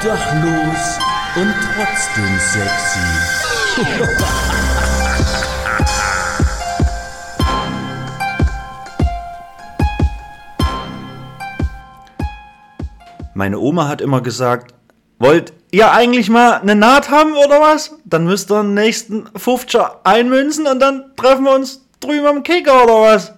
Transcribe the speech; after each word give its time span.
Obdachlos 0.00 0.98
und 1.36 1.54
trotzdem 1.74 2.38
sexy. 2.38 3.00
Meine 13.34 13.58
Oma 13.58 13.88
hat 13.88 14.00
immer 14.00 14.22
gesagt, 14.22 14.72
wollt 15.18 15.52
ihr 15.70 15.92
eigentlich 15.92 16.30
mal 16.30 16.54
eine 16.54 16.74
Naht 16.74 17.10
haben 17.10 17.34
oder 17.34 17.60
was? 17.60 17.94
Dann 18.06 18.24
müsst 18.24 18.50
ihr 18.50 18.62
den 18.62 18.72
nächsten 18.72 19.26
50 19.36 19.82
einmünzen 20.04 20.66
und 20.66 20.80
dann 20.80 21.14
treffen 21.16 21.44
wir 21.44 21.54
uns 21.54 21.86
drüben 22.00 22.26
am 22.26 22.42
Kicker 22.42 22.84
oder 22.84 23.02
was? 23.02 23.34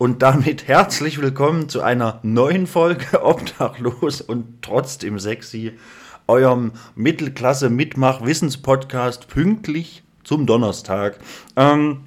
Und 0.00 0.22
damit 0.22 0.66
herzlich 0.66 1.20
willkommen 1.20 1.68
zu 1.68 1.82
einer 1.82 2.20
neuen 2.22 2.66
Folge 2.66 3.22
Obdachlos 3.22 4.22
und 4.22 4.62
trotzdem 4.62 5.18
sexy, 5.18 5.72
eurem 6.26 6.72
Mittelklasse-Mitmach-Wissenspodcast 6.94 9.28
pünktlich 9.28 10.02
zum 10.24 10.46
Donnerstag. 10.46 11.18
Ähm, 11.54 12.04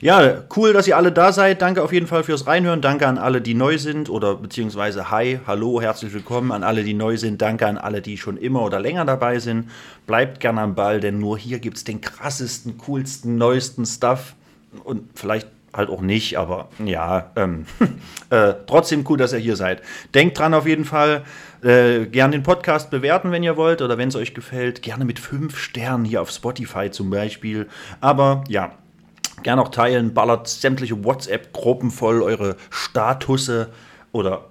ja, 0.00 0.42
cool, 0.56 0.72
dass 0.72 0.88
ihr 0.88 0.96
alle 0.96 1.12
da 1.12 1.32
seid. 1.32 1.62
Danke 1.62 1.84
auf 1.84 1.92
jeden 1.92 2.08
Fall 2.08 2.24
fürs 2.24 2.48
Reinhören. 2.48 2.80
Danke 2.80 3.06
an 3.06 3.18
alle, 3.18 3.40
die 3.40 3.54
neu 3.54 3.78
sind 3.78 4.10
oder 4.10 4.34
beziehungsweise 4.34 5.12
hi, 5.12 5.38
hallo, 5.46 5.80
herzlich 5.80 6.12
willkommen 6.12 6.50
an 6.50 6.64
alle, 6.64 6.82
die 6.82 6.94
neu 6.94 7.16
sind. 7.16 7.40
Danke 7.40 7.68
an 7.68 7.78
alle, 7.78 8.02
die 8.02 8.18
schon 8.18 8.36
immer 8.36 8.62
oder 8.62 8.80
länger 8.80 9.04
dabei 9.04 9.38
sind. 9.38 9.70
Bleibt 10.08 10.40
gerne 10.40 10.62
am 10.62 10.74
Ball, 10.74 10.98
denn 10.98 11.20
nur 11.20 11.38
hier 11.38 11.60
gibt 11.60 11.76
es 11.76 11.84
den 11.84 12.00
krassesten, 12.00 12.76
coolsten, 12.76 13.38
neuesten 13.38 13.86
Stuff 13.86 14.34
und 14.82 15.10
vielleicht 15.14 15.46
halt 15.74 15.90
auch 15.90 16.00
nicht, 16.00 16.38
aber 16.38 16.68
ja, 16.84 17.30
ähm, 17.36 17.66
äh, 18.30 18.54
trotzdem 18.66 19.04
cool, 19.08 19.18
dass 19.18 19.32
ihr 19.32 19.38
hier 19.38 19.56
seid. 19.56 19.82
Denkt 20.14 20.38
dran 20.38 20.54
auf 20.54 20.66
jeden 20.66 20.84
Fall, 20.84 21.24
äh, 21.62 22.06
gerne 22.06 22.32
den 22.32 22.42
Podcast 22.42 22.90
bewerten, 22.90 23.32
wenn 23.32 23.42
ihr 23.42 23.56
wollt 23.56 23.82
oder 23.82 23.98
wenn 23.98 24.08
es 24.08 24.16
euch 24.16 24.34
gefällt. 24.34 24.82
Gerne 24.82 25.04
mit 25.04 25.18
fünf 25.18 25.58
Sternen 25.58 26.04
hier 26.04 26.22
auf 26.22 26.30
Spotify 26.30 26.90
zum 26.90 27.10
Beispiel. 27.10 27.68
Aber 28.00 28.44
ja, 28.48 28.72
Gerne 29.42 29.60
auch 29.60 29.68
teilen, 29.68 30.14
ballert 30.14 30.48
sämtliche 30.48 31.04
WhatsApp-Gruppen 31.04 31.90
voll, 31.90 32.22
eure 32.22 32.56
Statusse 32.70 33.70
oder 34.12 34.46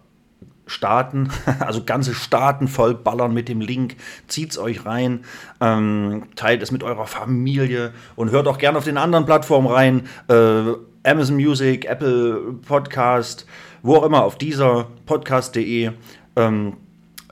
Staaten, 0.67 1.31
also 1.59 1.83
ganze 1.83 2.13
Staaten 2.13 2.67
voll 2.67 2.93
ballern 2.93 3.33
mit 3.33 3.49
dem 3.49 3.59
Link, 3.59 3.95
zieht's 4.27 4.57
euch 4.57 4.85
rein, 4.85 5.23
ähm, 5.61 6.23
teilt 6.35 6.61
es 6.61 6.71
mit 6.71 6.83
eurer 6.83 7.07
Familie 7.07 7.93
und 8.15 8.31
hört 8.31 8.47
auch 8.47 8.57
gerne 8.57 8.77
auf 8.77 8.83
den 8.83 8.97
anderen 8.97 9.25
Plattformen 9.25 9.67
rein, 9.67 10.07
äh, 10.27 10.73
Amazon 11.03 11.35
Music, 11.35 11.85
Apple 11.85 12.55
Podcast, 12.65 13.45
wo 13.81 13.95
auch 13.95 14.03
immer, 14.03 14.23
auf 14.23 14.37
dieser 14.37 14.87
podcast.de. 15.05 15.91
Ähm, 16.35 16.77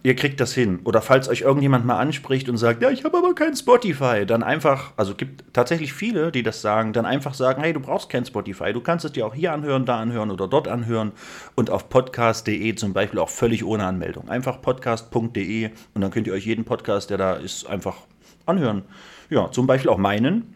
ihr 0.03 0.15
kriegt 0.15 0.39
das 0.39 0.53
hin. 0.53 0.79
Oder 0.83 1.01
falls 1.01 1.29
euch 1.29 1.41
irgendjemand 1.41 1.85
mal 1.85 1.97
anspricht 1.97 2.49
und 2.49 2.57
sagt, 2.57 2.81
ja, 2.81 2.89
ich 2.89 3.03
habe 3.03 3.17
aber 3.17 3.35
kein 3.35 3.55
Spotify, 3.55 4.25
dann 4.25 4.43
einfach, 4.43 4.93
also 4.97 5.15
gibt 5.15 5.53
tatsächlich 5.53 5.93
viele, 5.93 6.31
die 6.31 6.43
das 6.43 6.61
sagen, 6.61 6.93
dann 6.93 7.05
einfach 7.05 7.33
sagen, 7.33 7.61
hey, 7.61 7.73
du 7.73 7.79
brauchst 7.79 8.09
kein 8.09 8.25
Spotify, 8.25 8.73
du 8.73 8.81
kannst 8.81 9.05
es 9.05 9.11
dir 9.11 9.25
auch 9.25 9.35
hier 9.35 9.53
anhören, 9.53 9.85
da 9.85 9.99
anhören 9.99 10.31
oder 10.31 10.47
dort 10.47 10.67
anhören 10.67 11.11
und 11.55 11.69
auf 11.69 11.89
podcast.de 11.89 12.75
zum 12.75 12.93
Beispiel 12.93 13.19
auch 13.19 13.29
völlig 13.29 13.63
ohne 13.63 13.85
Anmeldung. 13.85 14.29
Einfach 14.29 14.61
podcast.de 14.61 15.69
und 15.93 16.01
dann 16.01 16.11
könnt 16.11 16.27
ihr 16.27 16.33
euch 16.33 16.45
jeden 16.45 16.65
Podcast, 16.65 17.09
der 17.09 17.17
da 17.17 17.33
ist, 17.33 17.67
einfach 17.67 17.97
anhören. 18.45 18.83
Ja, 19.29 19.51
zum 19.51 19.67
Beispiel 19.67 19.89
auch 19.89 19.97
meinen 19.97 20.55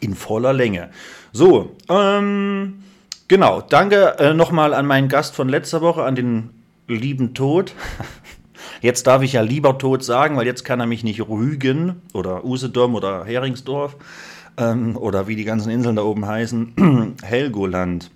in 0.00 0.14
voller 0.14 0.52
Länge. 0.52 0.90
So, 1.32 1.76
ähm, 1.88 2.82
genau, 3.28 3.60
danke 3.60 4.18
äh, 4.18 4.34
nochmal 4.34 4.74
an 4.74 4.86
meinen 4.86 5.08
Gast 5.08 5.34
von 5.34 5.48
letzter 5.48 5.80
Woche, 5.80 6.04
an 6.04 6.14
den 6.14 6.50
lieben 6.86 7.34
Tod. 7.34 7.74
Jetzt 8.80 9.06
darf 9.06 9.22
ich 9.22 9.34
ja 9.34 9.42
lieber 9.42 9.76
tot 9.76 10.02
sagen, 10.02 10.36
weil 10.36 10.46
jetzt 10.46 10.64
kann 10.64 10.80
er 10.80 10.86
mich 10.86 11.04
nicht 11.04 11.20
rügen 11.28 12.00
oder 12.14 12.46
Usedom 12.46 12.94
oder 12.94 13.26
Heringsdorf 13.26 13.96
ähm, 14.56 14.96
oder 14.96 15.28
wie 15.28 15.36
die 15.36 15.44
ganzen 15.44 15.70
Inseln 15.70 15.96
da 15.96 16.02
oben 16.02 16.26
heißen, 16.26 17.16
Helgoland. 17.22 18.10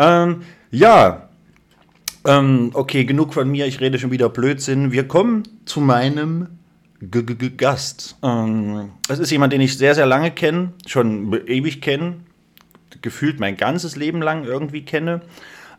Ähm, 0.00 0.42
ja, 0.72 1.28
ähm, 2.24 2.70
okay, 2.74 3.04
genug 3.04 3.34
von 3.34 3.48
mir, 3.50 3.66
ich 3.66 3.80
rede 3.80 3.98
schon 3.98 4.10
wieder 4.10 4.28
Blödsinn. 4.28 4.92
Wir 4.92 5.06
kommen 5.06 5.42
zu 5.66 5.80
meinem 5.80 6.48
G 7.02 7.18
-G 7.18 7.34
-G 7.34 7.56
Gast. 7.56 8.16
Ähm, 8.22 8.92
es 9.08 9.18
ist 9.18 9.32
jemand, 9.32 9.52
den 9.52 9.60
ich 9.60 9.76
sehr, 9.76 9.96
sehr 9.96 10.06
lange 10.06 10.30
kenne, 10.30 10.72
schon 10.86 11.32
ewig 11.48 11.80
kenne, 11.80 12.20
gefühlt 13.00 13.40
mein 13.40 13.56
ganzes 13.56 13.96
Leben 13.96 14.22
lang 14.22 14.44
irgendwie 14.44 14.84
kenne. 14.84 15.20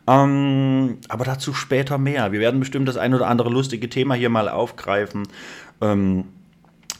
Ähm, 0.06 0.98
aber 1.08 1.24
dazu 1.24 1.54
später 1.54 1.96
mehr. 1.96 2.32
Wir 2.32 2.40
werden 2.40 2.60
bestimmt 2.60 2.86
das 2.88 2.98
ein 2.98 3.14
oder 3.14 3.26
andere 3.26 3.48
lustige 3.48 3.88
Thema 3.88 4.14
hier 4.14 4.28
mal 4.28 4.50
aufgreifen. 4.50 5.26
Ähm, 5.80 6.24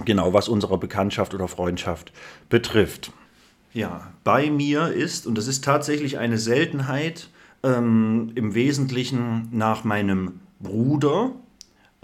genau, 0.06 0.32
was 0.32 0.48
unsere 0.48 0.78
Bekanntschaft 0.78 1.34
oder 1.34 1.46
Freundschaft 1.46 2.10
betrifft. 2.48 3.12
Ja, 3.74 4.12
bei 4.22 4.50
mir 4.50 4.88
ist, 4.88 5.26
und 5.26 5.36
das 5.36 5.48
ist 5.48 5.64
tatsächlich 5.64 6.16
eine 6.16 6.38
Seltenheit, 6.38 7.28
ähm, 7.62 8.32
im 8.36 8.54
Wesentlichen 8.54 9.48
nach 9.52 9.84
meinem 9.84 10.40
Bruder, 10.60 11.32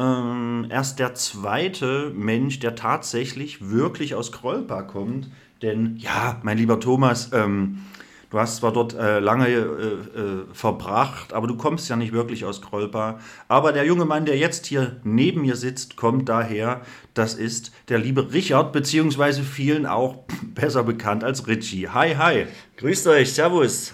ähm, 0.00 0.66
erst 0.70 0.98
der 0.98 1.14
zweite 1.14 2.10
Mensch, 2.14 2.58
der 2.58 2.74
tatsächlich 2.74 3.70
wirklich 3.70 4.14
aus 4.14 4.32
Krollpa 4.32 4.82
kommt. 4.82 5.30
Denn 5.62 5.96
ja, 5.98 6.40
mein 6.42 6.56
lieber 6.56 6.80
Thomas, 6.80 7.30
ähm, 7.32 7.82
Du 8.30 8.38
hast 8.38 8.58
zwar 8.58 8.72
dort 8.72 8.94
äh, 8.94 9.18
lange 9.18 9.48
äh, 9.48 9.58
äh, 9.58 10.44
verbracht, 10.52 11.32
aber 11.32 11.48
du 11.48 11.56
kommst 11.56 11.88
ja 11.90 11.96
nicht 11.96 12.12
wirklich 12.12 12.44
aus 12.44 12.62
Krolpa. 12.62 13.18
Aber 13.48 13.72
der 13.72 13.84
junge 13.84 14.04
Mann, 14.04 14.24
der 14.24 14.38
jetzt 14.38 14.66
hier 14.66 15.00
neben 15.02 15.40
mir 15.40 15.56
sitzt, 15.56 15.96
kommt 15.96 16.28
daher. 16.28 16.82
Das 17.12 17.34
ist 17.34 17.72
der 17.88 17.98
liebe 17.98 18.32
Richard, 18.32 18.72
beziehungsweise 18.72 19.42
vielen 19.42 19.84
auch 19.84 20.22
besser 20.54 20.84
bekannt 20.84 21.24
als 21.24 21.48
Richie. 21.48 21.88
Hi, 21.88 22.14
hi. 22.14 22.46
Grüßt 22.76 23.08
euch, 23.08 23.32
Servus. 23.32 23.92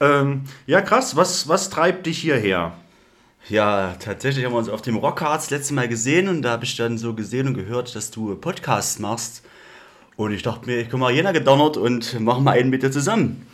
Ähm, 0.00 0.42
ja, 0.66 0.80
krass. 0.80 1.14
Was, 1.14 1.48
was 1.48 1.70
treibt 1.70 2.06
dich 2.06 2.18
hierher? 2.18 2.72
Ja, 3.48 3.94
tatsächlich 4.00 4.44
haben 4.44 4.54
wir 4.54 4.58
uns 4.58 4.68
auf 4.68 4.82
dem 4.82 4.96
Rockharz 4.96 5.50
letztes 5.50 5.70
Mal 5.70 5.86
gesehen 5.86 6.26
und 6.26 6.42
da 6.42 6.50
habe 6.50 6.64
ich 6.64 6.74
dann 6.74 6.98
so 6.98 7.14
gesehen 7.14 7.46
und 7.46 7.54
gehört, 7.54 7.94
dass 7.94 8.10
du 8.10 8.34
Podcasts 8.34 8.98
machst. 8.98 9.44
Und 10.16 10.32
ich 10.32 10.42
dachte 10.42 10.66
mir, 10.66 10.80
ich 10.80 10.90
komme 10.90 11.04
mal 11.04 11.12
jener 11.12 11.32
gedonnert 11.32 11.76
und 11.76 12.18
machen 12.18 12.42
mal 12.42 12.58
einen 12.58 12.70
mit 12.70 12.82
dir 12.82 12.90
zusammen. 12.90 13.46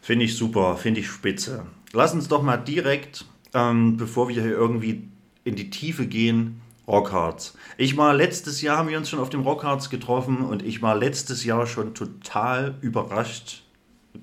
Finde 0.00 0.26
ich 0.26 0.36
super, 0.36 0.76
finde 0.76 1.00
ich 1.00 1.08
spitze. 1.08 1.66
Lass 1.92 2.14
uns 2.14 2.28
doch 2.28 2.42
mal 2.42 2.56
direkt, 2.56 3.24
ähm, 3.52 3.96
bevor 3.96 4.28
wir 4.28 4.40
hier 4.40 4.52
irgendwie 4.52 5.08
in 5.42 5.56
die 5.56 5.70
Tiefe 5.70 6.06
gehen, 6.06 6.60
Rockhards. 6.86 7.56
Ich 7.78 7.96
war 7.96 8.14
letztes 8.14 8.62
Jahr, 8.62 8.78
haben 8.78 8.88
wir 8.88 8.98
uns 8.98 9.10
schon 9.10 9.18
auf 9.18 9.30
dem 9.30 9.40
Rockhards 9.40 9.90
getroffen 9.90 10.42
und 10.42 10.62
ich 10.62 10.82
war 10.82 10.94
letztes 10.94 11.44
Jahr 11.44 11.66
schon 11.66 11.94
total 11.94 12.76
überrascht, 12.80 13.64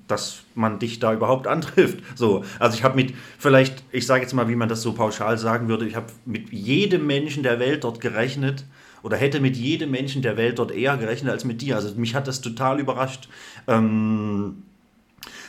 dass 0.06 0.42
man 0.54 0.78
dich 0.78 0.98
da 0.98 1.12
überhaupt 1.12 1.46
antrifft. 1.46 1.98
So, 2.14 2.44
also 2.58 2.76
ich 2.76 2.84
habe 2.84 2.96
mit, 2.96 3.14
vielleicht, 3.38 3.82
ich 3.92 4.06
sage 4.06 4.22
jetzt 4.22 4.34
mal, 4.34 4.48
wie 4.48 4.56
man 4.56 4.68
das 4.68 4.82
so 4.82 4.92
pauschal 4.92 5.38
sagen 5.38 5.68
würde, 5.68 5.86
ich 5.86 5.96
habe 5.96 6.06
mit 6.24 6.50
jedem 6.50 7.06
Menschen 7.06 7.42
der 7.42 7.58
Welt 7.58 7.84
dort 7.84 8.00
gerechnet 8.00 8.64
oder 9.02 9.16
hätte 9.16 9.40
mit 9.40 9.56
jedem 9.56 9.90
Menschen 9.90 10.22
der 10.22 10.36
Welt 10.36 10.58
dort 10.58 10.72
eher 10.72 10.96
gerechnet 10.96 11.30
als 11.30 11.44
mit 11.44 11.60
dir. 11.60 11.76
Also 11.76 11.94
mich 11.96 12.14
hat 12.14 12.26
das 12.26 12.40
total 12.40 12.80
überrascht. 12.80 13.28
Ähm, 13.66 14.62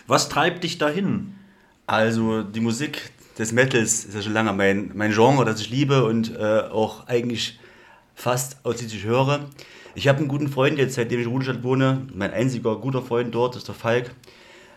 was 0.07 0.29
treibt 0.29 0.63
dich 0.63 0.78
dahin? 0.78 1.35
Also 1.88 2.44
die 2.44 2.59
Musik 2.59 3.11
des 3.38 3.51
Metals 3.51 4.05
ist 4.05 4.16
ja 4.16 4.22
schon 4.22 4.34
lange 4.34 4.53
mein, 4.53 4.91
mein 4.94 5.11
Genre, 5.11 5.45
das 5.45 5.61
ich 5.61 5.69
liebe 5.69 6.05
und 6.05 6.35
äh, 6.35 6.61
auch 6.72 7.07
eigentlich 7.07 7.59
fast 8.13 8.57
ausschließlich 8.63 9.03
höre. 9.03 9.50
Ich 9.95 10.09
habe 10.09 10.19
einen 10.19 10.28
guten 10.28 10.50
Freund 10.50 10.78
jetzt, 10.78 10.95
seitdem 10.95 11.19
ich 11.22 11.25
in 11.25 11.31
Rudelstadt 11.31 11.63
wohne. 11.63 12.01
Mein 12.13 12.33
einziger 12.33 12.75
guter 12.75 13.01
Freund 13.01 13.33
dort 13.33 13.56
ist 13.56 13.69
der 13.69 13.75
Falk. 13.75 14.11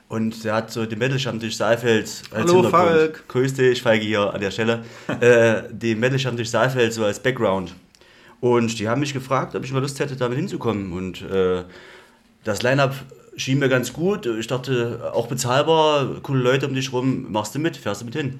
Und 0.08 0.44
der 0.44 0.54
hat 0.54 0.70
so 0.70 0.86
den 0.86 0.98
Metal-Stammtisch 0.98 1.56
Saalfeld 1.56 2.04
als 2.04 2.32
Hallo 2.32 2.62
Hintergrund. 2.62 2.70
Falk! 2.70 3.28
Grüß 3.28 3.54
dich, 3.54 3.82
Falk 3.82 4.00
hier 4.00 4.32
an 4.32 4.40
der 4.40 4.52
Stelle. 4.52 4.84
äh, 5.20 5.62
den 5.70 5.98
Metal-Stammtisch 5.98 6.48
Saalfeld 6.48 6.92
so 6.92 7.04
als 7.04 7.20
Background. 7.20 7.74
Und 8.40 8.78
die 8.78 8.88
haben 8.88 9.00
mich 9.00 9.12
gefragt, 9.12 9.56
ob 9.56 9.64
ich 9.64 9.72
mal 9.72 9.80
Lust 9.80 9.98
hätte, 9.98 10.14
damit 10.14 10.38
hinzukommen. 10.38 10.92
Und 10.92 11.20
äh, 11.22 11.64
das 12.44 12.62
Line-Up 12.62 12.94
schien 13.36 13.58
mir 13.58 13.68
ganz 13.68 13.92
gut. 13.92 14.24
Ich 14.24 14.46
dachte, 14.46 15.10
auch 15.12 15.26
bezahlbar, 15.26 16.06
coole 16.22 16.42
Leute 16.42 16.68
um 16.68 16.74
dich 16.74 16.92
rum, 16.92 17.26
machst 17.30 17.56
du 17.56 17.58
mit, 17.58 17.76
fährst 17.76 18.02
du 18.02 18.04
mit 18.04 18.14
hin. 18.14 18.38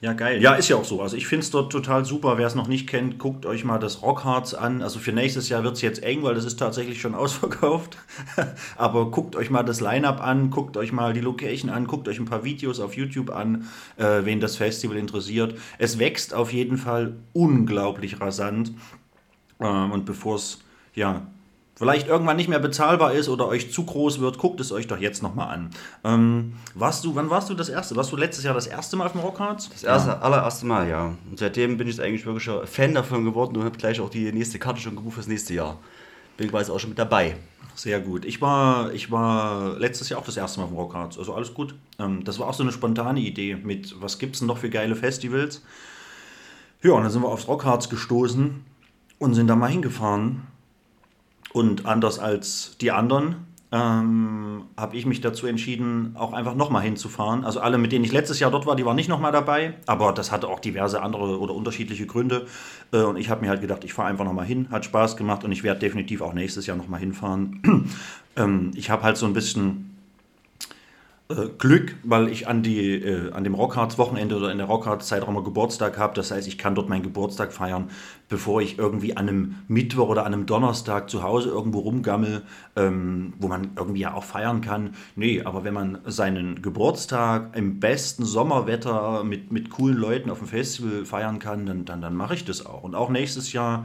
Ja, 0.00 0.12
geil. 0.12 0.40
Ja, 0.40 0.54
ist 0.54 0.68
ja 0.68 0.76
auch 0.76 0.84
so. 0.84 1.02
Also 1.02 1.16
ich 1.16 1.26
finde 1.26 1.44
es 1.44 1.50
dort 1.50 1.70
total 1.70 2.04
super. 2.04 2.38
Wer 2.38 2.46
es 2.46 2.54
noch 2.54 2.68
nicht 2.68 2.88
kennt, 2.88 3.18
guckt 3.18 3.46
euch 3.46 3.64
mal 3.64 3.78
das 3.78 4.02
Rockharz 4.02 4.54
an. 4.54 4.80
Also 4.80 4.98
für 4.98 5.12
nächstes 5.12 5.48
Jahr 5.48 5.64
wird 5.64 5.76
es 5.76 5.82
jetzt 5.82 6.02
eng, 6.02 6.22
weil 6.22 6.34
das 6.34 6.44
ist 6.44 6.58
tatsächlich 6.58 7.00
schon 7.00 7.14
ausverkauft. 7.16 7.98
Aber 8.76 9.10
guckt 9.10 9.36
euch 9.36 9.50
mal 9.50 9.62
das 9.62 9.80
Line-Up 9.80 10.20
an, 10.20 10.50
guckt 10.50 10.76
euch 10.76 10.92
mal 10.92 11.12
die 11.12 11.20
Location 11.20 11.70
an, 11.70 11.86
guckt 11.86 12.08
euch 12.08 12.18
ein 12.18 12.24
paar 12.24 12.44
Videos 12.44 12.80
auf 12.80 12.96
YouTube 12.96 13.30
an, 13.30 13.68
äh, 13.96 14.24
wen 14.24 14.40
das 14.40 14.56
Festival 14.56 14.96
interessiert. 14.96 15.58
Es 15.78 15.98
wächst 15.98 16.32
auf 16.32 16.52
jeden 16.52 16.78
Fall 16.78 17.16
unglaublich 17.32 18.20
rasant. 18.20 18.72
Ähm, 19.60 19.90
und 19.90 20.06
bevor 20.06 20.36
es 20.36 20.60
ja, 20.94 21.26
vielleicht 21.78 22.08
irgendwann 22.08 22.36
nicht 22.36 22.48
mehr 22.48 22.58
bezahlbar 22.58 23.12
ist 23.12 23.28
oder 23.28 23.46
euch 23.46 23.72
zu 23.72 23.84
groß 23.84 24.20
wird, 24.20 24.38
guckt 24.38 24.60
es 24.60 24.72
euch 24.72 24.88
doch 24.88 24.98
jetzt 24.98 25.22
nochmal 25.22 25.54
an. 25.54 25.70
Ähm, 26.02 26.54
warst 26.74 27.04
du, 27.04 27.14
wann 27.14 27.30
warst 27.30 27.48
du 27.48 27.54
das 27.54 27.68
erste? 27.68 27.94
Warst 27.94 28.10
du 28.10 28.16
letztes 28.16 28.44
Jahr 28.44 28.54
das 28.54 28.66
erste 28.66 28.96
Mal 28.96 29.06
auf 29.06 29.12
dem 29.12 29.20
Rockharz? 29.20 29.70
Das 29.70 29.84
erste, 29.84 30.10
ja. 30.10 30.18
allererste 30.18 30.66
Mal, 30.66 30.88
ja. 30.88 31.14
Und 31.30 31.38
seitdem 31.38 31.76
bin 31.76 31.86
ich 31.86 32.02
eigentlich 32.02 32.26
wirklich 32.26 32.50
Fan 32.68 32.94
davon 32.94 33.24
geworden 33.24 33.56
und 33.56 33.64
habe 33.64 33.78
gleich 33.78 34.00
auch 34.00 34.10
die 34.10 34.32
nächste 34.32 34.58
Karte 34.58 34.80
schon 34.80 34.96
gebucht 34.96 35.14
fürs 35.14 35.28
nächste 35.28 35.54
Jahr. 35.54 35.78
Bin 36.36 36.50
quasi 36.50 36.72
auch 36.72 36.80
schon 36.80 36.90
mit 36.90 36.98
dabei. 36.98 37.36
Sehr 37.76 38.00
gut. 38.00 38.24
Ich 38.24 38.42
war, 38.42 38.92
ich 38.92 39.12
war 39.12 39.78
letztes 39.78 40.08
Jahr 40.08 40.18
auch 40.18 40.24
das 40.24 40.36
erste 40.36 40.58
Mal 40.58 40.64
auf 40.64 40.70
dem 40.70 40.78
Rockharz. 40.78 41.16
Also 41.16 41.32
alles 41.32 41.54
gut. 41.54 41.76
Ähm, 42.00 42.24
das 42.24 42.40
war 42.40 42.48
auch 42.48 42.54
so 42.54 42.64
eine 42.64 42.72
spontane 42.72 43.20
Idee 43.20 43.54
mit, 43.54 43.94
was 44.00 44.18
gibt 44.18 44.34
es 44.34 44.40
denn 44.40 44.48
noch 44.48 44.58
für 44.58 44.68
geile 44.68 44.96
Festivals? 44.96 45.62
Ja, 46.82 46.92
und 46.92 47.02
dann 47.02 47.12
sind 47.12 47.22
wir 47.22 47.28
aufs 47.28 47.46
Rockharz 47.46 47.88
gestoßen 47.88 48.64
und 49.20 49.34
sind 49.34 49.46
da 49.46 49.54
mal 49.54 49.70
hingefahren. 49.70 50.42
Und 51.52 51.86
anders 51.86 52.18
als 52.18 52.76
die 52.80 52.90
anderen 52.90 53.36
ähm, 53.70 54.64
habe 54.76 54.96
ich 54.96 55.04
mich 55.04 55.20
dazu 55.20 55.46
entschieden, 55.46 56.14
auch 56.18 56.32
einfach 56.32 56.54
nochmal 56.54 56.82
hinzufahren. 56.82 57.44
Also 57.44 57.60
alle, 57.60 57.76
mit 57.76 57.92
denen 57.92 58.04
ich 58.04 58.12
letztes 58.12 58.40
Jahr 58.40 58.50
dort 58.50 58.64
war, 58.66 58.76
die 58.76 58.84
waren 58.86 58.96
nicht 58.96 59.08
nochmal 59.08 59.32
dabei, 59.32 59.74
aber 59.86 60.12
das 60.12 60.32
hatte 60.32 60.48
auch 60.48 60.60
diverse 60.60 61.02
andere 61.02 61.38
oder 61.38 61.54
unterschiedliche 61.54 62.06
Gründe. 62.06 62.46
Äh, 62.92 63.02
und 63.02 63.16
ich 63.16 63.28
habe 63.28 63.42
mir 63.42 63.50
halt 63.50 63.60
gedacht, 63.60 63.84
ich 63.84 63.92
fahre 63.92 64.08
einfach 64.08 64.24
nochmal 64.24 64.46
hin, 64.46 64.68
hat 64.70 64.84
Spaß 64.84 65.16
gemacht 65.16 65.44
und 65.44 65.52
ich 65.52 65.62
werde 65.62 65.80
definitiv 65.80 66.22
auch 66.22 66.32
nächstes 66.32 66.66
Jahr 66.66 66.76
nochmal 66.76 67.00
hinfahren. 67.00 67.90
ähm, 68.36 68.70
ich 68.74 68.90
habe 68.90 69.02
halt 69.02 69.18
so 69.18 69.26
ein 69.26 69.34
bisschen 69.34 69.97
Glück, 71.58 71.94
weil 72.04 72.28
ich 72.28 72.48
an, 72.48 72.62
die, 72.62 72.94
äh, 72.94 73.32
an 73.32 73.44
dem 73.44 73.52
Rockharz-Wochenende 73.52 74.34
oder 74.34 74.50
in 74.50 74.56
der 74.56 74.66
Rockharz-Zeitraum 74.66 75.44
Geburtstag 75.44 75.98
habe. 75.98 76.14
Das 76.14 76.30
heißt, 76.30 76.48
ich 76.48 76.56
kann 76.56 76.74
dort 76.74 76.88
meinen 76.88 77.02
Geburtstag 77.02 77.52
feiern, 77.52 77.90
bevor 78.30 78.62
ich 78.62 78.78
irgendwie 78.78 79.14
an 79.14 79.28
einem 79.28 79.56
Mittwoch 79.68 80.08
oder 80.08 80.24
an 80.24 80.32
einem 80.32 80.46
Donnerstag 80.46 81.10
zu 81.10 81.22
Hause 81.22 81.50
irgendwo 81.50 81.80
rumgammel, 81.80 82.44
ähm, 82.76 83.34
wo 83.38 83.48
man 83.48 83.72
irgendwie 83.76 84.00
ja 84.00 84.14
auch 84.14 84.24
feiern 84.24 84.62
kann. 84.62 84.94
Nee, 85.16 85.42
aber 85.42 85.64
wenn 85.64 85.74
man 85.74 85.98
seinen 86.06 86.62
Geburtstag 86.62 87.54
im 87.54 87.78
besten 87.78 88.24
Sommerwetter 88.24 89.22
mit, 89.22 89.52
mit 89.52 89.68
coolen 89.68 89.98
Leuten 89.98 90.30
auf 90.30 90.38
dem 90.38 90.48
Festival 90.48 91.04
feiern 91.04 91.40
kann, 91.40 91.66
dann, 91.66 91.84
dann, 91.84 92.00
dann 92.00 92.16
mache 92.16 92.32
ich 92.32 92.46
das 92.46 92.64
auch. 92.64 92.84
Und 92.84 92.94
auch 92.94 93.10
nächstes 93.10 93.52
Jahr 93.52 93.84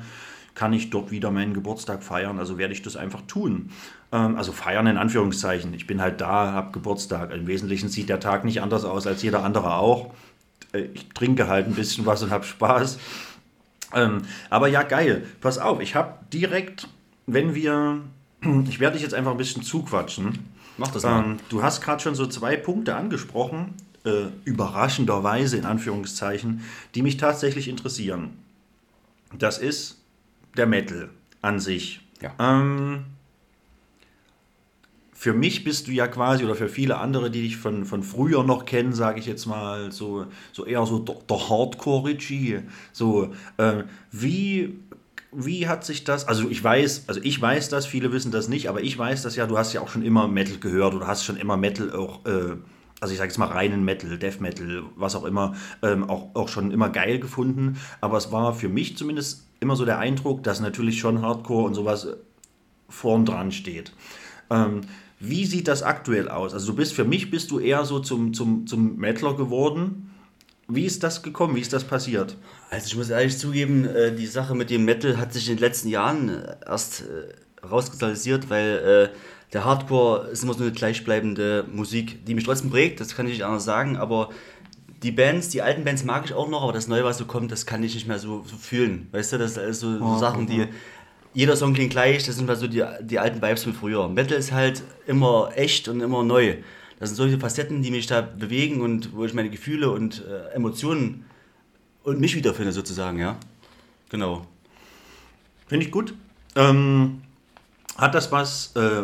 kann 0.55 0.73
ich 0.73 0.89
dort 0.91 1.11
wieder 1.11 1.31
meinen 1.31 1.53
Geburtstag 1.53 2.03
feiern. 2.03 2.39
Also 2.39 2.57
werde 2.57 2.73
ich 2.73 2.81
das 2.81 2.95
einfach 2.95 3.21
tun. 3.27 3.71
Ähm, 4.13 4.37
also 4.37 4.51
feiern 4.51 4.85
in 4.85 4.97
Anführungszeichen. 4.97 5.73
Ich 5.73 5.87
bin 5.87 5.99
halt 5.99 6.21
da, 6.21 6.51
habe 6.51 6.71
Geburtstag. 6.71 7.31
Im 7.31 7.47
Wesentlichen 7.47 7.89
sieht 7.89 8.09
der 8.09 8.19
Tag 8.19 8.45
nicht 8.45 8.61
anders 8.61 8.85
aus 8.85 9.07
als 9.07 9.23
jeder 9.23 9.43
andere 9.43 9.73
auch. 9.73 10.13
Äh, 10.71 10.83
ich 10.93 11.09
trinke 11.09 11.47
halt 11.47 11.65
ein 11.65 11.73
bisschen 11.73 12.05
was 12.05 12.21
und 12.21 12.29
habe 12.29 12.45
Spaß. 12.45 12.99
Ähm, 13.93 14.21
aber 14.51 14.67
ja, 14.67 14.83
geil. 14.83 15.25
Pass 15.41 15.57
auf, 15.57 15.81
ich 15.81 15.95
habe 15.95 16.13
direkt, 16.31 16.87
wenn 17.25 17.55
wir, 17.55 18.01
ich 18.69 18.79
werde 18.79 18.93
dich 18.93 19.01
jetzt 19.01 19.15
einfach 19.15 19.31
ein 19.31 19.37
bisschen 19.37 19.63
zuquatschen. 19.63 20.39
Mach 20.77 20.89
das 20.89 21.03
mal. 21.03 21.23
Ähm, 21.23 21.37
du 21.49 21.63
hast 21.63 21.81
gerade 21.81 22.01
schon 22.01 22.13
so 22.13 22.27
zwei 22.27 22.55
Punkte 22.55 22.95
angesprochen, 22.95 23.73
äh, 24.05 24.25
überraschenderweise 24.45 25.57
in 25.57 25.65
Anführungszeichen, 25.65 26.63
die 26.93 27.01
mich 27.01 27.17
tatsächlich 27.17 27.67
interessieren. 27.67 28.37
Das 29.37 29.57
ist 29.57 29.99
der 30.55 30.67
Metal 30.67 31.09
an 31.41 31.59
sich. 31.59 32.01
Ja. 32.21 32.31
Ähm, 32.39 33.05
für 35.23 35.31
mich 35.31 35.63
bist 35.63 35.87
du 35.87 35.91
ja 35.91 36.09
quasi, 36.09 36.43
oder 36.43 36.53
für 36.53 36.67
viele 36.67 36.97
andere, 36.97 37.31
die 37.31 37.43
dich 37.43 37.55
von, 37.55 37.85
von 37.85 38.03
früher 38.03 38.43
noch 38.43 38.65
kennen, 38.65 38.91
sage 38.91 39.21
ich 39.21 39.25
jetzt 39.25 39.45
mal, 39.45 39.89
so, 39.89 40.25
so 40.51 40.65
eher 40.65 40.85
so 40.85 40.99
der, 40.99 41.49
Hardcore-Richie. 41.49 42.59
So, 42.91 43.31
äh, 43.55 43.83
wie, 44.11 44.79
wie 45.31 45.69
hat 45.69 45.85
sich 45.85 46.03
das, 46.03 46.27
also 46.27 46.49
ich 46.49 46.61
weiß, 46.61 47.05
also 47.07 47.21
ich 47.23 47.41
weiß 47.41 47.69
das, 47.69 47.85
viele 47.85 48.11
wissen 48.11 48.33
das 48.33 48.49
nicht, 48.49 48.67
aber 48.67 48.81
ich 48.81 48.97
weiß 48.97 49.21
das 49.21 49.37
ja, 49.37 49.47
du 49.47 49.57
hast 49.57 49.71
ja 49.71 49.79
auch 49.79 49.87
schon 49.87 50.03
immer 50.03 50.27
Metal 50.27 50.57
gehört 50.57 50.93
oder 50.93 51.07
hast 51.07 51.23
schon 51.23 51.37
immer 51.37 51.55
Metal 51.55 51.93
auch, 51.93 52.25
äh, 52.25 52.57
also 52.99 53.13
ich 53.13 53.17
sage 53.17 53.29
jetzt 53.29 53.37
mal 53.37 53.45
reinen 53.45 53.85
Metal, 53.85 54.17
Death 54.17 54.41
Metal, 54.41 54.83
was 54.97 55.15
auch 55.15 55.23
immer, 55.23 55.55
ähm, 55.83 56.09
auch, 56.09 56.35
auch 56.35 56.49
schon 56.49 56.69
immer 56.69 56.89
geil 56.89 57.19
gefunden. 57.19 57.79
Aber 58.01 58.17
es 58.17 58.33
war 58.33 58.53
für 58.53 58.67
mich 58.67 58.97
zumindest 58.97 59.47
immer 59.61 59.77
so 59.77 59.85
der 59.85 59.99
Eindruck, 59.99 60.43
dass 60.43 60.59
natürlich 60.59 60.99
schon 60.99 61.21
Hardcore 61.21 61.63
und 61.63 61.75
sowas 61.75 62.09
vorn 62.89 63.23
dran 63.23 63.53
steht. 63.53 63.93
Ähm, 64.49 64.81
wie 65.25 65.45
sieht 65.45 65.69
das 65.69 65.83
aktuell 65.83 66.27
aus? 66.27 66.53
Also 66.53 66.67
du 66.67 66.75
bist, 66.75 66.93
für 66.93 67.05
mich 67.05 67.31
bist 67.31 67.49
du 67.49 67.59
eher 67.59 67.85
so 67.85 67.99
zum, 67.99 68.33
zum, 68.33 68.67
zum 68.67 68.97
Metaler 68.97 69.35
geworden. 69.35 70.11
Wie 70.67 70.85
ist 70.85 71.01
das 71.01 71.23
gekommen? 71.23 71.55
Wie 71.55 71.61
ist 71.61 71.71
das 71.71 71.85
passiert? 71.85 72.35
Also 72.69 72.87
ich 72.87 72.95
muss 72.97 73.09
ehrlich 73.09 73.37
zugeben, 73.37 73.85
äh, 73.85 74.13
die 74.13 74.25
Sache 74.25 74.53
mit 74.53 74.69
dem 74.69 74.83
Metal 74.83 75.17
hat 75.17 75.31
sich 75.31 75.49
in 75.49 75.55
den 75.55 75.61
letzten 75.61 75.87
Jahren 75.87 76.29
äh, 76.29 76.55
erst 76.65 77.01
äh, 77.01 77.65
rauskristallisiert, 77.65 78.49
weil 78.49 79.11
der 79.53 79.63
Hardcore 79.63 80.29
ist 80.31 80.43
immer 80.43 80.53
so 80.53 80.63
eine 80.63 80.73
gleichbleibende 80.73 81.65
Musik, 81.71 82.25
die 82.25 82.35
mich 82.35 82.43
trotzdem 82.43 82.71
prägt, 82.71 82.99
das 82.99 83.15
kann 83.15 83.27
ich 83.27 83.33
nicht 83.33 83.45
anders 83.45 83.63
sagen, 83.63 83.95
aber 83.95 84.31
die 85.03 85.11
Bands, 85.11 85.49
die 85.49 85.61
alten 85.61 85.83
Bands 85.83 86.03
mag 86.03 86.25
ich 86.25 86.33
auch 86.33 86.49
noch, 86.49 86.63
aber 86.63 86.73
das 86.73 86.87
Neue, 86.87 87.03
was 87.03 87.17
so 87.17 87.25
kommt, 87.25 87.51
das 87.51 87.65
kann 87.65 87.83
ich 87.83 87.93
nicht 87.93 88.07
mehr 88.07 88.19
so, 88.19 88.43
so 88.45 88.57
fühlen. 88.57 89.07
Weißt 89.11 89.33
du, 89.33 89.37
das 89.37 89.53
sind 89.53 89.73
so, 89.75 89.97
so 89.97 90.03
oh, 90.03 90.17
Sachen, 90.17 90.47
die. 90.47 90.67
Jeder 91.33 91.55
Song 91.55 91.73
klingt 91.73 91.91
gleich, 91.91 92.25
das 92.25 92.35
sind 92.35 92.47
halt 92.47 92.59
so 92.59 92.67
die, 92.67 92.83
die 93.01 93.19
alten 93.19 93.41
Vibes 93.41 93.63
von 93.63 93.73
früher. 93.73 94.07
Metal 94.07 94.37
ist 94.37 94.51
halt 94.51 94.83
immer 95.07 95.51
echt 95.55 95.87
und 95.87 96.01
immer 96.01 96.23
neu. 96.23 96.57
Das 96.99 97.09
sind 97.09 97.15
solche 97.15 97.39
Facetten, 97.39 97.81
die 97.81 97.91
mich 97.91 98.07
da 98.07 98.21
bewegen 98.21 98.81
und 98.81 99.15
wo 99.15 99.25
ich 99.25 99.33
meine 99.33 99.49
Gefühle 99.49 99.89
und 99.89 100.23
äh, 100.25 100.53
Emotionen 100.53 101.25
und 102.03 102.19
mich 102.19 102.35
wiederfinde, 102.35 102.71
sozusagen, 102.71 103.19
ja. 103.19 103.37
Genau. 104.09 104.45
Finde 105.67 105.85
ich 105.85 105.91
gut. 105.91 106.13
Ähm, 106.55 107.21
hat 107.97 108.13
das 108.13 108.31
was 108.31 108.75
äh, 108.75 109.03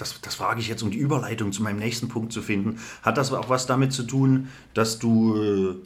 das, 0.00 0.20
das 0.20 0.34
frage 0.34 0.60
ich 0.60 0.68
jetzt, 0.68 0.82
um 0.82 0.90
die 0.90 0.98
Überleitung 0.98 1.52
zu 1.52 1.62
meinem 1.62 1.78
nächsten 1.78 2.08
Punkt 2.08 2.32
zu 2.32 2.42
finden, 2.42 2.80
hat 3.02 3.18
das 3.18 3.32
auch 3.32 3.48
was 3.48 3.66
damit 3.66 3.92
zu 3.92 4.04
tun, 4.04 4.48
dass 4.74 4.98
du, 4.98 5.80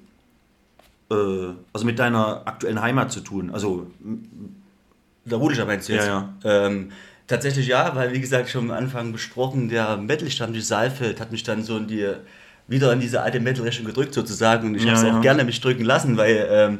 äh, 1.10 1.14
äh 1.14 1.54
also 1.72 1.86
mit 1.86 1.98
deiner 1.98 2.46
aktuellen 2.46 2.80
Heimat 2.80 3.12
zu 3.12 3.20
tun, 3.20 3.50
also... 3.50 3.90
Der 5.24 5.38
Ruderscher 5.38 5.66
meinst 5.66 5.88
du 5.88 5.94
jetzt? 5.94 6.06
Ja, 6.06 6.34
ja. 6.44 6.66
Ähm, 6.66 6.92
tatsächlich 7.26 7.66
ja, 7.66 7.94
weil 7.94 8.12
wie 8.12 8.20
gesagt 8.20 8.48
schon 8.48 8.70
am 8.70 8.76
Anfang 8.76 9.12
besprochen, 9.12 9.68
der 9.68 9.96
Metal-Stammtisch 9.96 10.64
Saalfeld 10.64 11.20
hat 11.20 11.32
mich 11.32 11.42
dann 11.42 11.62
so 11.62 11.76
in 11.76 11.86
die, 11.86 12.06
wieder 12.68 12.92
in 12.92 13.00
diese 13.00 13.22
alte 13.22 13.40
Metal-Richtung 13.40 13.86
gedrückt 13.86 14.14
sozusagen 14.14 14.68
und 14.68 14.74
ich 14.74 14.84
ja, 14.84 14.90
habe 14.90 14.98
es 14.98 15.06
ja. 15.06 15.18
auch 15.18 15.22
gerne 15.22 15.44
mich 15.44 15.60
drücken 15.60 15.84
lassen, 15.84 16.16
weil... 16.16 16.46
Ähm, 16.50 16.78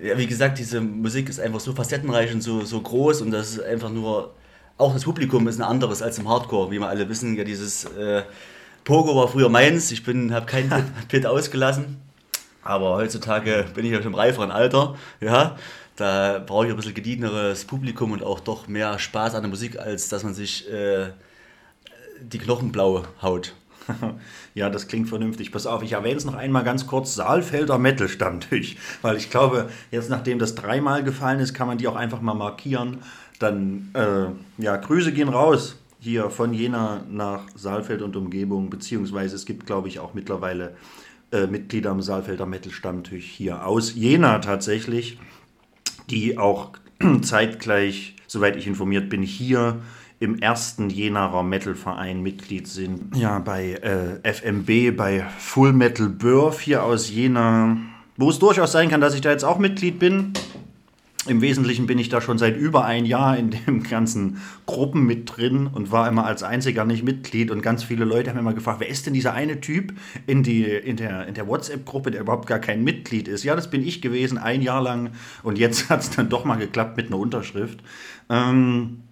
ja, 0.00 0.16
wie 0.16 0.28
gesagt, 0.28 0.56
diese 0.60 0.80
Musik 0.80 1.28
ist 1.28 1.40
einfach 1.40 1.58
so 1.58 1.74
facettenreich 1.74 2.32
und 2.32 2.42
so, 2.42 2.64
so 2.64 2.80
groß 2.80 3.22
und 3.22 3.32
das 3.32 3.50
ist 3.50 3.62
einfach 3.64 3.90
nur 3.90 4.32
auch 4.80 4.94
das 4.94 5.04
Publikum 5.04 5.46
ist 5.46 5.60
ein 5.60 5.62
anderes 5.62 6.02
als 6.02 6.18
im 6.18 6.28
Hardcore, 6.28 6.70
wie 6.70 6.78
wir 6.78 6.88
alle 6.88 7.08
wissen. 7.08 7.36
Ja, 7.36 7.44
dieses 7.44 7.84
äh, 7.84 8.22
Pogo 8.84 9.14
war 9.14 9.28
früher 9.28 9.48
meins. 9.48 9.90
Ich 9.92 10.02
habe 10.06 10.46
keinen 10.46 10.70
Pit, 10.70 11.08
Pit, 11.08 11.26
ausgelassen. 11.26 11.98
Aber 12.62 12.96
heutzutage 12.96 13.66
bin 13.74 13.84
ich 13.84 13.92
ja 13.92 13.98
schon 13.98 14.12
im 14.12 14.14
reiferen 14.14 14.50
Alter. 14.50 14.96
Ja, 15.20 15.56
da 16.00 16.42
brauche 16.44 16.66
ich 16.66 16.70
ein 16.70 16.76
bisschen 16.76 16.94
gedieneres 16.94 17.64
Publikum 17.64 18.12
und 18.12 18.22
auch 18.22 18.40
doch 18.40 18.68
mehr 18.68 18.98
Spaß 18.98 19.34
an 19.34 19.42
der 19.42 19.50
Musik, 19.50 19.78
als 19.78 20.08
dass 20.08 20.24
man 20.24 20.34
sich 20.34 20.70
äh, 20.70 21.08
die 22.20 22.38
Knochen 22.38 22.72
blau 22.72 23.04
haut. 23.20 23.54
ja, 24.54 24.70
das 24.70 24.88
klingt 24.88 25.08
vernünftig. 25.08 25.52
Pass 25.52 25.66
auf, 25.66 25.82
ich 25.82 25.92
erwähne 25.92 26.16
es 26.16 26.24
noch 26.24 26.34
einmal 26.34 26.64
ganz 26.64 26.86
kurz: 26.86 27.14
Saalfelder 27.14 27.78
Metal-Stammtisch. 27.78 28.76
Weil 29.02 29.16
ich 29.16 29.30
glaube, 29.30 29.68
jetzt 29.90 30.10
nachdem 30.10 30.38
das 30.38 30.54
dreimal 30.54 31.04
gefallen 31.04 31.40
ist, 31.40 31.54
kann 31.54 31.66
man 31.66 31.78
die 31.78 31.88
auch 31.88 31.96
einfach 31.96 32.20
mal 32.20 32.34
markieren. 32.34 32.98
Dann, 33.38 33.90
äh, 33.94 34.62
ja, 34.62 34.76
Grüße 34.76 35.12
gehen 35.12 35.28
raus 35.28 35.76
hier 35.98 36.30
von 36.30 36.54
Jena 36.54 37.02
nach 37.10 37.42
Saalfeld 37.54 38.00
und 38.00 38.16
Umgebung, 38.16 38.70
beziehungsweise 38.70 39.36
es 39.36 39.44
gibt, 39.44 39.66
glaube 39.66 39.88
ich, 39.88 39.98
auch 39.98 40.14
mittlerweile 40.14 40.74
äh, 41.32 41.46
Mitglieder 41.46 41.90
am 41.90 42.00
Saalfelder 42.00 42.46
Metal-Stammtisch 42.46 43.26
hier 43.26 43.66
aus 43.66 43.94
Jena 43.94 44.38
tatsächlich, 44.38 45.18
die 46.10 46.38
auch 46.38 46.72
zeitgleich, 47.22 48.16
soweit 48.26 48.56
ich 48.56 48.66
informiert 48.66 49.08
bin, 49.08 49.22
hier 49.22 49.80
im 50.20 50.38
ersten 50.38 50.90
Jenaer 50.90 51.42
Metal-Verein 51.42 52.22
Mitglied 52.22 52.68
sind. 52.68 53.16
Ja, 53.16 53.38
bei 53.38 53.72
äh, 53.72 54.32
FMB, 54.32 54.94
bei 54.94 55.24
Full 55.38 55.72
Metal 55.72 56.08
Börf 56.08 56.60
hier 56.60 56.84
aus 56.84 57.10
Jena, 57.10 57.78
wo 58.18 58.28
es 58.28 58.38
durchaus 58.38 58.72
sein 58.72 58.90
kann, 58.90 59.00
dass 59.00 59.14
ich 59.14 59.22
da 59.22 59.30
jetzt 59.30 59.44
auch 59.44 59.58
Mitglied 59.58 59.98
bin. 59.98 60.34
Im 61.26 61.42
Wesentlichen 61.42 61.86
bin 61.86 61.98
ich 61.98 62.08
da 62.08 62.22
schon 62.22 62.38
seit 62.38 62.56
über 62.56 62.86
ein 62.86 63.04
Jahr 63.04 63.36
in 63.36 63.50
den 63.50 63.82
ganzen 63.90 64.40
Gruppen 64.64 65.04
mit 65.04 65.36
drin 65.36 65.66
und 65.66 65.92
war 65.92 66.08
immer 66.08 66.24
als 66.24 66.42
einziger 66.42 66.86
nicht 66.86 67.04
Mitglied. 67.04 67.50
Und 67.50 67.60
ganz 67.60 67.84
viele 67.84 68.06
Leute 68.06 68.30
haben 68.30 68.38
immer 68.38 68.54
gefragt, 68.54 68.80
wer 68.80 68.88
ist 68.88 69.04
denn 69.04 69.12
dieser 69.12 69.34
eine 69.34 69.60
Typ 69.60 69.92
in, 70.26 70.42
die, 70.42 70.64
in 70.64 70.96
der, 70.96 71.26
in 71.26 71.34
der 71.34 71.46
WhatsApp-Gruppe, 71.46 72.10
der 72.10 72.22
überhaupt 72.22 72.46
gar 72.46 72.58
kein 72.58 72.82
Mitglied 72.84 73.28
ist? 73.28 73.44
Ja, 73.44 73.54
das 73.54 73.68
bin 73.68 73.86
ich 73.86 74.00
gewesen, 74.00 74.38
ein 74.38 74.62
Jahr 74.62 74.80
lang. 74.80 75.10
Und 75.42 75.58
jetzt 75.58 75.90
hat 75.90 76.00
es 76.00 76.10
dann 76.10 76.30
doch 76.30 76.46
mal 76.46 76.56
geklappt 76.56 76.96
mit 76.96 77.08
einer 77.08 77.18
Unterschrift. 77.18 77.80
Ähm, 78.30 79.02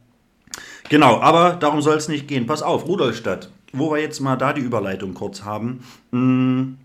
genau, 0.88 1.21
aber 1.21 1.57
darum 1.61 1.83
soll 1.83 1.97
es 1.99 2.09
nicht 2.09 2.27
gehen. 2.27 2.47
Pass 2.47 2.62
auf, 2.62 2.88
Rudolstadt, 2.88 3.50
wo 3.75 3.93
wir 3.93 4.00
jetzt 4.00 4.21
mal 4.21 4.37
da 4.37 4.55
die 4.55 4.62
Überleitung 4.62 5.12
kurz 5.12 5.45
haben. 5.45 5.81
Mh, 6.11 6.21
hm, 6.21 6.79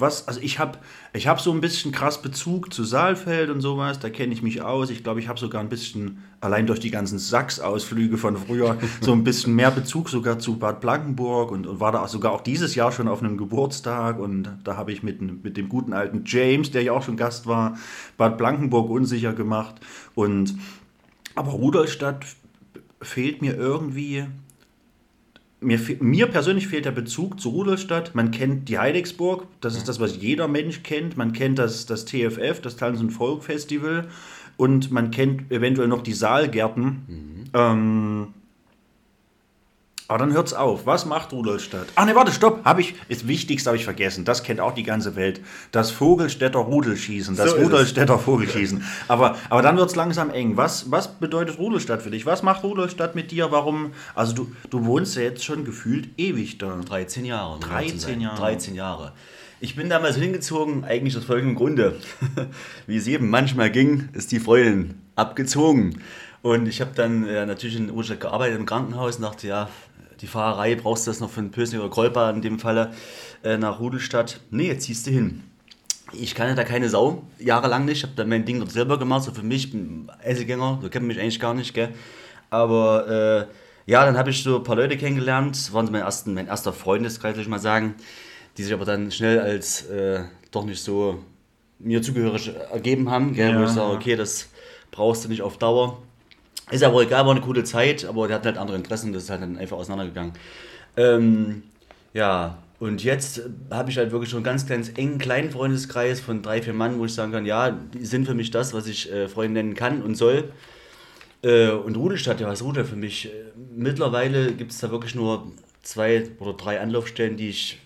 Was, 0.00 0.28
also 0.28 0.40
ich 0.40 0.58
habe 0.58 0.78
ich 1.12 1.26
hab 1.26 1.40
so 1.40 1.50
ein 1.50 1.60
bisschen 1.60 1.90
krass 1.90 2.22
Bezug 2.22 2.72
zu 2.72 2.84
Saalfeld 2.84 3.50
und 3.50 3.60
sowas, 3.60 3.98
da 3.98 4.10
kenne 4.10 4.32
ich 4.32 4.42
mich 4.42 4.62
aus. 4.62 4.90
Ich 4.90 5.02
glaube, 5.02 5.18
ich 5.18 5.26
habe 5.26 5.40
sogar 5.40 5.60
ein 5.60 5.68
bisschen, 5.68 6.22
allein 6.40 6.66
durch 6.66 6.78
die 6.78 6.90
ganzen 6.90 7.18
Sachs-Ausflüge 7.18 8.16
von 8.16 8.36
früher, 8.36 8.78
so 9.00 9.12
ein 9.12 9.24
bisschen 9.24 9.56
mehr 9.56 9.72
Bezug 9.72 10.08
sogar 10.08 10.38
zu 10.38 10.58
Bad 10.58 10.80
Blankenburg 10.80 11.50
und, 11.50 11.66
und 11.66 11.80
war 11.80 11.90
da 11.90 12.06
sogar 12.06 12.32
auch 12.32 12.42
dieses 12.42 12.76
Jahr 12.76 12.92
schon 12.92 13.08
auf 13.08 13.22
einem 13.22 13.36
Geburtstag 13.36 14.20
und 14.20 14.48
da 14.62 14.76
habe 14.76 14.92
ich 14.92 15.02
mit, 15.02 15.20
mit 15.20 15.56
dem 15.56 15.68
guten 15.68 15.92
alten 15.92 16.22
James, 16.24 16.70
der 16.70 16.82
ja 16.82 16.92
auch 16.92 17.02
schon 17.02 17.16
Gast 17.16 17.46
war, 17.46 17.76
Bad 18.16 18.38
Blankenburg 18.38 18.88
unsicher 18.90 19.32
gemacht. 19.32 19.76
Und 20.14 20.54
aber 21.34 21.52
Rudolstadt 21.52 22.24
fehlt 23.00 23.42
mir 23.42 23.56
irgendwie 23.56 24.26
mir, 25.60 25.80
mir, 26.00 26.26
persönlich 26.26 26.68
fehlt 26.68 26.84
der 26.84 26.92
Bezug 26.92 27.40
zu 27.40 27.50
Rudolstadt. 27.50 28.14
Man 28.14 28.30
kennt 28.30 28.68
die 28.68 28.78
Heidegsburg, 28.78 29.46
das 29.60 29.76
ist 29.76 29.88
das, 29.88 30.00
was 30.00 30.16
jeder 30.16 30.48
Mensch 30.48 30.82
kennt. 30.82 31.16
Man 31.16 31.32
kennt 31.32 31.58
das, 31.58 31.86
das 31.86 32.04
TFF, 32.04 32.60
das 32.62 32.76
Tanz- 32.76 33.00
und 33.00 33.10
Folk-Festival. 33.10 34.08
Und 34.56 34.90
man 34.90 35.10
kennt 35.10 35.50
eventuell 35.50 35.88
noch 35.88 36.02
die 36.02 36.12
Saalgärten. 36.12 36.84
Mhm. 36.84 37.44
Ähm, 37.54 38.26
aber 40.08 40.18
dann 40.18 40.32
hört's 40.32 40.54
auf. 40.54 40.86
Was 40.86 41.04
macht 41.04 41.32
Rudolstadt? 41.32 41.86
Ach 41.94 42.06
ne, 42.06 42.14
warte, 42.14 42.32
stopp. 42.32 42.64
Habe 42.64 42.80
ich, 42.80 42.94
das 43.10 43.28
Wichtigste 43.28 43.68
habe 43.68 43.76
ich 43.76 43.84
vergessen. 43.84 44.24
Das 44.24 44.42
kennt 44.42 44.58
auch 44.58 44.72
die 44.72 44.82
ganze 44.82 45.16
Welt. 45.16 45.42
Das 45.70 45.90
Vogelstädter 45.90 46.60
Rudelschießen. 46.60 47.36
Das 47.36 47.50
so 47.50 47.56
Rudolstädter 47.56 48.18
Vogelschießen. 48.18 48.82
Aber, 49.06 49.36
aber 49.50 49.60
dann 49.60 49.76
wird's 49.76 49.96
langsam 49.96 50.30
eng. 50.30 50.56
Was, 50.56 50.90
was 50.90 51.18
bedeutet 51.18 51.58
Rudolstadt 51.58 52.00
für 52.00 52.10
dich? 52.10 52.24
Was 52.24 52.42
macht 52.42 52.64
Rudolstadt 52.64 53.14
mit 53.14 53.30
dir? 53.30 53.52
Warum? 53.52 53.92
Also 54.14 54.34
du, 54.34 54.52
du 54.70 54.86
wohnst 54.86 55.14
ja 55.14 55.22
jetzt 55.22 55.44
schon 55.44 55.66
gefühlt 55.66 56.08
ewig 56.18 56.56
da. 56.56 56.76
13 56.76 57.26
Jahre. 57.26 57.60
13 57.60 58.22
Jahre. 58.22 58.36
13 58.36 58.74
Jahre. 58.74 59.12
Ich 59.60 59.76
bin 59.76 59.90
damals 59.90 60.16
hingezogen, 60.16 60.84
eigentlich 60.84 61.18
aus 61.18 61.24
folgendem 61.24 61.56
Grunde. 61.56 61.96
Wie 62.86 62.96
es 62.96 63.06
eben 63.08 63.28
manchmal 63.28 63.70
ging, 63.70 64.08
ist 64.14 64.32
die 64.32 64.40
Freundin 64.40 65.02
abgezogen. 65.16 66.00
Und 66.42 66.66
ich 66.66 66.80
habe 66.80 66.92
dann 66.94 67.26
ja, 67.26 67.44
natürlich 67.44 67.76
in 67.76 67.90
Rudolstadt 67.90 68.20
gearbeitet 68.20 68.58
im 68.58 68.66
Krankenhaus 68.66 69.16
und 69.16 69.22
dachte, 69.22 69.48
ja, 69.48 69.68
die 70.20 70.26
Fahrerei, 70.26 70.74
brauchst 70.74 71.06
du 71.06 71.10
das 71.10 71.20
noch 71.20 71.30
von 71.30 71.50
Pösning 71.50 71.80
oder 71.80 71.90
Kolpa 71.90 72.30
in 72.30 72.42
dem 72.42 72.58
Falle 72.58 72.92
äh, 73.44 73.56
nach 73.56 73.80
Rudelstadt? 73.80 74.40
Nee, 74.50 74.68
jetzt 74.68 74.84
ziehst 74.84 75.06
du 75.06 75.10
hin. 75.10 75.42
Ich 76.12 76.34
kannte 76.34 76.54
da 76.54 76.64
keine 76.64 76.88
Sau, 76.88 77.22
jahrelang 77.38 77.84
nicht. 77.84 77.98
Ich 77.98 78.02
habe 78.02 78.14
dann 78.16 78.28
mein 78.28 78.44
Ding 78.44 78.58
dort 78.58 78.70
selber 78.70 78.98
gemacht, 78.98 79.24
so 79.24 79.32
für 79.32 79.42
mich, 79.42 79.70
bin 79.70 80.10
Essigänger, 80.22 80.78
so 80.80 80.88
kennt 80.88 81.06
mich 81.06 81.20
eigentlich 81.20 81.40
gar 81.40 81.54
nicht, 81.54 81.74
gell. 81.74 81.90
Aber 82.50 83.46
äh, 83.46 83.90
ja, 83.90 84.04
dann 84.04 84.16
habe 84.16 84.30
ich 84.30 84.42
so 84.42 84.56
ein 84.56 84.62
paar 84.62 84.76
Leute 84.76 84.96
kennengelernt, 84.96 85.54
das 85.54 85.72
waren 85.72 85.90
mein, 85.90 86.02
ersten, 86.02 86.34
mein 86.34 86.46
erster 86.46 86.72
Freundeskreis, 86.72 87.34
würde 87.34 87.42
ich 87.42 87.48
mal 87.48 87.58
sagen, 87.58 87.94
die 88.56 88.62
sich 88.62 88.72
aber 88.72 88.84
dann 88.84 89.10
schnell 89.10 89.40
als 89.40 89.82
äh, 89.86 90.24
doch 90.50 90.64
nicht 90.64 90.82
so 90.82 91.22
mir 91.78 92.02
zugehörig 92.02 92.52
ergeben 92.72 93.10
haben, 93.10 93.34
gell, 93.34 93.52
ja, 93.52 93.60
wo 93.60 93.64
ich 93.64 93.70
sage, 93.70 93.92
okay, 93.92 94.16
das 94.16 94.48
brauchst 94.90 95.24
du 95.24 95.28
nicht 95.28 95.42
auf 95.42 95.58
Dauer. 95.58 96.02
Ist 96.70 96.82
ja 96.82 96.92
wohl 96.92 97.04
egal, 97.04 97.24
war 97.24 97.32
eine 97.32 97.40
coole 97.40 97.64
Zeit, 97.64 98.04
aber 98.04 98.28
der 98.28 98.36
hat 98.36 98.46
halt 98.46 98.58
andere 98.58 98.76
Interessen, 98.76 99.12
das 99.12 99.24
ist 99.24 99.30
halt 99.30 99.42
dann 99.42 99.56
einfach 99.56 99.78
auseinandergegangen. 99.78 100.32
Ähm, 100.96 101.62
ja, 102.12 102.58
und 102.80 103.02
jetzt 103.02 103.42
habe 103.70 103.90
ich 103.90 103.96
halt 103.96 104.12
wirklich 104.12 104.30
schon 104.30 104.38
einen 104.38 104.44
ganz 104.44 104.66
kleinen, 104.66 104.88
engen, 104.96 105.18
kleinen 105.18 105.50
Freundeskreis 105.50 106.20
von 106.20 106.42
drei, 106.42 106.62
vier 106.62 106.74
Mann, 106.74 106.98
wo 106.98 107.06
ich 107.06 107.14
sagen 107.14 107.32
kann, 107.32 107.46
ja, 107.46 107.70
die 107.70 108.04
sind 108.04 108.26
für 108.26 108.34
mich 108.34 108.50
das, 108.50 108.72
was 108.74 108.86
ich 108.86 109.10
äh, 109.10 109.28
Freunde 109.28 109.54
nennen 109.54 109.74
kann 109.74 110.02
und 110.02 110.14
soll. 110.14 110.52
Äh, 111.42 111.70
und 111.70 111.96
Rudelstadt, 111.96 112.40
ja, 112.40 112.48
was 112.48 112.62
Rudel 112.62 112.84
für 112.84 112.96
mich? 112.96 113.26
Äh, 113.26 113.30
mittlerweile 113.74 114.52
gibt 114.52 114.72
es 114.72 114.78
da 114.78 114.90
wirklich 114.90 115.14
nur 115.14 115.50
zwei 115.82 116.28
oder 116.38 116.52
drei 116.52 116.80
Anlaufstellen, 116.80 117.36
die 117.36 117.48
ich 117.48 117.78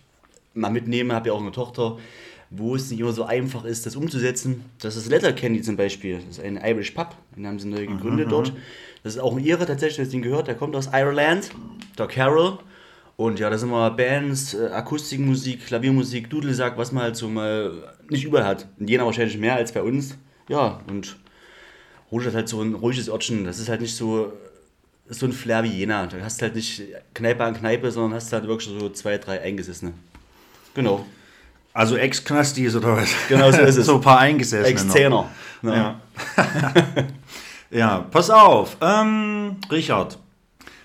mal 0.54 0.70
mitnehme, 0.70 1.14
habe 1.14 1.28
ja 1.28 1.34
auch 1.34 1.40
eine 1.40 1.52
Tochter 1.52 1.98
wo 2.54 2.74
es 2.74 2.90
nicht 2.90 3.00
immer 3.00 3.12
so 3.12 3.24
einfach 3.24 3.64
ist, 3.64 3.86
das 3.86 3.96
umzusetzen. 3.96 4.64
Das 4.80 4.96
ist 4.96 5.08
Letterkenny 5.08 5.62
zum 5.62 5.76
Beispiel. 5.76 6.16
Das 6.16 6.38
ist 6.38 6.40
ein 6.40 6.56
Irish 6.56 6.90
Pub, 6.90 7.16
den 7.36 7.46
haben 7.46 7.58
sie 7.58 7.68
neu 7.68 7.86
gegründet 7.86 8.26
mhm. 8.26 8.30
dort. 8.30 8.52
Das 9.02 9.14
ist 9.14 9.20
auch 9.20 9.36
ein 9.36 9.44
Ihre 9.44 9.66
tatsächlich, 9.66 9.98
das 9.98 10.08
den 10.10 10.22
gehört, 10.22 10.46
der 10.46 10.54
kommt 10.54 10.76
aus 10.76 10.88
Ireland, 10.92 11.50
der 11.98 12.06
Carol. 12.06 12.58
Und 13.16 13.38
ja, 13.38 13.50
da 13.50 13.58
sind 13.58 13.68
immer 13.68 13.90
Bands, 13.90 14.54
äh, 14.54 14.68
Akustikmusik, 14.68 15.66
Klaviermusik, 15.66 16.30
Dudelsack, 16.30 16.76
was 16.76 16.92
man 16.92 17.04
halt 17.04 17.16
so 17.16 17.28
mal 17.28 17.94
nicht 18.08 18.24
überall 18.24 18.44
hat. 18.44 18.68
In 18.78 18.88
Jena 18.88 19.04
wahrscheinlich 19.04 19.38
mehr 19.38 19.56
als 19.56 19.72
bei 19.72 19.82
uns. 19.82 20.16
Ja, 20.48 20.80
und 20.88 21.16
Rouge 22.10 22.28
ist 22.28 22.34
halt 22.34 22.48
so 22.48 22.60
ein 22.60 22.74
ruhiges 22.74 23.08
Ortchen. 23.08 23.44
Das 23.44 23.58
ist 23.58 23.68
halt 23.68 23.80
nicht 23.80 23.94
so, 23.94 24.32
so 25.08 25.26
ein 25.26 25.32
Flair 25.32 25.62
wie 25.64 25.68
Jena. 25.68 26.06
Da 26.06 26.18
hast 26.20 26.40
du 26.40 26.46
halt 26.46 26.54
nicht 26.54 26.82
Kneipe 27.14 27.44
an 27.44 27.54
Kneipe, 27.54 27.90
sondern 27.90 28.14
hast 28.14 28.32
halt 28.32 28.46
wirklich 28.46 28.68
so 28.68 28.88
zwei, 28.90 29.18
drei 29.18 29.40
Eingesessene. 29.40 29.92
Genau. 30.74 31.04
Also 31.74 31.96
Ex-Knastis 31.96 32.76
oder 32.76 32.96
was? 32.96 33.08
Genau 33.28 33.50
so 33.50 33.62
ist 33.62 33.76
es. 33.76 33.86
so 33.86 33.94
ein 33.94 34.00
paar 34.00 34.18
Eingesetzte. 34.18 34.70
Ex-Zehner. 34.70 35.28
Ja. 35.62 36.00
ja, 37.70 37.98
pass 38.10 38.28
auf. 38.30 38.76
Ähm, 38.80 39.56
Richard. 39.70 40.18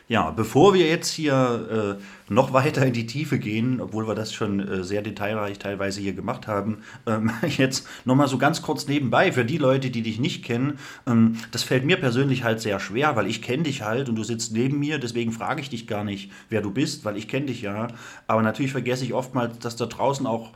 Ja, 0.10 0.32
bevor 0.32 0.74
wir 0.74 0.88
jetzt 0.88 1.10
hier 1.10 1.98
äh, 2.00 2.34
noch 2.34 2.54
weiter 2.54 2.86
in 2.86 2.94
die 2.94 3.08
Tiefe 3.08 3.40
gehen, 3.40 3.82
obwohl 3.82 4.08
wir 4.08 4.16
das 4.16 4.32
schon 4.32 4.62
äh, 4.62 4.82
sehr 4.82 5.02
detailreich 5.02 5.60
teilweise 5.60 6.00
hier 6.00 6.14
gemacht 6.14 6.48
haben, 6.48 6.78
ähm, 7.06 7.30
jetzt 7.58 7.86
nochmal 8.06 8.30
so 8.30 8.38
ganz 8.38 8.62
kurz 8.62 8.88
nebenbei 8.88 9.34
für 9.34 9.44
die 9.44 9.58
Leute, 9.58 9.90
die 9.90 10.04
dich 10.04 10.18
nicht 10.18 10.46
kennen. 10.46 10.80
Ähm, 11.06 11.36
das 11.52 11.64
fällt 11.64 11.84
mir 11.84 11.98
persönlich 11.98 12.46
halt 12.46 12.62
sehr 12.62 12.80
schwer, 12.80 13.18
weil 13.18 13.28
ich 13.28 13.42
kenne 13.42 13.64
dich 13.64 13.82
halt 13.82 14.08
und 14.08 14.16
du 14.16 14.24
sitzt 14.24 14.54
neben 14.54 14.80
mir, 14.80 14.98
deswegen 14.98 15.34
frage 15.34 15.60
ich 15.60 15.70
dich 15.70 15.88
gar 15.88 16.06
nicht, 16.06 16.32
wer 16.48 16.62
du 16.62 16.72
bist, 16.72 17.04
weil 17.04 17.18
ich 17.18 17.28
kenne 17.28 17.48
dich 17.48 17.62
ja. 17.62 17.90
Aber 18.28 18.42
natürlich 18.42 18.72
vergesse 18.72 19.04
ich 19.04 19.14
oftmals, 19.14 19.60
dass 19.60 19.76
da 19.76 19.88
draußen 19.88 20.26
auch 20.26 20.54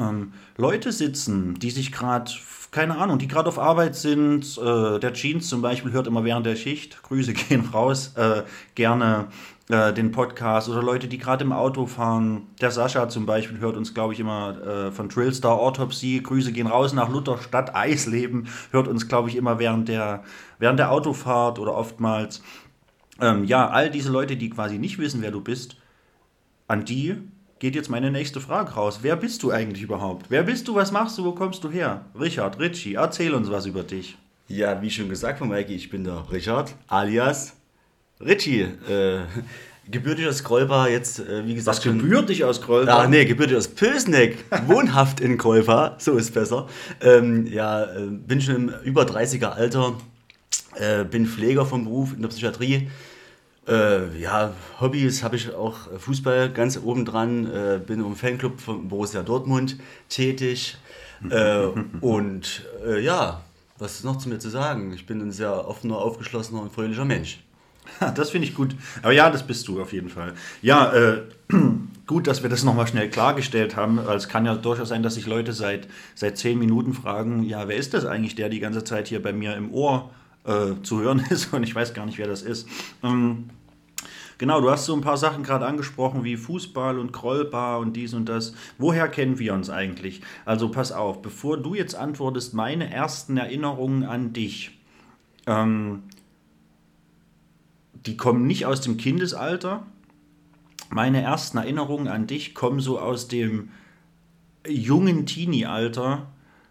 ähm, 0.00 0.32
Leute 0.56 0.90
sitzen, 0.90 1.54
die 1.54 1.70
sich 1.70 1.92
gerade, 1.92 2.32
keine 2.70 2.98
Ahnung, 2.98 3.18
die 3.18 3.28
gerade 3.28 3.48
auf 3.48 3.58
Arbeit 3.58 3.96
sind. 3.96 4.58
Äh, 4.58 4.98
der 4.98 5.12
Jeans 5.12 5.48
zum 5.48 5.62
Beispiel 5.62 5.92
hört 5.92 6.06
immer 6.06 6.24
während 6.24 6.46
der 6.46 6.56
Schicht, 6.56 7.02
Grüße 7.02 7.32
gehen 7.48 7.66
raus, 7.72 8.12
äh, 8.16 8.42
gerne 8.74 9.28
äh, 9.68 9.92
den 9.92 10.12
Podcast 10.12 10.68
oder 10.68 10.82
Leute, 10.82 11.08
die 11.08 11.18
gerade 11.18 11.44
im 11.44 11.52
Auto 11.52 11.86
fahren. 11.86 12.46
Der 12.60 12.70
Sascha 12.70 13.08
zum 13.08 13.26
Beispiel 13.26 13.58
hört 13.58 13.76
uns, 13.76 13.94
glaube 13.94 14.12
ich, 14.12 14.20
immer 14.20 14.60
äh, 14.60 14.92
von 14.92 15.08
Drillstar 15.08 15.58
Autopsy, 15.58 16.20
Grüße 16.22 16.52
gehen 16.52 16.66
raus 16.66 16.92
nach 16.92 17.08
Lutherstadt 17.08 17.74
Eisleben, 17.74 18.48
hört 18.70 18.88
uns, 18.88 19.08
glaube 19.08 19.28
ich, 19.28 19.36
immer 19.36 19.58
während 19.58 19.88
der, 19.88 20.24
während 20.58 20.78
der 20.78 20.90
Autofahrt 20.90 21.58
oder 21.58 21.74
oftmals. 21.74 22.42
Ähm, 23.20 23.44
ja, 23.44 23.68
all 23.68 23.90
diese 23.90 24.10
Leute, 24.10 24.36
die 24.36 24.50
quasi 24.50 24.78
nicht 24.78 24.98
wissen, 24.98 25.22
wer 25.22 25.30
du 25.30 25.40
bist, 25.40 25.76
an 26.66 26.84
die 26.84 27.16
geht 27.58 27.74
jetzt 27.74 27.90
meine 27.90 28.10
nächste 28.10 28.40
Frage 28.40 28.72
raus. 28.72 29.00
Wer 29.02 29.16
bist 29.16 29.42
du 29.42 29.50
eigentlich 29.50 29.82
überhaupt? 29.82 30.26
Wer 30.28 30.42
bist 30.42 30.68
du? 30.68 30.74
Was 30.74 30.92
machst 30.92 31.18
du? 31.18 31.24
Wo 31.24 31.32
kommst 31.32 31.64
du 31.64 31.70
her? 31.70 32.04
Richard, 32.18 32.58
Richie, 32.58 32.94
erzähl 32.94 33.34
uns 33.34 33.50
was 33.50 33.66
über 33.66 33.82
dich. 33.82 34.16
Ja, 34.48 34.80
wie 34.80 34.90
schon 34.90 35.08
gesagt 35.08 35.38
von 35.38 35.48
Mikey, 35.48 35.74
ich 35.74 35.90
bin 35.90 36.04
der 36.04 36.24
Richard, 36.32 36.74
alias 36.86 37.54
Richie. 38.20 38.62
Äh, 38.62 39.20
gebürtig 39.90 40.26
aus 40.26 40.42
Krolpa, 40.42 40.88
jetzt, 40.88 41.20
äh, 41.20 41.46
wie 41.46 41.54
gesagt. 41.54 41.78
Was 41.78 41.84
gebürtig 41.84 42.44
aus 42.44 42.62
Krolpa? 42.62 43.02
Ach 43.02 43.08
nee, 43.08 43.24
gebürtig 43.24 43.56
aus 43.56 43.68
Pösneck, 43.68 44.38
wohnhaft 44.66 45.20
in 45.20 45.36
Krolpa, 45.36 45.96
so 45.98 46.16
ist 46.16 46.32
besser. 46.32 46.66
Ähm, 47.00 47.46
ja, 47.46 47.84
äh, 47.84 48.06
bin 48.06 48.40
schon 48.40 48.54
im 48.54 48.74
über 48.84 49.02
30er 49.02 49.48
Alter, 49.50 49.98
äh, 50.76 51.04
bin 51.04 51.26
Pfleger 51.26 51.66
vom 51.66 51.84
Beruf 51.84 52.14
in 52.14 52.22
der 52.22 52.28
Psychiatrie 52.28 52.88
äh, 53.68 54.18
ja, 54.18 54.52
Hobbys 54.80 55.22
habe 55.22 55.36
ich 55.36 55.54
auch 55.54 55.76
Fußball 55.98 56.50
ganz 56.50 56.78
oben 56.82 57.04
dran, 57.04 57.46
äh, 57.46 57.80
bin 57.84 58.00
im 58.00 58.16
Fanclub 58.16 58.60
von 58.60 58.88
Borussia 58.88 59.22
Dortmund 59.22 59.76
tätig 60.08 60.76
äh, 61.30 61.66
und 62.00 62.64
äh, 62.86 63.00
ja, 63.00 63.42
was 63.78 63.96
ist 63.96 64.04
noch 64.04 64.16
zu 64.16 64.28
mir 64.28 64.38
zu 64.38 64.48
sagen? 64.48 64.92
Ich 64.92 65.06
bin 65.06 65.20
ein 65.20 65.30
sehr 65.30 65.68
offener, 65.68 65.98
aufgeschlossener 65.98 66.62
und 66.62 66.72
fröhlicher 66.72 67.04
Mensch. 67.04 67.40
Das 68.14 68.30
finde 68.30 68.46
ich 68.46 68.54
gut. 68.54 68.74
Aber 69.02 69.12
ja, 69.12 69.30
das 69.30 69.46
bist 69.46 69.66
du 69.68 69.80
auf 69.80 69.92
jeden 69.92 70.08
Fall. 70.08 70.34
Ja, 70.62 70.92
äh, 70.92 71.22
gut, 72.06 72.26
dass 72.26 72.42
wir 72.42 72.50
das 72.50 72.64
nochmal 72.64 72.86
schnell 72.86 73.08
klargestellt 73.08 73.76
haben. 73.76 73.98
Es 73.98 74.28
kann 74.28 74.46
ja 74.46 74.54
durchaus 74.54 74.88
sein, 74.88 75.02
dass 75.02 75.14
sich 75.14 75.26
Leute 75.26 75.52
seit, 75.52 75.88
seit 76.14 76.38
zehn 76.38 76.58
Minuten 76.58 76.92
fragen, 76.92 77.44
ja, 77.44 77.68
wer 77.68 77.76
ist 77.76 77.94
das 77.94 78.04
eigentlich, 78.04 78.34
der 78.34 78.48
die 78.48 78.60
ganze 78.60 78.84
Zeit 78.84 79.08
hier 79.08 79.22
bei 79.22 79.32
mir 79.32 79.56
im 79.56 79.72
Ohr 79.72 80.10
äh, 80.44 80.82
zu 80.82 81.00
hören 81.00 81.24
ist? 81.30 81.52
Und 81.52 81.62
ich 81.62 81.74
weiß 81.74 81.94
gar 81.94 82.06
nicht, 82.06 82.18
wer 82.18 82.28
das 82.28 82.42
ist. 82.42 82.68
Ähm, 83.02 83.50
Genau, 84.38 84.60
du 84.60 84.70
hast 84.70 84.86
so 84.86 84.94
ein 84.94 85.00
paar 85.00 85.16
Sachen 85.16 85.42
gerade 85.42 85.66
angesprochen, 85.66 86.22
wie 86.22 86.36
Fußball 86.36 87.00
und 87.00 87.12
Krollbar 87.12 87.80
und 87.80 87.94
dies 87.94 88.14
und 88.14 88.28
das. 88.28 88.54
Woher 88.78 89.08
kennen 89.08 89.40
wir 89.40 89.52
uns 89.52 89.68
eigentlich? 89.68 90.22
Also 90.44 90.70
pass 90.70 90.92
auf, 90.92 91.22
bevor 91.22 91.58
du 91.58 91.74
jetzt 91.74 91.96
antwortest, 91.96 92.54
meine 92.54 92.88
ersten 92.88 93.36
Erinnerungen 93.36 94.04
an 94.04 94.32
dich, 94.32 94.78
ähm, 95.46 96.04
die 98.06 98.16
kommen 98.16 98.46
nicht 98.46 98.64
aus 98.64 98.80
dem 98.80 98.96
Kindesalter. 98.96 99.84
Meine 100.88 101.20
ersten 101.20 101.58
Erinnerungen 101.58 102.06
an 102.06 102.28
dich 102.28 102.54
kommen 102.54 102.78
so 102.78 103.00
aus 103.00 103.26
dem 103.26 103.70
jungen 104.66 105.26
Teenie-Alter, 105.26 106.28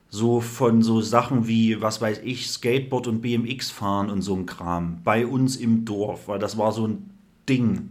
so 0.10 0.40
von 0.40 0.82
so 0.82 1.02
Sachen 1.02 1.50
wie, 1.50 1.82
was 1.82 2.00
weiß 2.00 2.22
ich, 2.24 2.50
Skateboard 2.50 3.08
und 3.08 3.22
BMX 3.22 3.72
fahren 3.72 4.10
und 4.10 4.22
so 4.22 4.36
ein 4.36 4.46
Kram 4.46 5.02
bei 5.04 5.28
uns 5.28 5.58
im 5.58 5.84
Dorf, 5.84 6.30
weil 6.30 6.40
das 6.40 6.58
war 6.58 6.72
so 6.72 6.88
ein 6.88 7.17
Ding. 7.48 7.90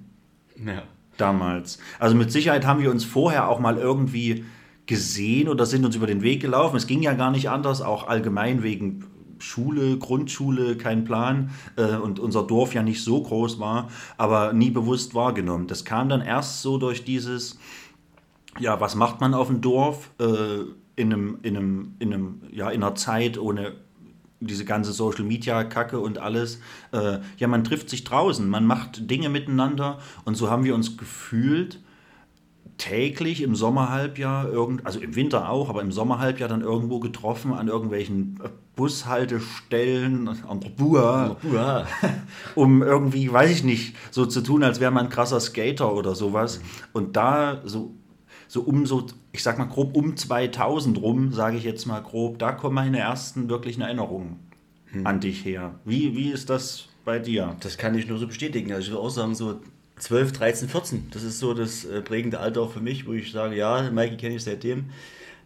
Ja. 0.65 0.83
Damals. 1.17 1.79
Also 1.99 2.15
mit 2.15 2.31
Sicherheit 2.31 2.67
haben 2.67 2.83
wir 2.83 2.91
uns 2.91 3.05
vorher 3.05 3.49
auch 3.49 3.59
mal 3.59 3.79
irgendwie 3.79 4.45
gesehen 4.85 5.49
oder 5.49 5.67
sind 5.67 5.85
uns 5.85 5.97
über 5.97 6.07
den 6.07 6.23
Weg 6.23 6.41
gelaufen. 6.41 6.77
Es 6.77 6.87
ging 6.87 7.03
ja 7.03 7.15
gar 7.15 7.31
nicht 7.31 7.49
anders, 7.49 7.81
auch 7.81 8.07
allgemein 8.07 8.63
wegen 8.63 9.05
Schule, 9.39 9.99
Grundschule, 9.99 10.77
kein 10.77 11.05
Plan 11.05 11.51
äh, 11.77 11.97
und 11.97 12.19
unser 12.19 12.43
Dorf 12.43 12.75
ja 12.75 12.83
nicht 12.83 13.03
so 13.03 13.23
groß 13.23 13.59
war, 13.59 13.89
aber 14.17 14.53
nie 14.53 14.71
bewusst 14.71 15.15
wahrgenommen. 15.15 15.67
Das 15.67 15.85
kam 15.85 16.09
dann 16.09 16.23
erst 16.23 16.63
so 16.63 16.79
durch 16.79 17.05
dieses, 17.05 17.59
ja, 18.59 18.81
was 18.81 18.95
macht 18.95 19.21
man 19.21 19.35
auf 19.35 19.49
dem 19.49 19.61
Dorf 19.61 20.11
äh, 20.19 20.65
in, 20.97 21.13
einem, 21.13 21.39
in, 21.43 21.57
einem, 21.57 21.95
in, 21.99 22.15
einem, 22.15 22.41
ja, 22.51 22.71
in 22.71 22.83
einer 22.83 22.95
Zeit 22.95 23.39
ohne 23.39 23.75
diese 24.41 24.65
ganze 24.65 24.93
Social 24.93 25.25
Media 25.25 25.65
Kacke 25.65 26.01
und 26.01 26.19
alles. 26.19 26.61
Äh, 26.93 27.19
ja, 27.39 27.49
man 27.49 27.65
trifft 27.65 27.89
sich 27.91 28.05
draußen, 28.05 28.49
man 28.49 28.67
macht 28.67 29.11
Dinge 29.11 29.29
miteinander 29.29 29.99
und 30.25 30.37
so 30.37 30.51
haben 30.51 30.65
wir 30.65 30.75
uns 30.75 30.97
gefühlt 30.97 31.81
täglich 32.79 33.43
im 33.43 33.55
Sommerhalbjahr, 33.55 34.49
irgend, 34.49 34.85
also 34.85 35.01
im 35.01 35.17
Winter 35.17 35.49
auch, 35.49 35.71
aber 35.71 35.83
im 35.83 35.93
Sommerhalbjahr 35.93 36.49
dann 36.49 36.61
irgendwo 36.61 37.01
getroffen 37.01 37.55
an 37.55 37.69
irgendwelchen 37.69 38.39
Bushaltestellen 38.75 40.29
an 40.47 40.61
der 40.61 40.69
Bua, 40.69 41.37
um 42.55 42.83
irgendwie, 42.83 43.33
weiß 43.33 43.51
ich 43.51 43.65
nicht, 43.65 43.97
so 44.11 44.27
zu 44.27 44.43
tun, 44.43 44.63
als 44.63 44.81
wäre 44.81 44.91
man 44.91 45.07
ein 45.07 45.11
krasser 45.11 45.41
Skater 45.41 45.95
oder 45.95 46.15
sowas. 46.15 46.61
Und 46.93 47.17
da 47.17 47.63
so, 47.65 47.95
so 48.49 48.61
um 48.61 48.85
so, 48.85 49.07
ich 49.37 49.43
sag 49.43 49.59
mal 49.59 49.67
grob 49.67 49.95
um 49.97 50.17
2000 50.17 51.01
rum, 51.01 51.33
sage 51.33 51.57
ich 51.59 51.65
jetzt 51.65 51.87
mal 51.87 52.01
grob, 52.01 52.39
da 52.39 52.53
kommen 52.53 52.75
meine 52.75 52.99
ersten 52.99 53.49
wirklichen 53.49 53.83
Erinnerungen 53.83 54.41
an 55.05 55.21
dich 55.21 55.45
her. 55.45 55.75
Wie, 55.85 56.17
wie 56.17 56.31
ist 56.31 56.49
das 56.49 56.87
bei 57.05 57.19
dir? 57.19 57.55
Das 57.61 57.77
kann 57.77 57.95
ich 57.95 58.07
nur 58.09 58.19
so 58.19 58.27
bestätigen. 58.27 58.73
Also 58.73 58.87
ich 58.87 58.91
würde 58.93 59.03
auch 59.03 59.11
sagen, 59.11 59.35
so 59.35 59.61
12, 59.99 60.33
13, 60.33 60.69
14. 60.71 61.07
Das 61.11 61.23
ist 61.23 61.39
so 61.39 61.53
das 61.53 61.85
äh, 61.85 62.01
prägende 62.01 62.41
Alter 62.41 62.63
auch 62.63 62.73
für 62.73 62.81
mich, 62.81 63.07
wo 63.07 63.13
ich 63.13 63.31
sage, 63.31 63.57
ja, 63.57 63.91
Mikey 63.91 64.17
kenne 64.17 64.37
ich 64.37 64.45
seitdem. 64.45 64.87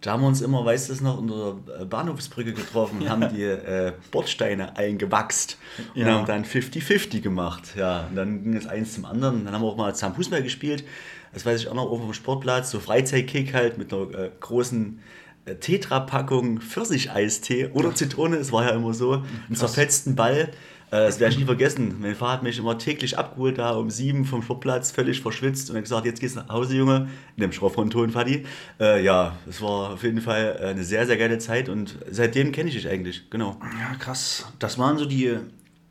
Da 0.03 0.13
haben 0.13 0.23
wir 0.23 0.29
uns 0.29 0.41
immer, 0.41 0.65
weißt 0.65 0.89
du 0.89 0.93
es 0.95 1.01
noch, 1.01 1.19
unter 1.19 1.57
der 1.67 1.81
äh, 1.81 1.85
Bahnhofsbrücke 1.85 2.53
getroffen 2.55 3.01
und 3.03 3.09
haben 3.11 3.29
die 3.35 3.43
äh, 3.43 3.93
Bordsteine 4.13 4.77
eingewachst 4.77 5.59
und 5.95 6.03
Ja. 6.03 6.07
haben 6.15 6.27
dann 6.27 6.45
50-50 6.45 7.21
gemacht. 7.21 7.75
Ja, 7.77 8.07
und 8.09 8.17
dann 8.17 8.43
ging 8.45 8.55
es 8.57 8.67
eins 8.67 8.95
zum 8.95 9.05
anderen. 9.05 9.45
Dann 9.45 9.53
haben 9.55 9.63
wir 9.63 9.69
auch 9.69 9.77
mal 9.77 9.93
zusammen 9.95 10.15
Fußball 10.15 10.43
gespielt. 10.43 10.85
Das 11.33 11.47
weiß 11.47 11.61
ich 11.61 11.69
auch 11.69 11.75
noch, 11.75 11.91
auf 11.91 12.01
dem 12.01 12.13
Sportplatz, 12.13 12.71
so 12.71 12.81
Freizeitkick 12.81 13.55
halt 13.55 13.79
mit 13.79 13.93
einer 13.93 14.11
äh, 14.13 14.31
großen 14.41 15.01
äh, 15.45 15.55
Tetra-Packung 15.57 16.61
Pfirsicheistee 16.61 17.69
oder 17.73 17.95
Zitrone, 17.95 18.37
es 18.37 18.53
war 18.53 18.65
ja 18.65 18.71
immer 18.71 18.95
so, 18.95 19.13
einen 19.47 19.57
zerfetzten 19.57 20.17
Ball. 20.17 20.51
Äh, 20.93 21.07
Das 21.07 21.21
werde 21.21 21.33
ich 21.35 21.39
nie 21.39 21.45
vergessen. 21.47 21.97
Mein 22.01 22.17
Vater 22.17 22.33
hat 22.33 22.43
mich 22.43 22.59
immer 22.59 22.77
täglich 22.77 23.17
abgeholt, 23.17 23.59
da 23.59 23.71
um 23.77 23.91
sieben 23.91 24.25
vom 24.25 24.43
Sportplatz, 24.43 24.91
völlig 24.91 25.21
verschwitzt 25.21 25.71
und 25.71 25.77
hat 25.77 25.85
gesagt, 25.85 26.05
jetzt 26.05 26.21
gehst 26.21 26.35
du 26.35 26.41
nach 26.41 26.49
Hause, 26.49 26.75
Junge, 26.77 27.09
in 27.37 27.43
dem 27.43 27.53
schrofferen 27.53 27.91
Ton, 27.91 28.11
Fadi. 28.11 28.45
Äh, 28.81 29.05
ja, 29.05 29.37
es 29.49 29.63
war 29.63 29.93
auf 29.93 30.03
jeden 30.03 30.21
Fall 30.21 30.59
äh, 30.61 30.65
eine 30.67 30.83
sehr, 30.83 31.07
sehr 31.07 31.17
geile 31.17 31.39
Zeit 31.39 31.69
und 31.69 31.97
seitdem 32.11 32.51
kenne 32.51 32.71
ich 32.71 32.75
dich 32.75 32.89
eigentlich, 32.89 33.31
genau. 33.31 33.57
Ja, 33.79 33.95
krass. 34.01 34.47
Das 34.59 34.79
waren 34.79 34.99
so 34.99 35.07
die, 35.07 35.37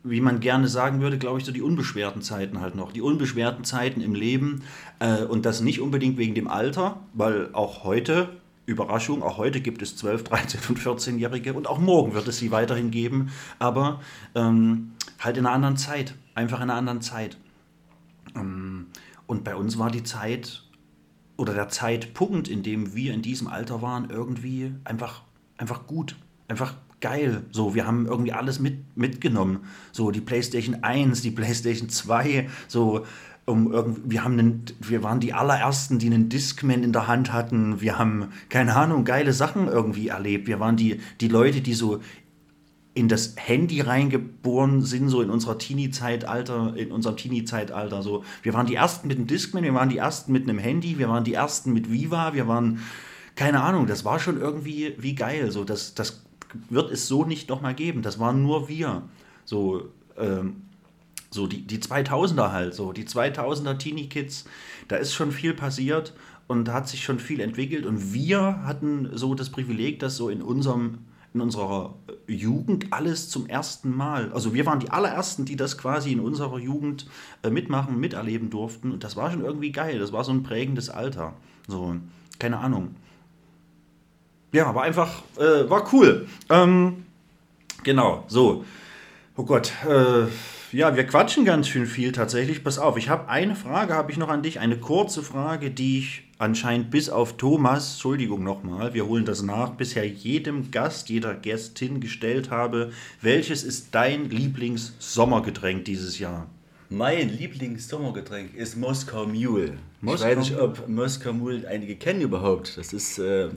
wie 0.02 0.20
man 0.20 0.40
gerne 0.40 0.68
sagen 0.68 1.00
würde, 1.00 1.18
glaube 1.18 1.38
ich, 1.38 1.44
so 1.44 1.52
die 1.52 1.62
unbeschwerten 1.62 2.22
Zeiten 2.22 2.60
halt 2.60 2.74
noch. 2.74 2.92
Die 2.92 3.02
unbeschwerten 3.02 3.64
Zeiten 3.64 4.00
im 4.00 4.14
Leben. 4.14 4.62
Äh, 4.98 5.24
und 5.24 5.44
das 5.44 5.60
nicht 5.60 5.80
unbedingt 5.80 6.16
wegen 6.16 6.34
dem 6.34 6.48
Alter, 6.48 7.00
weil 7.12 7.50
auch 7.52 7.84
heute, 7.84 8.30
Überraschung, 8.66 9.22
auch 9.22 9.36
heute 9.36 9.60
gibt 9.60 9.82
es 9.82 9.96
12, 9.96 10.24
13 10.24 10.60
und 10.68 10.78
14-Jährige 10.78 11.54
und 11.54 11.66
auch 11.66 11.78
morgen 11.78 12.14
wird 12.14 12.28
es 12.28 12.38
sie 12.38 12.50
weiterhin 12.50 12.90
geben, 12.90 13.30
aber 13.58 14.00
ähm, 14.34 14.92
halt 15.18 15.36
in 15.36 15.46
einer 15.46 15.54
anderen 15.54 15.76
Zeit. 15.76 16.14
Einfach 16.34 16.58
in 16.58 16.64
einer 16.64 16.74
anderen 16.74 17.02
Zeit. 17.02 17.36
Ähm, 18.34 18.86
und 19.26 19.44
bei 19.44 19.54
uns 19.54 19.78
war 19.78 19.90
die 19.90 20.04
Zeit 20.04 20.62
oder 21.36 21.52
der 21.54 21.68
Zeitpunkt, 21.68 22.48
in 22.48 22.62
dem 22.62 22.94
wir 22.94 23.12
in 23.12 23.22
diesem 23.22 23.48
Alter 23.48 23.82
waren, 23.82 24.10
irgendwie 24.10 24.72
einfach, 24.84 25.22
einfach 25.56 25.86
gut, 25.86 26.16
einfach 26.48 26.74
geil. 27.00 27.42
So, 27.50 27.74
wir 27.74 27.86
haben 27.86 28.06
irgendwie 28.06 28.32
alles 28.32 28.60
mit, 28.60 28.96
mitgenommen. 28.96 29.60
So, 29.92 30.10
die 30.10 30.20
PlayStation 30.20 30.82
1, 30.82 31.22
die 31.22 31.30
PlayStation 31.30 31.88
2, 31.88 32.48
so, 32.68 33.04
um 33.46 33.96
wir, 34.04 34.22
haben 34.22 34.38
einen, 34.38 34.64
wir 34.80 35.02
waren 35.02 35.20
die 35.20 35.32
allerersten, 35.32 35.98
die 35.98 36.06
einen 36.06 36.28
Discman 36.28 36.84
in 36.84 36.92
der 36.92 37.08
Hand 37.08 37.32
hatten. 37.32 37.80
Wir 37.80 37.98
haben, 37.98 38.28
keine 38.48 38.76
Ahnung, 38.76 39.04
geile 39.04 39.32
Sachen 39.32 39.66
irgendwie 39.66 40.08
erlebt. 40.08 40.46
Wir 40.46 40.60
waren 40.60 40.76
die, 40.76 41.00
die 41.20 41.28
Leute, 41.28 41.60
die 41.60 41.74
so 41.74 42.00
in 42.92 43.08
das 43.08 43.34
Handy 43.36 43.80
reingeboren 43.80 44.82
sind, 44.82 45.08
so 45.08 45.22
in 45.22 45.30
unserer 45.30 45.58
Teenie-Zeitalter, 45.58 46.76
in 46.76 46.90
unserem 46.92 47.16
Teenie-Zeitalter. 47.16 48.02
So, 48.02 48.24
wir 48.42 48.52
waren 48.52 48.66
die 48.66 48.74
ersten 48.74 49.08
mit 49.08 49.16
einem 49.16 49.26
Discman, 49.26 49.62
wir 49.62 49.74
waren 49.74 49.88
die 49.88 49.98
ersten 49.98 50.32
mit 50.32 50.48
einem 50.48 50.58
Handy, 50.58 50.98
wir 50.98 51.08
waren 51.08 51.24
die 51.24 51.34
ersten 51.34 51.72
mit 51.72 51.90
Viva, 51.90 52.34
wir 52.34 52.48
waren, 52.48 52.80
keine 53.36 53.62
Ahnung, 53.62 53.86
das 53.86 54.04
war 54.04 54.18
schon 54.18 54.40
irgendwie 54.40 54.94
wie 54.98 55.14
geil. 55.14 55.50
So, 55.52 55.64
das, 55.64 55.94
das 55.94 56.24
wird 56.68 56.90
es 56.90 57.08
so 57.08 57.24
nicht 57.24 57.48
nochmal 57.48 57.74
geben. 57.74 58.02
Das 58.02 58.18
waren 58.18 58.42
nur 58.42 58.68
wir. 58.68 59.02
So, 59.44 59.88
ähm, 60.16 60.62
so 61.30 61.46
die, 61.46 61.62
die 61.62 61.78
2000er 61.78 62.52
halt, 62.52 62.74
so 62.74 62.92
die 62.92 63.04
2000er 63.04 63.78
Teenie-Kids, 63.78 64.44
da 64.88 64.96
ist 64.96 65.14
schon 65.14 65.30
viel 65.32 65.54
passiert 65.54 66.14
und 66.48 66.64
da 66.66 66.74
hat 66.74 66.88
sich 66.88 67.04
schon 67.04 67.20
viel 67.20 67.40
entwickelt 67.40 67.86
und 67.86 68.12
wir 68.12 68.64
hatten 68.64 69.10
so 69.12 69.34
das 69.34 69.50
Privileg, 69.50 70.00
dass 70.00 70.16
so 70.16 70.28
in 70.28 70.42
unserem 70.42 70.98
in 71.32 71.40
unserer 71.40 71.94
Jugend 72.26 72.92
alles 72.92 73.28
zum 73.28 73.46
ersten 73.46 73.96
Mal, 73.96 74.32
also 74.32 74.52
wir 74.52 74.66
waren 74.66 74.80
die 74.80 74.90
allerersten, 74.90 75.44
die 75.44 75.54
das 75.54 75.78
quasi 75.78 76.10
in 76.10 76.18
unserer 76.18 76.58
Jugend 76.58 77.06
äh, 77.44 77.50
mitmachen, 77.50 78.00
miterleben 78.00 78.50
durften 78.50 78.90
und 78.90 79.04
das 79.04 79.14
war 79.14 79.30
schon 79.30 79.44
irgendwie 79.44 79.70
geil, 79.70 80.00
das 80.00 80.12
war 80.12 80.24
so 80.24 80.32
ein 80.32 80.42
prägendes 80.42 80.90
Alter, 80.90 81.34
so, 81.68 81.94
keine 82.40 82.58
Ahnung. 82.58 82.96
Ja, 84.52 84.74
war 84.74 84.82
einfach, 84.82 85.22
äh, 85.38 85.68
war 85.70 85.92
cool. 85.92 86.26
Ähm, 86.48 87.04
genau, 87.84 88.24
so. 88.26 88.64
Oh 89.36 89.44
Gott, 89.44 89.72
äh, 89.88 90.26
ja, 90.72 90.94
wir 90.96 91.04
quatschen 91.04 91.44
ganz 91.44 91.68
schön 91.68 91.86
viel 91.86 92.12
tatsächlich. 92.12 92.62
Pass 92.62 92.78
auf, 92.78 92.96
ich 92.96 93.08
habe 93.08 93.28
eine 93.28 93.56
Frage, 93.56 93.94
habe 93.94 94.10
ich 94.12 94.18
noch 94.18 94.28
an 94.28 94.42
dich, 94.42 94.60
eine 94.60 94.76
kurze 94.76 95.22
Frage, 95.22 95.70
die 95.70 95.98
ich 95.98 96.22
anscheinend 96.38 96.90
bis 96.90 97.10
auf 97.10 97.36
Thomas, 97.36 97.92
Entschuldigung 97.92 98.42
nochmal, 98.42 98.94
wir 98.94 99.06
holen 99.06 99.24
das 99.24 99.42
nach, 99.42 99.70
bisher 99.70 100.06
jedem 100.08 100.70
Gast, 100.70 101.10
jeder 101.10 101.34
Gästin 101.34 102.00
gestellt 102.00 102.50
habe. 102.50 102.92
Welches 103.20 103.62
ist 103.62 103.94
dein 103.94 104.30
Lieblings-Sommergetränk 104.30 105.84
dieses 105.84 106.18
Jahr? 106.18 106.46
Mein 106.88 107.28
Lieblings-Sommergetränk 107.36 108.54
ist 108.54 108.76
Moskau 108.76 109.26
Mule. 109.26 109.74
Moskau 110.00 110.28
ich 110.28 110.36
weiß 110.36 110.38
nicht, 110.38 110.58
ob 110.58 110.88
Moskau 110.88 111.32
Mule 111.32 111.68
einige 111.68 111.94
kennen 111.96 112.20
überhaupt. 112.20 112.76
Das 112.76 112.92
ist 112.92 113.18
äh, 113.18 113.48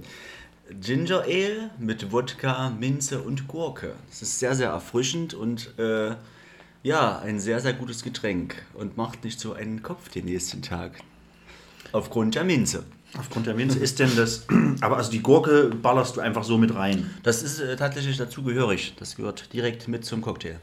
Ginger 0.69 1.23
Ale 1.23 1.71
mit 1.77 2.11
Wodka, 2.11 2.69
Minze 2.69 3.21
und 3.21 3.47
Gurke. 3.47 3.93
Das 4.09 4.21
ist 4.21 4.39
sehr, 4.39 4.55
sehr 4.55 4.69
erfrischend 4.69 5.33
und 5.33 5.77
äh, 5.77 6.15
ja, 6.83 7.19
ein 7.19 7.39
sehr, 7.39 7.59
sehr 7.59 7.73
gutes 7.73 8.03
Getränk 8.03 8.55
und 8.73 8.97
macht 8.97 9.23
nicht 9.23 9.39
so 9.39 9.53
einen 9.53 9.83
Kopf 9.83 10.09
den 10.09 10.25
nächsten 10.25 10.61
Tag. 10.61 10.99
Aufgrund 11.91 12.35
der 12.35 12.43
Minze. 12.43 12.83
Aufgrund 13.17 13.45
der 13.45 13.53
Minze 13.53 13.77
ist 13.77 13.99
denn 13.99 14.09
das, 14.15 14.47
aber 14.81 14.97
also 14.97 15.11
die 15.11 15.21
Gurke 15.21 15.69
ballerst 15.69 16.17
du 16.17 16.21
einfach 16.21 16.43
so 16.43 16.57
mit 16.57 16.73
rein. 16.73 17.09
Das 17.23 17.43
ist 17.43 17.59
äh, 17.59 17.75
tatsächlich 17.75 18.17
dazugehörig. 18.17 18.95
Das 18.97 19.15
gehört 19.15 19.53
direkt 19.53 19.87
mit 19.87 20.05
zum 20.05 20.21
Cocktail. 20.21 20.59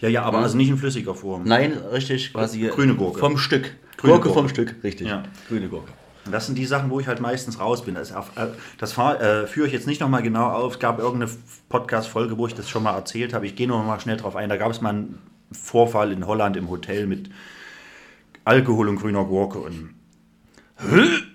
Ja, 0.00 0.08
ja, 0.08 0.22
aber 0.22 0.38
also 0.38 0.56
nicht 0.56 0.68
in 0.68 0.78
flüssiger 0.78 1.14
Form. 1.14 1.42
Nein, 1.44 1.72
richtig, 1.72 2.32
quasi 2.32 2.68
Grüne 2.68 2.94
Gurke. 2.94 3.18
vom 3.18 3.36
Stück. 3.36 3.74
Grüne 3.96 4.12
Gurke 4.12 4.28
Gurke. 4.28 4.40
vom 4.40 4.48
Stück, 4.48 4.76
richtig. 4.84 5.08
Ja. 5.08 5.24
Grüne 5.48 5.68
Gurke. 5.68 5.92
Und 6.28 6.32
Das 6.32 6.44
sind 6.44 6.58
die 6.58 6.66
Sachen, 6.66 6.90
wo 6.90 7.00
ich 7.00 7.06
halt 7.06 7.20
meistens 7.20 7.58
raus 7.58 7.84
bin. 7.86 7.94
Das, 7.94 8.10
äh, 8.10 8.14
das 8.76 8.98
äh, 8.98 9.46
führe 9.46 9.66
ich 9.66 9.72
jetzt 9.72 9.86
nicht 9.86 10.00
nochmal 10.02 10.22
genau 10.22 10.46
auf. 10.50 10.74
Es 10.74 10.78
gab 10.78 10.98
irgendeine 10.98 11.32
Podcast-Folge, 11.70 12.36
wo 12.36 12.46
ich 12.46 12.54
das 12.54 12.68
schon 12.68 12.82
mal 12.82 12.94
erzählt 12.94 13.32
habe. 13.32 13.46
Ich 13.46 13.56
gehe 13.56 13.66
noch 13.66 13.82
mal 13.82 13.98
schnell 13.98 14.18
drauf 14.18 14.36
ein. 14.36 14.50
Da 14.50 14.58
gab 14.58 14.70
es 14.70 14.82
mal 14.82 14.90
einen 14.90 15.18
Vorfall 15.50 16.12
in 16.12 16.26
Holland 16.26 16.58
im 16.58 16.68
Hotel 16.68 17.06
mit 17.06 17.30
Alkohol 18.44 18.90
und 18.90 18.96
grüner 18.96 19.24
Gurke. 19.24 19.58
Und 19.58 19.94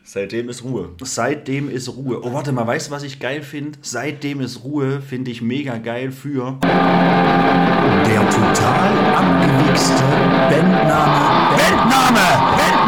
Seitdem 0.03 0.47
ist 0.47 0.63
Ruhe. 0.63 0.89
seitdem 1.01 1.69
ist 1.69 1.89
Ruhe. 1.89 2.23
Oh, 2.23 2.33
warte 2.33 2.51
mal, 2.51 2.67
weißt 2.67 2.87
du, 2.87 2.91
was 2.91 3.01
ich 3.01 3.19
geil 3.19 3.41
finde? 3.41 3.79
Seitdem 3.81 4.41
ist 4.41 4.63
Ruhe, 4.63 5.01
finde 5.01 5.31
ich 5.31 5.41
mega 5.41 5.79
geil 5.79 6.11
für 6.11 6.59
Der 6.61 8.29
total 8.29 9.15
abgewichste 9.15 10.03
Bandname. 10.49 11.57
Bandname! 11.57 12.27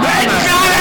Bandname 0.01 0.74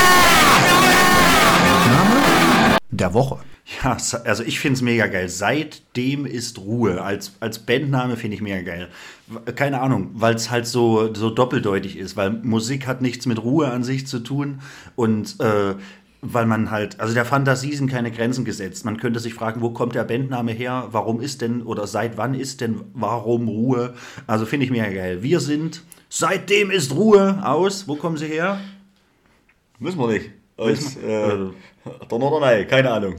der 2.96 3.14
Woche. 3.14 3.38
Ja, 3.82 3.96
also 4.24 4.42
ich 4.42 4.60
finde 4.60 4.76
es 4.76 4.82
mega 4.82 5.06
geil. 5.06 5.28
Seitdem 5.28 6.26
ist 6.26 6.58
Ruhe. 6.58 7.00
Als, 7.02 7.32
als 7.40 7.58
Bandname 7.60 8.16
finde 8.16 8.36
ich 8.36 8.42
mega 8.42 8.60
geil. 8.60 8.88
W- 9.26 9.52
Keine 9.52 9.80
Ahnung, 9.80 10.10
weil 10.14 10.34
es 10.34 10.50
halt 10.50 10.66
so, 10.66 11.14
so 11.14 11.30
doppeldeutig 11.30 11.96
ist, 11.96 12.16
weil 12.16 12.30
Musik 12.30 12.86
hat 12.86 13.00
nichts 13.00 13.24
mit 13.24 13.42
Ruhe 13.42 13.68
an 13.70 13.82
sich 13.82 14.06
zu 14.06 14.18
tun 14.18 14.60
und 14.96 15.40
äh, 15.40 15.74
weil 16.20 16.46
man 16.46 16.70
halt, 16.70 17.00
also 17.00 17.14
der 17.14 17.24
Fantasie 17.24 17.74
sind 17.74 17.90
keine 17.90 18.10
Grenzen 18.10 18.44
gesetzt. 18.44 18.84
Man 18.84 18.98
könnte 18.98 19.20
sich 19.20 19.34
fragen, 19.34 19.60
wo 19.62 19.70
kommt 19.70 19.94
der 19.94 20.04
Bandname 20.04 20.52
her? 20.52 20.88
Warum 20.90 21.20
ist 21.20 21.40
denn 21.40 21.62
oder 21.62 21.86
seit 21.86 22.16
wann 22.16 22.34
ist 22.34 22.60
denn 22.60 22.82
warum 22.92 23.48
Ruhe? 23.48 23.94
Also 24.26 24.44
finde 24.46 24.66
ich 24.66 24.72
mega 24.72 24.88
geil. 24.90 25.22
Wir 25.22 25.40
sind 25.40 25.82
Seitdem 26.16 26.70
ist 26.70 26.94
Ruhe 26.94 27.40
aus. 27.44 27.88
Wo 27.88 27.96
kommen 27.96 28.16
sie 28.16 28.28
her? 28.28 28.60
Müssen 29.80 29.98
wir 29.98 30.06
nicht. 30.06 30.30
Aus 30.56 30.96
äh, 30.96 31.00
der 32.10 32.18
Norderney, 32.18 32.64
keine 32.66 32.90
Ahnung. 32.90 33.16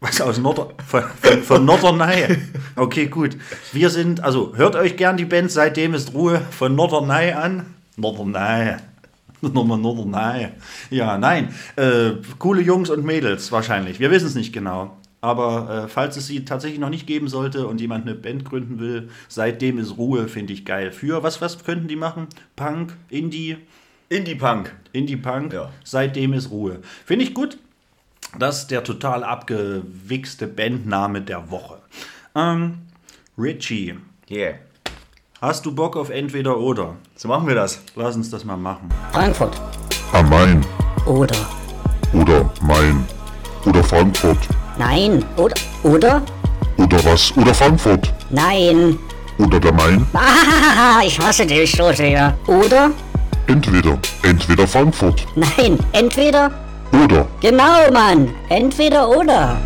Was 0.00 0.20
aus 0.20 0.38
Nord 0.38 0.74
von, 0.86 1.02
von, 1.20 1.42
von 1.42 1.64
Norderney. 1.64 2.38
Okay, 2.76 3.06
gut. 3.06 3.36
Wir 3.72 3.90
sind, 3.90 4.22
also 4.22 4.56
hört 4.56 4.76
euch 4.76 4.96
gern 4.96 5.16
die 5.16 5.24
Band, 5.24 5.50
seitdem 5.50 5.94
ist 5.94 6.14
Ruhe 6.14 6.40
von 6.50 6.74
Norderney 6.74 7.32
an. 7.32 7.74
Norderney. 7.96 8.76
Nochmal 9.40 9.78
Norderney. 9.78 10.48
Ja, 10.90 11.18
nein. 11.18 11.54
Äh, 11.76 12.12
coole 12.38 12.62
Jungs 12.62 12.90
und 12.90 13.04
Mädels 13.04 13.52
wahrscheinlich. 13.52 14.00
Wir 14.00 14.10
wissen 14.10 14.26
es 14.26 14.34
nicht 14.34 14.52
genau. 14.52 14.96
Aber 15.20 15.84
äh, 15.84 15.88
falls 15.88 16.16
es 16.16 16.28
sie 16.28 16.44
tatsächlich 16.44 16.78
noch 16.78 16.90
nicht 16.90 17.06
geben 17.06 17.28
sollte 17.28 17.66
und 17.66 17.80
jemand 17.80 18.06
eine 18.06 18.14
Band 18.14 18.44
gründen 18.44 18.78
will, 18.78 19.10
seitdem 19.26 19.78
ist 19.78 19.96
Ruhe, 19.98 20.28
finde 20.28 20.52
ich 20.52 20.64
geil. 20.64 20.92
Für 20.92 21.24
was, 21.24 21.40
was 21.40 21.64
könnten 21.64 21.88
die 21.88 21.96
machen? 21.96 22.28
Punk, 22.54 22.96
Indie, 23.10 23.56
Indie-Punk. 24.10 24.74
Indie-Punk, 24.92 25.52
Ja. 25.52 25.70
seitdem 25.84 26.32
ist 26.32 26.50
Ruhe. 26.50 26.78
Finde 27.04 27.24
ich 27.24 27.34
gut. 27.34 27.58
Das 28.38 28.60
ist 28.60 28.70
der 28.70 28.84
total 28.84 29.24
abgewichste 29.24 30.46
Bandname 30.46 31.20
der 31.22 31.50
Woche. 31.50 31.78
Ähm, 32.34 32.78
Richie, 33.38 33.98
Yeah. 34.30 34.54
hast 35.40 35.64
du 35.64 35.74
Bock 35.74 35.96
auf 35.96 36.10
entweder 36.10 36.58
oder? 36.58 36.96
So 37.16 37.28
machen 37.28 37.46
wir 37.46 37.54
das. 37.54 37.80
Lass 37.96 38.16
uns 38.16 38.28
das 38.30 38.44
mal 38.44 38.56
machen. 38.56 38.88
Frankfurt 39.12 39.60
Am 40.12 40.28
Main 40.28 40.64
oder 41.06 41.36
oder 42.12 42.50
Main 42.62 43.04
oder 43.66 43.82
Frankfurt 43.84 44.38
nein 44.78 45.24
oder 45.36 45.54
oder 45.82 46.22
oder 46.78 47.04
was 47.04 47.36
oder 47.36 47.54
Frankfurt 47.54 48.12
nein. 48.30 48.98
oder 49.38 49.60
der 49.60 49.72
Main. 49.72 50.06
Ah, 50.14 51.00
ich 51.04 51.18
hasse 51.18 51.46
dich 51.46 51.72
so 51.72 51.92
sehr. 51.92 52.36
Oder 52.46 52.90
Entweder, 53.48 53.98
entweder 54.24 54.66
Frankfurt 54.66 55.26
nein, 55.34 55.78
entweder 55.92 56.52
oder 56.92 57.26
genau, 57.40 57.90
Mann, 57.90 58.28
entweder 58.50 59.08
oder. 59.08 59.58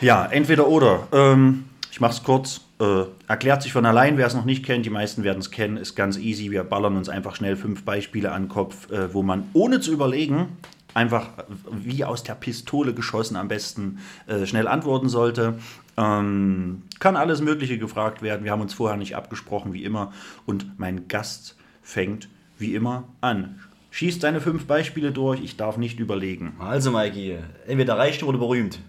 Ja, 0.00 0.26
entweder 0.26 0.66
oder. 0.66 1.06
Ähm, 1.12 1.66
ich 1.92 2.00
mach's 2.00 2.24
kurz. 2.24 2.62
Äh, 2.80 3.04
erklärt 3.28 3.62
sich 3.62 3.72
von 3.72 3.86
allein, 3.86 4.18
wer 4.18 4.26
es 4.26 4.34
noch 4.34 4.44
nicht 4.44 4.64
kennt. 4.66 4.84
Die 4.84 4.90
meisten 4.90 5.22
werden 5.22 5.38
es 5.38 5.52
kennen. 5.52 5.76
Ist 5.76 5.94
ganz 5.94 6.18
easy. 6.18 6.50
Wir 6.50 6.64
ballern 6.64 6.96
uns 6.96 7.08
einfach 7.08 7.36
schnell 7.36 7.54
fünf 7.54 7.84
Beispiele 7.84 8.32
an 8.32 8.42
den 8.42 8.48
Kopf, 8.48 8.90
äh, 8.90 9.14
wo 9.14 9.22
man 9.22 9.48
ohne 9.52 9.78
zu 9.78 9.92
überlegen 9.92 10.48
einfach 10.94 11.38
äh, 11.38 11.42
wie 11.70 12.04
aus 12.04 12.22
der 12.22 12.34
Pistole 12.34 12.94
geschossen 12.94 13.36
am 13.36 13.48
besten 13.48 13.98
äh, 14.26 14.46
schnell 14.46 14.68
antworten 14.68 15.08
sollte. 15.08 15.54
Ähm, 15.96 16.82
kann 16.98 17.16
alles 17.16 17.40
Mögliche 17.40 17.78
gefragt 17.78 18.22
werden. 18.22 18.44
Wir 18.44 18.50
haben 18.52 18.60
uns 18.60 18.74
vorher 18.74 18.96
nicht 18.96 19.16
abgesprochen, 19.16 19.72
wie 19.72 19.84
immer. 19.84 20.12
Und 20.46 20.78
mein 20.78 21.08
Gast 21.08 21.56
fängt 21.82 22.28
wie 22.58 22.74
immer 22.74 23.04
an. 23.20 23.60
Schießt 23.90 24.22
seine 24.22 24.40
fünf 24.40 24.66
Beispiele 24.66 25.12
durch. 25.12 25.40
Ich 25.40 25.56
darf 25.56 25.76
nicht 25.76 26.00
überlegen. 26.00 26.54
Also, 26.58 26.90
Mikey, 26.90 27.38
entweder 27.66 27.96
Reichtum 27.96 28.28
oder 28.28 28.38
berühmt. 28.38 28.80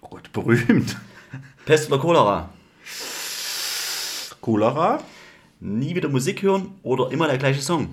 Oh 0.00 0.08
Gott, 0.08 0.32
berühmt. 0.32 0.96
Pest 1.66 1.90
oder 1.90 2.00
Cholera. 2.00 2.48
Cholera. 4.40 5.02
Nie 5.58 5.94
wieder 5.94 6.08
Musik 6.08 6.42
hören 6.42 6.74
oder 6.82 7.10
immer 7.10 7.28
der 7.28 7.38
gleiche 7.38 7.60
Song. 7.60 7.88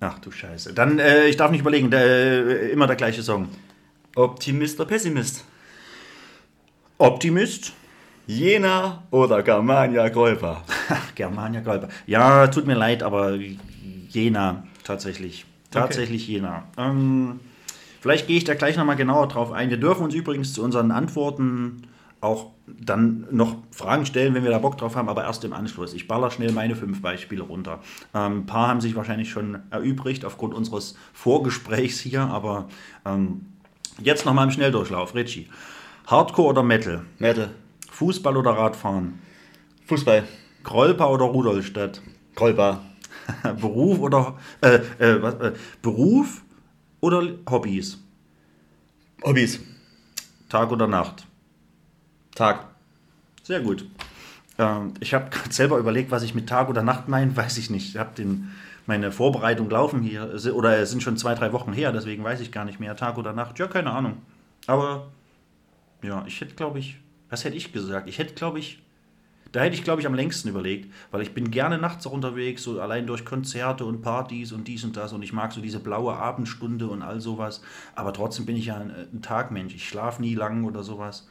Ach 0.00 0.18
du 0.20 0.30
Scheiße. 0.30 0.74
Dann, 0.74 0.98
äh, 0.98 1.26
ich 1.26 1.36
darf 1.36 1.50
nicht 1.50 1.60
überlegen, 1.60 1.90
der, 1.90 2.02
äh, 2.02 2.70
immer 2.70 2.86
der 2.86 2.96
gleiche 2.96 3.22
Song. 3.22 3.48
Optimist 4.18 4.80
oder 4.80 4.88
Pessimist. 4.88 5.44
Optimist. 6.98 7.72
Jena 8.26 9.04
oder 9.12 9.44
Germania 9.44 10.08
Golpa. 10.08 10.64
Ach, 10.88 11.14
Germania 11.14 11.60
Golper. 11.60 11.88
Ja, 12.06 12.48
tut 12.48 12.66
mir 12.66 12.74
leid, 12.74 13.04
aber 13.04 13.38
Jena 14.08 14.64
tatsächlich. 14.82 15.46
Tatsächlich 15.70 16.26
Jena. 16.26 16.64
Ähm, 16.76 17.38
vielleicht 18.00 18.26
gehe 18.26 18.36
ich 18.36 18.44
da 18.44 18.54
gleich 18.54 18.76
nochmal 18.76 18.96
genauer 18.96 19.28
drauf 19.28 19.52
ein. 19.52 19.70
Wir 19.70 19.76
dürfen 19.76 20.02
uns 20.02 20.14
übrigens 20.14 20.52
zu 20.52 20.64
unseren 20.64 20.90
Antworten 20.90 21.86
auch 22.20 22.50
dann 22.66 23.28
noch 23.30 23.56
Fragen 23.70 24.04
stellen, 24.04 24.34
wenn 24.34 24.42
wir 24.42 24.50
da 24.50 24.58
Bock 24.58 24.76
drauf 24.76 24.96
haben, 24.96 25.08
aber 25.08 25.22
erst 25.22 25.44
im 25.44 25.52
Anschluss. 25.52 25.94
Ich 25.94 26.08
baller 26.08 26.32
schnell 26.32 26.50
meine 26.50 26.74
fünf 26.74 27.00
Beispiele 27.00 27.42
runter. 27.42 27.78
Ähm, 28.12 28.40
ein 28.40 28.46
paar 28.46 28.66
haben 28.66 28.80
sich 28.80 28.96
wahrscheinlich 28.96 29.30
schon 29.30 29.60
erübrigt 29.70 30.24
aufgrund 30.24 30.54
unseres 30.54 30.96
Vorgesprächs 31.12 32.00
hier, 32.00 32.22
aber 32.22 32.68
ähm, 33.06 33.46
jetzt 34.02 34.24
nochmal 34.24 34.46
im 34.46 34.50
Schnelldurchlauf. 34.50 35.14
Richie. 35.14 35.48
Hardcore 36.06 36.48
oder 36.48 36.62
Metal? 36.62 37.04
Metal. 37.18 37.50
Fußball 37.90 38.36
oder 38.36 38.52
Radfahren? 38.52 39.20
Fußball. 39.86 40.24
Grolpa 40.62 41.06
oder 41.06 41.24
Rudolstadt? 41.24 42.02
Golpa. 42.34 42.82
Beruf 43.60 43.98
oder 43.98 44.38
äh, 44.60 44.76
äh, 44.98 45.22
was, 45.22 45.34
äh, 45.34 45.52
Beruf 45.82 46.42
oder 47.00 47.22
Hobbys? 47.48 47.98
Hobbys. 49.22 49.60
Tag 50.48 50.70
oder 50.70 50.86
Nacht? 50.86 51.26
Tag. 52.34 52.66
Sehr 53.42 53.60
gut. 53.60 53.86
Ähm, 54.58 54.94
ich 55.00 55.14
habe 55.14 55.30
gerade 55.30 55.52
selber 55.52 55.78
überlegt, 55.78 56.10
was 56.10 56.22
ich 56.22 56.34
mit 56.34 56.48
Tag 56.48 56.68
oder 56.68 56.82
Nacht 56.82 57.08
meine, 57.08 57.36
weiß 57.36 57.58
ich 57.58 57.70
nicht. 57.70 57.90
Ich 57.90 57.96
habe 57.96 58.14
den 58.14 58.50
meine 58.88 59.12
Vorbereitung 59.12 59.68
laufen 59.70 60.02
hier 60.02 60.32
oder 60.54 60.78
es 60.78 60.90
sind 60.90 61.02
schon 61.02 61.16
zwei 61.16 61.34
drei 61.34 61.52
Wochen 61.52 61.72
her, 61.72 61.92
deswegen 61.92 62.24
weiß 62.24 62.40
ich 62.40 62.50
gar 62.50 62.64
nicht 62.64 62.80
mehr 62.80 62.96
Tag 62.96 63.18
oder 63.18 63.32
Nacht. 63.34 63.58
Ja, 63.58 63.66
keine 63.68 63.92
Ahnung. 63.92 64.22
Aber 64.66 65.08
ja, 66.02 66.24
ich 66.26 66.40
hätte 66.40 66.54
glaube 66.54 66.78
ich, 66.78 66.98
was 67.28 67.44
hätte 67.44 67.56
ich 67.56 67.72
gesagt? 67.72 68.08
Ich 68.08 68.18
hätte 68.18 68.34
glaube 68.34 68.58
ich 68.58 68.82
Da 69.52 69.60
hätte 69.60 69.74
ich, 69.74 69.84
glaube 69.84 70.00
ich, 70.00 70.06
am 70.06 70.14
längsten 70.14 70.48
überlegt, 70.48 70.92
weil 71.10 71.22
ich 71.22 71.32
bin 71.32 71.50
gerne 71.50 71.78
nachts 71.78 72.06
auch 72.06 72.12
unterwegs, 72.12 72.62
so 72.62 72.80
allein 72.80 73.06
durch 73.06 73.24
Konzerte 73.24 73.84
und 73.84 74.02
Partys 74.02 74.52
und 74.52 74.68
dies 74.68 74.84
und 74.84 74.96
das 74.96 75.12
und 75.12 75.22
ich 75.22 75.32
mag 75.32 75.52
so 75.52 75.60
diese 75.60 75.80
blaue 75.80 76.14
Abendstunde 76.16 76.86
und 76.86 77.02
all 77.02 77.20
sowas. 77.20 77.62
Aber 77.94 78.12
trotzdem 78.12 78.46
bin 78.46 78.56
ich 78.56 78.66
ja 78.66 78.76
ein, 78.76 78.90
ein 78.90 79.22
Tagmensch. 79.22 79.74
Ich 79.74 79.88
schlafe 79.88 80.20
nie 80.20 80.34
lang 80.34 80.64
oder 80.64 80.82
sowas. 80.82 81.28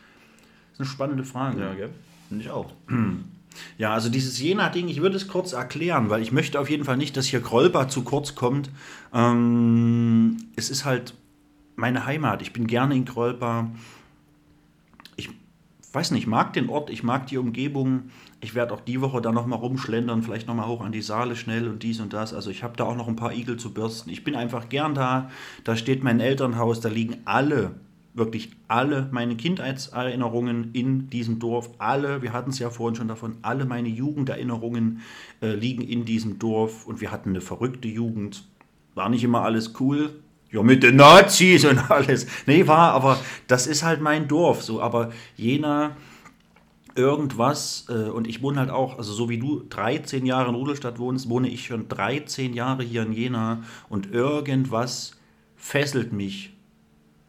Das 0.71 0.73
ist 0.73 0.79
eine 0.79 0.89
spannende 0.89 1.23
Frage. 1.23 1.61
Ja, 1.61 1.73
gell? 1.73 1.89
Finde 2.29 2.43
ich 2.43 2.49
auch. 2.49 2.73
Ja, 3.77 3.93
also 3.93 4.09
dieses 4.09 4.39
Jena-Ding, 4.39 4.87
ich 4.87 5.01
würde 5.01 5.15
es 5.15 5.27
kurz 5.27 5.53
erklären, 5.53 6.09
weil 6.09 6.21
ich 6.21 6.31
möchte 6.31 6.59
auf 6.59 6.69
jeden 6.69 6.83
Fall 6.83 6.97
nicht, 6.97 7.17
dass 7.17 7.25
hier 7.25 7.39
Grolba 7.39 7.87
zu 7.87 8.03
kurz 8.03 8.35
kommt. 8.35 8.69
Ähm, 9.13 10.37
es 10.55 10.69
ist 10.69 10.85
halt 10.85 11.13
meine 11.75 12.05
Heimat. 12.05 12.41
Ich 12.41 12.53
bin 12.53 12.67
gerne 12.67 12.95
in 12.95 13.05
Grolba. 13.05 13.69
Ich 15.15 15.29
weiß 15.93 16.11
nicht, 16.11 16.23
ich 16.23 16.27
mag 16.27 16.53
den 16.53 16.69
Ort, 16.69 16.89
ich 16.89 17.03
mag 17.03 17.27
die 17.27 17.37
Umgebung. 17.37 18.09
Ich 18.39 18.53
werde 18.53 18.73
auch 18.73 18.81
die 18.81 19.01
Woche 19.01 19.21
da 19.21 19.31
nochmal 19.31 19.59
rumschlendern, 19.59 20.21
vielleicht 20.21 20.47
nochmal 20.47 20.67
hoch 20.67 20.81
an 20.81 20.91
die 20.91 21.01
Saale 21.01 21.35
schnell 21.35 21.67
und 21.67 21.81
dies 21.81 21.99
und 21.99 22.13
das. 22.13 22.33
Also 22.33 22.51
ich 22.51 22.63
habe 22.63 22.77
da 22.77 22.83
auch 22.83 22.95
noch 22.95 23.07
ein 23.07 23.15
paar 23.15 23.33
Igel 23.33 23.57
zu 23.57 23.73
bürsten. 23.73 24.11
Ich 24.11 24.23
bin 24.23 24.35
einfach 24.35 24.69
gern 24.69 24.93
da. 24.93 25.31
Da 25.63 25.75
steht 25.75 26.03
mein 26.03 26.19
Elternhaus, 26.19 26.79
da 26.81 26.89
liegen 26.89 27.17
alle 27.25 27.75
wirklich 28.17 28.49
alle 28.67 29.07
meine 29.11 29.35
Kindheitserinnerungen 29.35 30.71
in 30.73 31.09
diesem 31.09 31.39
Dorf, 31.39 31.69
alle, 31.77 32.21
wir 32.21 32.33
hatten 32.33 32.49
es 32.49 32.59
ja 32.59 32.69
vorhin 32.69 32.95
schon 32.95 33.07
davon, 33.07 33.37
alle 33.43 33.65
meine 33.65 33.89
Jugenderinnerungen 33.89 35.01
äh, 35.41 35.53
liegen 35.53 35.83
in 35.83 36.03
diesem 36.03 36.39
Dorf 36.39 36.87
und 36.87 36.99
wir 36.99 37.11
hatten 37.11 37.29
eine 37.29 37.41
verrückte 37.41 37.87
Jugend. 37.87 38.43
War 38.95 39.09
nicht 39.09 39.23
immer 39.23 39.43
alles 39.43 39.73
cool. 39.79 40.19
Ja, 40.51 40.63
mit 40.63 40.81
den 40.81 40.95
Nazis 40.95 41.65
und 41.65 41.77
alles. 41.91 42.25
Nee, 42.47 42.65
war, 42.67 42.93
aber 42.93 43.19
das 43.47 43.67
ist 43.67 43.83
halt 43.83 44.01
mein 44.01 44.27
Dorf. 44.27 44.63
So, 44.63 44.81
aber 44.81 45.11
Jena, 45.35 45.95
irgendwas, 46.95 47.85
äh, 47.89 48.09
und 48.09 48.27
ich 48.27 48.41
wohne 48.41 48.59
halt 48.59 48.71
auch, 48.71 48.97
also 48.97 49.13
so 49.13 49.29
wie 49.29 49.37
du 49.37 49.63
13 49.69 50.25
Jahre 50.25 50.49
in 50.49 50.55
Rudolstadt 50.55 50.97
wohnst, 50.97 51.29
wohne 51.29 51.49
ich 51.49 51.65
schon 51.65 51.87
13 51.87 52.53
Jahre 52.53 52.83
hier 52.83 53.03
in 53.03 53.13
Jena 53.13 53.63
und 53.89 54.11
irgendwas 54.11 55.11
fesselt 55.55 56.13
mich 56.13 56.56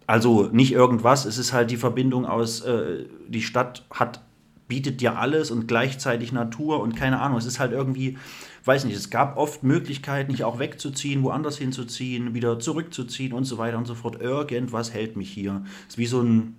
also 0.08 0.48
nicht 0.50 0.72
irgendwas, 0.72 1.26
es 1.26 1.36
ist 1.36 1.52
halt 1.52 1.70
die 1.70 1.76
Verbindung 1.76 2.24
aus, 2.24 2.62
äh, 2.62 3.04
die 3.28 3.42
Stadt 3.42 3.84
hat, 3.90 4.22
bietet 4.66 5.02
dir 5.02 5.18
alles 5.18 5.50
und 5.50 5.68
gleichzeitig 5.68 6.32
Natur 6.32 6.80
und 6.80 6.96
keine 6.96 7.20
Ahnung, 7.20 7.36
es 7.36 7.44
ist 7.44 7.60
halt 7.60 7.72
irgendwie, 7.72 8.16
weiß 8.64 8.86
nicht, 8.86 8.96
es 8.96 9.10
gab 9.10 9.36
oft 9.36 9.64
Möglichkeiten, 9.64 10.34
hier 10.34 10.48
auch 10.48 10.58
wegzuziehen, 10.58 11.22
woanders 11.24 11.58
hinzuziehen, 11.58 12.32
wieder 12.32 12.58
zurückzuziehen 12.58 13.34
und 13.34 13.44
so 13.44 13.58
weiter 13.58 13.76
und 13.76 13.86
so 13.86 13.94
fort. 13.94 14.18
Irgendwas 14.18 14.94
hält 14.94 15.16
mich 15.16 15.30
hier. 15.30 15.62
Es 15.86 15.94
ist 15.94 15.98
wie 15.98 16.06
so 16.06 16.22
ein, 16.22 16.56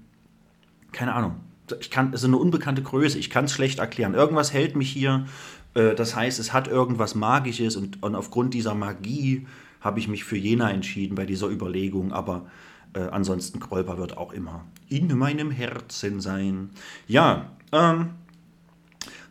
keine 0.91 1.15
Ahnung, 1.15 1.37
ich 1.79 1.89
kann, 1.89 2.13
es 2.13 2.21
ist 2.21 2.27
eine 2.27 2.37
unbekannte 2.37 2.83
Größe, 2.83 3.17
ich 3.17 3.31
kann 3.31 3.45
es 3.45 3.51
schlecht 3.51 3.79
erklären. 3.79 4.13
Irgendwas 4.13 4.53
hält 4.53 4.75
mich 4.75 4.91
hier, 4.91 5.25
äh, 5.73 5.95
das 5.95 6.15
heißt, 6.15 6.37
es 6.37 6.53
hat 6.53 6.67
irgendwas 6.67 7.15
Magisches 7.15 7.77
und, 7.77 8.03
und 8.03 8.13
aufgrund 8.13 8.53
dieser 8.53 8.75
Magie 8.75 9.47
habe 9.81 9.99
ich 9.99 10.07
mich 10.07 10.23
für 10.23 10.37
Jena 10.37 10.69
entschieden 10.69 11.15
bei 11.15 11.25
dieser 11.25 11.47
Überlegung, 11.47 12.13
aber 12.13 12.45
äh, 12.93 13.01
ansonsten 13.01 13.59
Grolper 13.59 13.97
wird 13.97 14.17
auch 14.17 14.33
immer 14.33 14.65
in 14.87 15.15
meinem 15.17 15.51
Herzen 15.51 16.19
sein. 16.21 16.71
Ja, 17.07 17.51
ähm, 17.71 18.11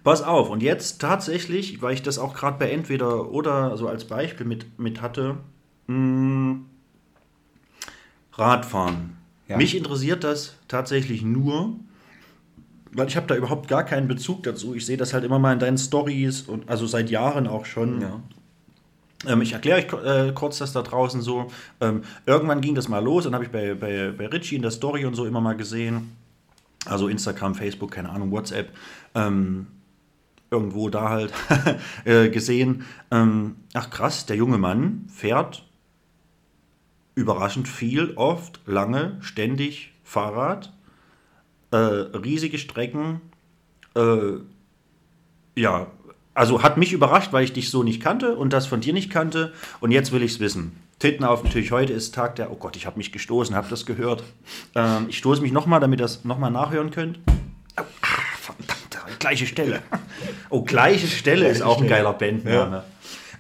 pass 0.04 0.22
auf. 0.22 0.50
Und 0.50 0.62
jetzt 0.62 1.00
tatsächlich, 1.00 1.82
weil 1.82 1.94
ich 1.94 2.02
das 2.02 2.18
auch 2.18 2.34
gerade 2.34 2.58
bei 2.58 2.70
entweder 2.70 3.30
oder 3.30 3.76
so 3.76 3.88
als 3.88 4.04
Beispiel 4.04 4.46
mit, 4.46 4.78
mit 4.78 5.02
hatte, 5.02 5.38
mh, 5.86 6.60
Radfahren. 8.32 9.16
Ja. 9.48 9.56
Mich 9.56 9.76
interessiert 9.76 10.22
das 10.24 10.56
tatsächlich 10.68 11.22
nur, 11.22 11.74
weil 12.92 13.08
ich 13.08 13.16
habe 13.16 13.26
da 13.26 13.34
überhaupt 13.34 13.68
gar 13.68 13.82
keinen 13.82 14.06
Bezug 14.06 14.44
dazu. 14.44 14.74
Ich 14.74 14.86
sehe 14.86 14.96
das 14.96 15.12
halt 15.12 15.24
immer 15.24 15.38
mal 15.38 15.52
in 15.52 15.58
deinen 15.58 15.78
Stories 15.78 16.42
und 16.42 16.68
also 16.68 16.86
seit 16.86 17.10
Jahren 17.10 17.46
auch 17.46 17.64
schon. 17.64 18.00
Ja. 18.00 18.20
Ähm, 19.26 19.42
ich 19.42 19.52
erkläre 19.52 19.78
euch 19.78 20.04
äh, 20.04 20.32
kurz 20.32 20.58
das 20.58 20.72
da 20.72 20.82
draußen 20.82 21.22
so. 21.22 21.48
Ähm, 21.80 22.02
irgendwann 22.26 22.60
ging 22.60 22.74
das 22.74 22.88
mal 22.88 23.02
los 23.02 23.26
und 23.26 23.34
habe 23.34 23.44
ich 23.44 23.50
bei, 23.50 23.74
bei, 23.74 24.12
bei 24.16 24.26
Richie 24.26 24.56
in 24.56 24.62
der 24.62 24.70
Story 24.70 25.04
und 25.04 25.14
so 25.14 25.26
immer 25.26 25.40
mal 25.40 25.56
gesehen. 25.56 26.16
Also 26.86 27.08
Instagram, 27.08 27.54
Facebook, 27.54 27.90
keine 27.90 28.10
Ahnung, 28.10 28.30
WhatsApp. 28.30 28.70
Ähm, 29.14 29.66
irgendwo 30.50 30.88
da 30.88 31.08
halt 31.08 31.32
äh, 32.04 32.28
gesehen. 32.30 32.84
Ähm, 33.10 33.56
ach 33.74 33.90
krass, 33.90 34.26
der 34.26 34.36
junge 34.36 34.58
Mann 34.58 35.06
fährt 35.12 35.64
überraschend 37.14 37.66
viel, 37.66 38.12
oft, 38.14 38.60
lange, 38.64 39.18
ständig 39.20 39.92
Fahrrad, 40.04 40.72
äh, 41.72 41.76
riesige 41.76 42.58
Strecken. 42.58 43.20
Äh, 43.96 44.38
ja, 45.56 45.88
also 46.38 46.62
hat 46.62 46.76
mich 46.76 46.92
überrascht, 46.92 47.32
weil 47.32 47.42
ich 47.42 47.52
dich 47.52 47.68
so 47.68 47.82
nicht 47.82 48.00
kannte 48.00 48.36
und 48.36 48.52
das 48.52 48.66
von 48.66 48.80
dir 48.80 48.92
nicht 48.92 49.10
kannte. 49.10 49.52
Und 49.80 49.90
jetzt 49.90 50.12
will 50.12 50.22
ich 50.22 50.34
es 50.34 50.40
wissen. 50.40 50.78
Titten 51.00 51.24
auf 51.24 51.42
natürlich, 51.42 51.72
heute 51.72 51.92
ist 51.92 52.14
Tag 52.14 52.36
der. 52.36 52.52
Oh 52.52 52.54
Gott, 52.54 52.76
ich 52.76 52.86
habe 52.86 52.96
mich 52.96 53.10
gestoßen, 53.10 53.56
habe 53.56 53.66
das 53.68 53.86
gehört. 53.86 54.22
Ähm, 54.76 55.06
ich 55.08 55.18
stoße 55.18 55.42
mich 55.42 55.50
nochmal, 55.50 55.80
damit 55.80 55.98
ihr 55.98 56.04
das 56.04 56.24
nochmal 56.24 56.52
nachhören 56.52 56.92
könnt. 56.92 57.18
Au, 57.74 57.82
ah, 57.82 58.06
verdammt, 58.40 59.18
gleiche 59.18 59.46
Stelle. 59.46 59.82
Oh, 60.50 60.62
gleiche 60.62 61.06
Stelle 61.06 61.46
ist 61.46 61.60
auch 61.62 61.80
ein 61.80 61.88
geiler 61.88 62.14
Bandname. 62.14 62.84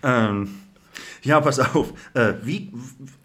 Ja. 0.02 0.28
Ähm, 0.28 0.60
ja, 1.22 1.40
pass 1.40 1.58
auf. 1.60 1.92
Äh, 2.14 2.34
wie, 2.42 2.72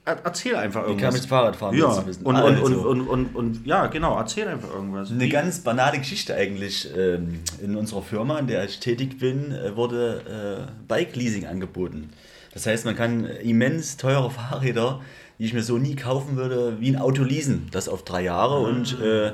er- 0.06 0.18
erzähl 0.24 0.56
einfach 0.56 0.84
Wie 0.86 0.90
irgendwas. 0.92 1.14
kam 1.14 1.22
ich 1.22 1.28
Fahrradfahren? 1.28 1.78
ja, 1.78 1.86
willst 1.88 2.02
du 2.02 2.08
wissen? 2.08 2.26
und, 2.26 2.36
und, 2.36 2.42
Also. 2.42 2.64
und, 2.90 3.02
und, 3.02 3.08
und, 3.08 3.36
und, 3.36 3.66
ja, 3.66 3.88
genau, 3.88 4.18
erzähl 4.18 4.48
einfach 4.48 4.74
irgendwas. 4.74 5.12
Eine 5.12 5.24
Wie- 5.24 5.30
ganz 5.30 5.60
banale 5.60 5.98
Geschichte 6.00 6.36
eigentlich. 6.36 6.90
Ähm, 6.98 7.40
In 7.62 7.76
unserer 7.76 8.02
Firma, 8.02 8.40
in 8.40 8.48
der 8.48 8.64
ich 8.66 8.80
tätig 8.80 9.20
bin, 9.20 9.52
äh, 9.52 9.76
wurde 9.76 10.68
äh, 10.68 10.72
Bike-Leasing 10.88 11.46
angeboten. 11.48 12.10
Das 12.54 12.66
heißt, 12.68 12.86
man 12.86 12.96
kann 12.96 13.26
immens 13.26 13.98
teure 13.98 14.30
Fahrräder, 14.30 15.02
die 15.40 15.46
ich 15.46 15.54
mir 15.54 15.64
so 15.64 15.78
nie 15.80 15.96
kaufen 15.96 16.36
würde, 16.36 16.78
wie 16.80 16.90
ein 16.90 16.98
Auto 17.00 17.24
leasen. 17.24 17.68
Das 17.72 17.90
auf 17.90 18.04
drei 18.04 18.22
Jahre. 18.24 18.60
Und 18.60 19.00
äh, 19.02 19.32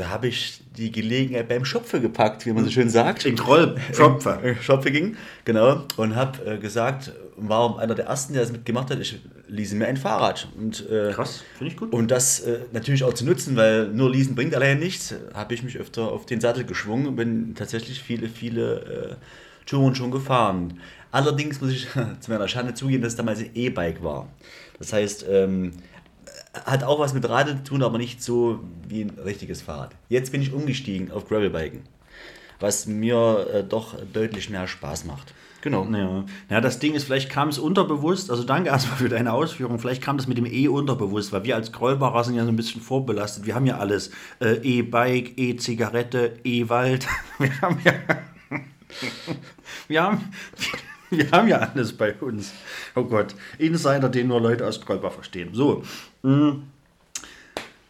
da 0.00 0.08
habe 0.08 0.28
ich 0.28 0.62
die 0.78 0.90
Gelegenheit 0.90 1.48
beim 1.48 1.66
Schopfe 1.66 2.00
gepackt, 2.00 2.46
wie 2.46 2.52
man 2.52 2.64
so 2.64 2.70
schön 2.70 2.88
sagt. 2.88 3.26
Den 3.26 3.36
Troll, 3.36 3.76
Schopfe. 3.92 4.56
Schopfe 4.62 4.90
ging, 4.90 5.14
genau. 5.44 5.84
Und 5.98 6.16
habe 6.16 6.54
äh, 6.54 6.58
gesagt, 6.58 7.12
war 7.36 7.78
einer 7.78 7.94
der 7.94 8.06
ersten, 8.06 8.32
der 8.32 8.40
das 8.40 8.50
mitgemacht 8.50 8.90
hat, 8.90 8.98
ich 8.98 9.20
lease 9.46 9.76
mir 9.76 9.88
ein 9.88 9.98
Fahrrad. 9.98 10.48
Und, 10.56 10.88
äh, 10.88 11.12
Krass, 11.12 11.42
finde 11.58 11.72
ich 11.72 11.78
gut. 11.78 11.92
und 11.92 12.10
das 12.10 12.40
äh, 12.40 12.60
natürlich 12.72 13.04
auch 13.04 13.12
zu 13.12 13.26
nutzen, 13.26 13.56
weil 13.56 13.88
nur 13.88 14.10
leasen 14.10 14.34
bringt 14.34 14.54
allein 14.54 14.78
nichts, 14.78 15.14
habe 15.34 15.52
ich 15.52 15.62
mich 15.62 15.76
öfter 15.76 16.10
auf 16.10 16.24
den 16.24 16.40
Sattel 16.40 16.64
geschwungen 16.64 17.06
und 17.06 17.16
bin 17.16 17.54
tatsächlich 17.54 18.02
viele, 18.02 18.30
viele 18.30 18.80
äh, 18.80 19.66
Touren 19.66 19.94
schon 19.94 20.10
gefahren. 20.10 20.80
Allerdings 21.12 21.60
muss 21.60 21.72
ich 21.72 21.88
zu 22.20 22.30
meiner 22.30 22.48
Schande 22.48 22.72
zugeben, 22.72 23.02
dass 23.02 23.12
es 23.12 23.16
damals 23.18 23.40
ein 23.40 23.50
E-Bike 23.52 24.02
war. 24.02 24.28
Das 24.78 24.94
heißt, 24.94 25.26
ähm, 25.28 25.72
hat 26.52 26.82
auch 26.82 26.98
was 26.98 27.14
mit 27.14 27.28
Radl 27.28 27.56
zu 27.56 27.62
tun, 27.62 27.82
aber 27.82 27.98
nicht 27.98 28.22
so 28.22 28.60
wie 28.88 29.02
ein 29.02 29.10
richtiges 29.10 29.62
Fahrrad. 29.62 29.94
Jetzt 30.08 30.32
bin 30.32 30.42
ich 30.42 30.52
umgestiegen 30.52 31.10
auf 31.10 31.28
Gravelbiken, 31.28 31.82
was 32.58 32.86
mir 32.86 33.46
äh, 33.52 33.64
doch 33.64 33.94
deutlich 34.12 34.50
mehr 34.50 34.66
Spaß 34.66 35.04
macht. 35.04 35.34
Genau. 35.62 35.84
Ja. 35.84 36.24
ja, 36.48 36.60
das 36.60 36.78
Ding 36.78 36.94
ist, 36.94 37.04
vielleicht 37.04 37.28
kam 37.28 37.48
es 37.48 37.58
unterbewusst, 37.58 38.30
also 38.30 38.44
danke 38.44 38.70
erstmal 38.70 38.96
für 38.96 39.08
deine 39.10 39.32
Ausführung, 39.32 39.78
vielleicht 39.78 40.02
kam 40.02 40.16
das 40.16 40.26
mit 40.26 40.38
dem 40.38 40.46
E 40.46 40.68
unterbewusst, 40.68 41.32
weil 41.32 41.44
wir 41.44 41.54
als 41.54 41.70
Grollbacher 41.70 42.24
sind 42.24 42.34
ja 42.34 42.44
so 42.44 42.48
ein 42.48 42.56
bisschen 42.56 42.80
vorbelastet. 42.80 43.44
Wir 43.44 43.54
haben 43.54 43.66
ja 43.66 43.78
alles. 43.78 44.10
Äh, 44.40 44.54
E-Bike, 44.62 45.36
E-Zigarette, 45.36 46.38
E-Wald. 46.44 47.06
Wir 47.38 47.60
haben 47.60 47.78
ja. 47.84 47.92
wir 49.88 50.02
haben. 50.02 50.32
Wir 51.18 51.30
haben 51.32 51.48
ja 51.48 51.58
alles 51.58 51.92
bei 51.92 52.14
uns. 52.14 52.52
Oh 52.94 53.04
Gott. 53.04 53.34
Insider, 53.58 54.08
den 54.08 54.28
nur 54.28 54.40
Leute 54.40 54.66
aus 54.66 54.80
Grollbach 54.80 55.12
verstehen. 55.12 55.50
So. 55.52 55.82
mm. 56.22 56.62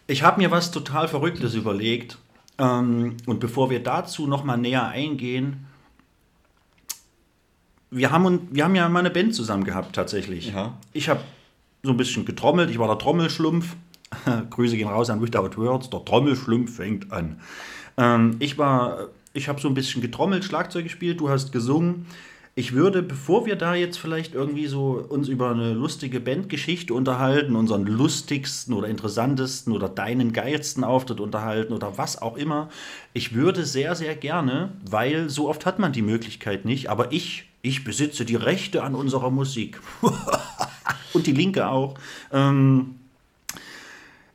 Ich 0.07 0.23
habe 0.23 0.41
mir 0.41 0.51
was 0.51 0.71
total 0.71 1.07
Verrücktes 1.07 1.55
überlegt. 1.55 2.19
Ähm, 2.59 3.17
und 3.27 3.41
bevor 3.41 3.71
wir 3.71 3.83
dazu 3.83 4.27
nochmal 4.27 4.59
näher 4.59 4.89
eingehen, 4.89 5.67
wir 7.91 8.11
haben, 8.11 8.49
wir 8.51 8.65
haben 8.65 8.75
ja 8.75 8.89
mal 8.89 9.01
eine 9.01 9.11
Band 9.11 9.35
zusammen 9.35 9.65
gehabt, 9.65 9.95
tatsächlich. 9.95 10.53
Ja. 10.53 10.79
Ich 10.93 11.09
habe 11.09 11.21
so 11.83 11.91
ein 11.91 11.97
bisschen 11.97 12.25
getrommelt, 12.25 12.71
ich 12.71 12.79
war 12.79 12.89
der 12.89 12.99
Trommelschlumpf. 12.99 13.77
Grüße 14.51 14.77
gehen 14.77 14.89
raus 14.89 15.11
an 15.11 15.23
Without 15.23 15.57
Words, 15.57 15.91
der 15.91 16.05
Trommelschlumpf 16.05 16.77
fängt 16.77 17.13
an. 17.13 17.41
Ähm, 17.97 18.37
ich 18.39 18.59
war, 18.59 19.09
ich 19.33 19.49
habe 19.49 19.61
so 19.61 19.69
ein 19.69 19.75
bisschen 19.75 20.03
getrommelt, 20.03 20.45
Schlagzeug 20.45 20.85
gespielt, 20.85 21.21
du 21.21 21.29
hast 21.29 21.53
gesungen. 21.53 22.07
Ich 22.61 22.75
würde, 22.75 23.03
bevor 23.03 23.47
wir 23.47 23.57
da 23.57 23.75
jetzt 23.75 23.97
vielleicht 23.97 24.35
irgendwie 24.35 24.67
so 24.67 25.03
uns 25.09 25.29
über 25.29 25.51
eine 25.51 25.73
lustige 25.73 26.21
Bandgeschichte 26.21 26.93
unterhalten, 26.93 27.57
unseren 27.57 27.87
lustigsten 27.87 28.75
oder 28.75 28.87
interessantesten 28.87 29.73
oder 29.73 29.89
deinen 29.89 30.35
geilsten 30.35 30.85
Auftritt 30.85 31.21
unterhalten 31.21 31.73
oder 31.73 31.97
was 31.97 32.21
auch 32.21 32.37
immer, 32.37 32.69
ich 33.15 33.35
würde 33.35 33.65
sehr, 33.65 33.95
sehr 33.95 34.15
gerne, 34.15 34.73
weil 34.85 35.31
so 35.31 35.49
oft 35.49 35.65
hat 35.65 35.79
man 35.79 35.95
die 35.95 36.03
Möglichkeit 36.03 36.67
nicht, 36.67 36.91
aber 36.91 37.13
ich, 37.13 37.47
ich 37.63 37.83
besitze 37.83 38.27
die 38.27 38.37
Rechte 38.37 38.83
an 38.83 38.95
unserer 38.95 39.31
Musik. 39.31 39.81
Und 41.15 41.27
die 41.27 41.33
Linke 41.33 41.67
auch. 41.67 41.95
Ähm, 42.31 42.97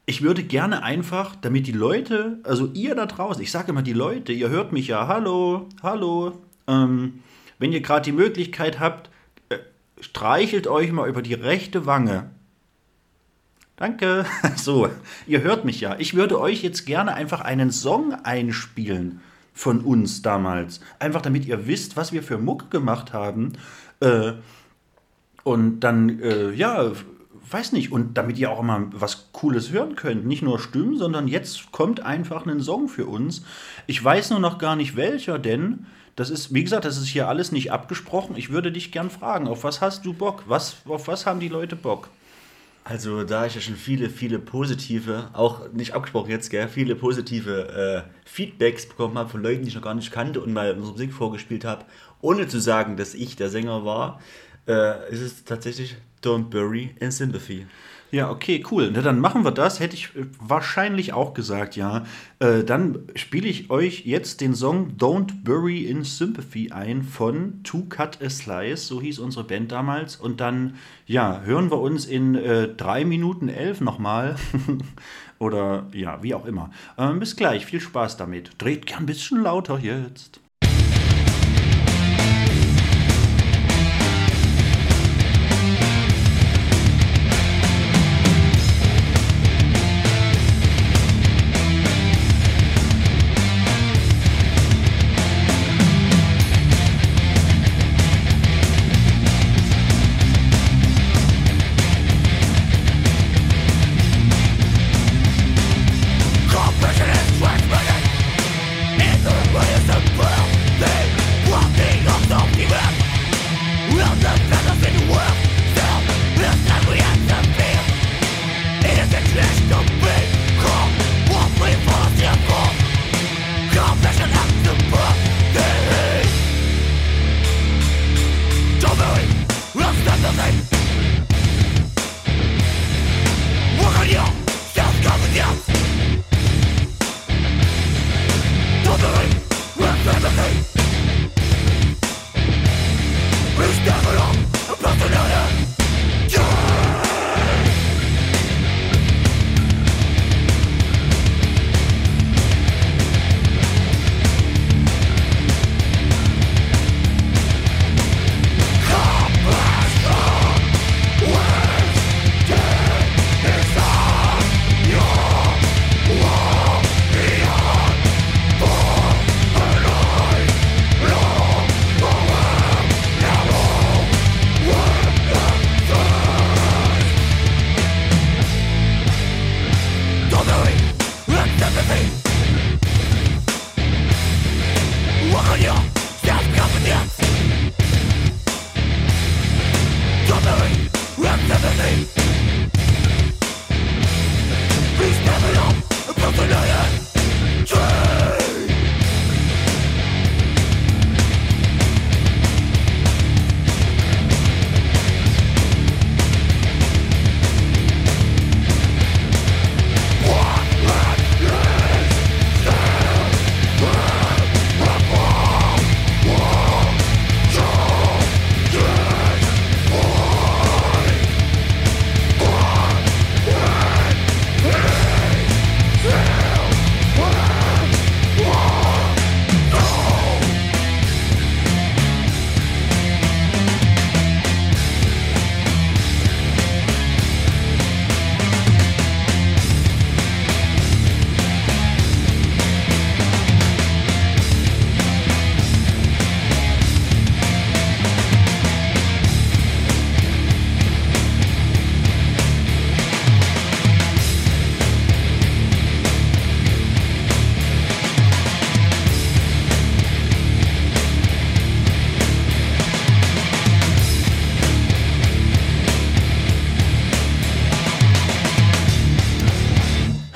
ich 0.07 0.23
würde 0.23 0.41
gerne 0.41 0.81
einfach, 0.81 1.35
damit 1.35 1.67
die 1.67 1.73
Leute, 1.73 2.39
also 2.41 2.71
ihr 2.73 2.95
da 2.95 3.05
draußen, 3.05 3.43
ich 3.43 3.51
sage 3.51 3.69
immer 3.69 3.83
die 3.83 3.93
Leute, 3.93 4.33
ihr 4.33 4.49
hört 4.49 4.71
mich 4.71 4.88
ja, 4.88 5.05
hallo, 5.07 5.67
hallo, 5.83 6.31
ähm, 6.67 7.19
wenn 7.59 7.71
ihr 7.71 7.81
gerade 7.81 8.03
die 8.03 8.11
Möglichkeit 8.11 8.79
habt, 8.79 9.09
äh, 9.49 9.57
streichelt 9.99 10.67
euch 10.67 10.91
mal 10.91 11.09
über 11.09 11.21
die 11.21 11.33
rechte 11.33 11.85
Wange. 11.85 12.29
Danke. 13.75 14.25
So, 14.55 14.89
ihr 15.27 15.41
hört 15.41 15.65
mich 15.65 15.81
ja. 15.81 15.95
Ich 15.99 16.15
würde 16.15 16.39
euch 16.39 16.63
jetzt 16.63 16.85
gerne 16.85 17.13
einfach 17.13 17.41
einen 17.41 17.71
Song 17.71 18.13
einspielen 18.23 19.21
von 19.53 19.81
uns 19.81 20.21
damals. 20.21 20.79
Einfach 20.99 21.21
damit 21.21 21.45
ihr 21.45 21.67
wisst, 21.67 21.97
was 21.97 22.11
wir 22.11 22.23
für 22.23 22.37
Muck 22.37 22.71
gemacht 22.71 23.13
haben. 23.13 23.53
Äh, 23.99 24.33
und 25.43 25.81
dann, 25.81 26.19
äh, 26.19 26.51
ja, 26.51 26.91
weiß 27.51 27.73
nicht, 27.73 27.91
und 27.91 28.17
damit 28.17 28.37
ihr 28.37 28.49
auch 28.49 28.63
mal 28.63 28.87
was 28.91 29.29
Cooles 29.31 29.71
hören 29.71 29.95
könnt. 29.95 30.25
Nicht 30.25 30.41
nur 30.41 30.59
Stimmen, 30.59 30.97
sondern 30.97 31.27
jetzt 31.27 31.71
kommt 31.71 32.01
einfach 32.01 32.45
ein 32.45 32.61
Song 32.61 32.87
für 32.87 33.05
uns. 33.05 33.45
Ich 33.87 34.03
weiß 34.03 34.31
nur 34.31 34.39
noch 34.39 34.57
gar 34.57 34.75
nicht 34.75 34.95
welcher, 34.95 35.37
denn 35.37 35.85
das 36.15 36.30
ist, 36.30 36.54
wie 36.54 36.63
gesagt, 36.63 36.86
das 36.86 36.97
ist 36.97 37.08
hier 37.08 37.28
alles 37.28 37.51
nicht 37.51 37.71
abgesprochen. 37.71 38.36
Ich 38.38 38.49
würde 38.49 38.71
dich 38.71 38.91
gern 38.91 39.10
fragen, 39.10 39.47
auf 39.47 39.63
was 39.63 39.82
hast 39.82 40.06
du 40.06 40.13
Bock? 40.13 40.43
Was, 40.47 40.78
auf 40.86 41.08
was 41.08 41.25
haben 41.25 41.39
die 41.39 41.49
Leute 41.49 41.75
Bock? 41.75 42.10
Also 42.86 43.23
da 43.23 43.47
ich 43.47 43.56
ja 43.56 43.62
schon 43.62 43.75
viele, 43.75 44.12
viele 44.12 44.38
positive, 44.38 45.30
auch 45.34 45.71
nicht 45.73 45.93
abgesprochen 45.93 46.30
jetzt, 46.30 46.51
gell, 46.51 46.67
viele 46.67 46.95
positive 46.95 48.06
äh, 48.06 48.30
Feedbacks 48.30 48.88
bekommen 48.88 49.17
habe 49.17 49.28
von 49.28 49.41
Leuten, 49.41 49.63
die 49.63 49.69
ich 49.69 49.75
noch 49.75 49.82
gar 49.82 49.95
nicht 49.95 50.12
kannte 50.12 50.39
und 50.39 50.54
mal 50.54 50.71
unsere 50.71 50.91
Musik 50.91 51.12
vorgespielt 51.12 51.65
habe, 51.65 51.84
ohne 52.21 52.47
zu 52.47 52.60
sagen, 52.60 52.95
dass 52.95 53.15
ich 53.15 53.36
der 53.36 53.49
Sänger 53.49 53.86
war, 53.86 54.21
äh, 54.67 55.12
ist 55.12 55.21
es 55.21 55.43
tatsächlich 55.45 55.95
Don't 56.23 56.49
Bury 56.49 56.95
in 56.99 57.10
Sympathy. 57.10 57.65
Ja, 58.15 58.32
okay, 58.32 58.63
cool. 58.71 58.91
Na, 58.93 59.01
dann 59.01 59.19
machen 59.19 59.43
wir 59.43 59.51
das. 59.51 59.82
Hätte 59.82 59.97
ich 59.97 60.15
äh, 60.15 60.25
wahrscheinlich 60.39 61.12
auch 61.12 61.34
gesagt, 61.34 61.75
ja. 61.75 62.06
Äh, 62.39 62.63
dann 62.63 62.99
spiele 63.13 63.49
ich 63.49 63.69
euch 63.69 64.06
jetzt 64.06 64.39
den 64.39 64.56
Song 64.56 64.95
Don't 64.97 65.43
Bury 65.43 65.84
in 65.84 66.06
Sympathy 66.06 66.71
ein 66.71 67.04
von 67.04 67.62
To 67.63 67.84
Cut 67.89 68.23
a 68.23 68.30
Slice, 68.30 68.88
so 68.88 69.01
hieß 69.01 69.19
unsere 69.19 69.43
Band 69.43 69.73
damals. 69.73 70.15
Und 70.15 70.39
dann, 70.39 70.75
ja, 71.06 71.41
hören 71.41 71.69
wir 71.69 71.82
uns 71.82 72.06
in 72.06 72.36
äh, 72.36 72.69
3 72.69 73.04
Minuten 73.04 73.49
11 73.49 73.82
nochmal. 73.82 74.38
Oder 75.39 75.88
ja, 75.91 76.23
wie 76.23 76.36
auch 76.36 76.45
immer. 76.45 76.71
Ähm, 76.97 77.19
bis 77.19 77.36
gleich, 77.36 77.65
viel 77.65 77.82
Spaß 77.82 78.15
damit. 78.15 78.51
Dreht 78.60 78.86
gern 78.86 79.04
ein 79.04 79.08
bisschen 79.08 79.43
lauter 79.43 79.78
jetzt. 79.78 80.39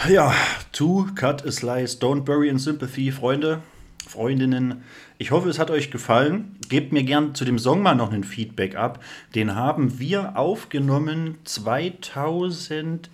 Ja, 0.10 0.34
To 0.72 1.06
Cut 1.14 1.46
a 1.46 1.52
Slice, 1.52 2.00
Don't 2.00 2.22
Bury 2.22 2.50
in 2.50 2.58
Sympathy, 2.58 3.12
Freunde, 3.12 3.62
Freundinnen. 4.08 4.82
Ich 5.20 5.30
hoffe, 5.30 5.50
es 5.50 5.60
hat 5.60 5.70
euch 5.70 5.92
gefallen. 5.92 6.58
Gebt 6.68 6.92
mir 6.92 7.04
gern 7.04 7.36
zu 7.36 7.46
dem 7.46 7.60
Song 7.60 7.84
mal 7.84 7.94
noch 7.94 8.12
ein 8.12 8.24
Feedback 8.24 8.76
ab. 8.76 9.04
Den 9.36 9.54
haben 9.54 10.00
wir 10.00 10.36
aufgenommen 10.36 11.38
2011 11.44 13.08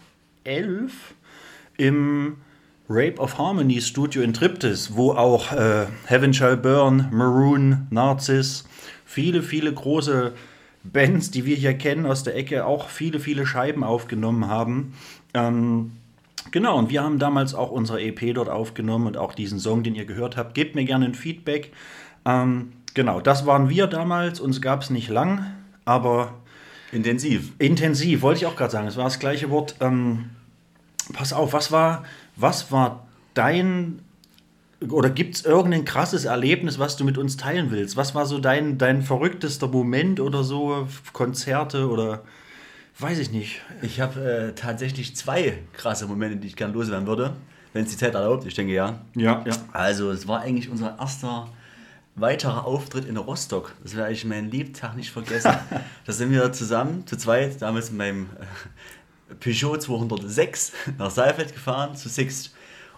im 1.76 2.38
Rape 2.88 3.20
of 3.20 3.38
Harmony 3.38 3.82
Studio 3.82 4.22
in 4.22 4.32
Triptis, 4.32 4.96
wo 4.96 5.12
auch 5.12 5.52
äh, 5.52 5.88
Heaven 6.06 6.34
Shall 6.34 6.56
Burn, 6.56 7.10
Maroon, 7.12 7.88
Narcissus, 7.90 8.64
viele, 9.06 9.44
viele 9.44 9.74
große 9.74 10.32
Bands, 10.86 11.30
die 11.30 11.44
wir 11.44 11.58
hier 11.58 11.74
kennen 11.74 12.06
aus 12.06 12.24
der 12.24 12.38
Ecke, 12.38 12.66
auch 12.66 12.88
viele, 12.88 13.20
viele 13.20 13.46
Scheiben 13.46 13.84
aufgenommen 13.84 14.48
haben. 14.48 14.94
Ähm, 15.34 15.92
genau, 16.56 16.80
und 16.80 16.90
wir 16.90 17.04
haben 17.04 17.20
damals 17.20 17.54
auch 17.54 17.70
unsere 17.70 18.02
EP 18.02 18.34
dort 18.34 18.48
aufgenommen 18.48 19.08
und 19.08 19.18
auch 19.18 19.34
diesen 19.34 19.60
Song, 19.60 19.84
den 19.84 19.94
ihr 19.94 20.06
gehört 20.06 20.38
habt. 20.38 20.54
Gebt 20.54 20.74
mir 20.74 20.86
gerne 20.86 21.04
ein 21.04 21.14
Feedback. 21.14 21.74
Ähm, 22.24 22.72
genau, 22.94 23.20
das 23.20 23.46
waren 23.46 23.70
wir 23.70 23.88
damals. 23.88 24.40
Uns 24.40 24.62
gab 24.62 24.82
es 24.82 24.90
nicht 24.90 25.10
lang, 25.10 25.54
aber 25.84 26.36
Intensiv. 26.94 27.52
intensiv, 27.60 28.22
wollte 28.22 28.38
ich 28.40 28.46
auch 28.46 28.56
gerade 28.56 28.72
sagen. 28.72 28.88
Es 28.88 28.96
war 28.96 29.04
das 29.04 29.20
gleiche 29.20 29.50
Wort. 29.50 29.76
Ähm, 29.82 30.30
pass 31.12 31.34
auf, 31.34 31.52
was 31.52 31.74
war, 31.74 32.06
was 32.38 32.72
war 32.72 33.06
dein 33.34 34.00
oder 34.88 35.10
gibt 35.10 35.36
es 35.36 35.46
irgendein 35.46 35.84
krasses 35.84 36.24
Erlebnis, 36.24 36.80
was 36.80 36.96
du 36.96 37.04
mit 37.04 37.18
uns 37.18 37.36
teilen 37.36 37.70
willst? 37.70 37.98
Was 37.98 38.16
war 38.16 38.26
so 38.26 38.40
dein, 38.40 38.78
dein 38.78 39.02
verrücktester 39.02 39.68
Moment 39.68 40.22
oder 40.22 40.46
so? 40.46 40.88
Konzerte 41.12 41.90
oder 41.90 42.24
weiß 43.00 43.20
ich 43.20 43.32
nicht. 43.32 43.62
Ich 43.82 44.00
habe 44.00 44.22
äh, 44.22 44.52
tatsächlich 44.54 45.16
zwei 45.16 45.60
krasse 45.74 46.08
Momente, 46.08 46.38
die 46.38 46.48
ich 46.48 46.56
gerne 46.56 46.74
loswerden 46.74 47.08
würde, 47.08 47.36
wenn 47.74 47.84
es 47.84 47.92
die 47.92 47.98
Zeit 47.98 48.14
erlaubt. 48.14 48.46
Ich 48.46 48.54
denke 48.54 48.74
ja. 48.74 49.00
Ja, 49.16 49.44
ja. 49.46 49.54
Also, 49.74 50.12
es 50.12 50.28
war 50.28 50.42
eigentlich 50.42 50.70
unser 50.70 50.98
erster 51.00 51.50
weiterer 52.16 52.66
Auftritt 52.66 53.06
in 53.06 53.18
Rostock. 53.18 53.74
Das 53.84 53.96
werde 53.96 54.14
ich 54.14 54.24
meinen 54.24 54.50
Lebtag 54.50 54.96
nicht 54.96 55.12
vergessen. 55.12 55.54
da 56.06 56.14
sind 56.14 56.32
wir 56.32 56.52
zusammen, 56.54 57.06
zu 57.06 57.18
zweit, 57.18 57.62
damals 57.62 57.92
mit 57.92 57.98
meinem 57.98 58.30
äh, 59.30 59.36
Peugeot 59.36 59.78
206 59.78 60.72
nach 60.98 61.12
Saalfeld 61.12 61.54
gefahren, 61.54 61.96
zu 61.96 62.08
Sixt 62.08 62.55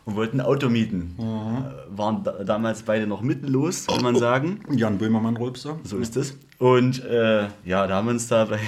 und 0.07 0.15
wollten 0.15 0.39
ein 0.39 0.45
Auto 0.45 0.69
mieten. 0.69 1.15
Äh, 1.19 1.97
waren 1.97 2.23
da, 2.23 2.43
damals 2.45 2.83
beide 2.83 3.05
noch 3.05 3.21
mittellos, 3.21 3.87
kann 3.87 4.01
man 4.01 4.15
sagen. 4.19 4.61
Jan 4.71 4.97
Böhmermann 4.97 5.35
Rolpster. 5.35 5.77
So 5.83 5.97
ist 5.97 6.15
es. 6.15 6.37
Und 6.59 7.03
äh, 7.03 7.47
ja, 7.65 7.85
da 7.87 7.95
haben 7.95 8.07
wir 8.07 8.13
uns 8.13 8.27
da 8.29 8.45
bei 8.45 8.59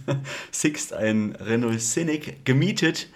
Sixt 0.50 0.92
ein 0.92 1.36
Renault 1.38 1.80
Scenic 1.80 2.44
gemietet. 2.44 3.08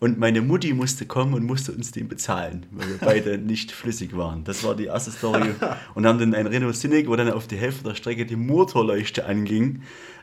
Und 0.00 0.18
meine 0.18 0.42
Mutti 0.42 0.74
musste 0.74 1.06
kommen 1.06 1.32
und 1.32 1.44
musste 1.44 1.70
uns 1.70 1.92
den 1.92 2.08
bezahlen, 2.08 2.66
weil 2.72 2.88
wir 2.88 2.98
beide 2.98 3.38
nicht 3.52 3.70
flüssig 3.70 4.16
waren. 4.16 4.42
Das 4.42 4.64
war 4.64 4.74
die 4.74 4.86
erste 4.86 5.12
Story. 5.12 5.50
Und 5.94 6.04
haben 6.06 6.18
dann 6.18 6.34
ein 6.34 6.48
Renault 6.48 6.74
Scenic, 6.74 7.06
wo 7.06 7.14
dann 7.14 7.30
auf 7.30 7.46
die 7.46 7.56
Hälfte 7.56 7.84
der 7.84 7.94
Strecke 7.94 8.26
die 8.26 8.34
Motorleuchte 8.34 9.26
anging 9.26 9.82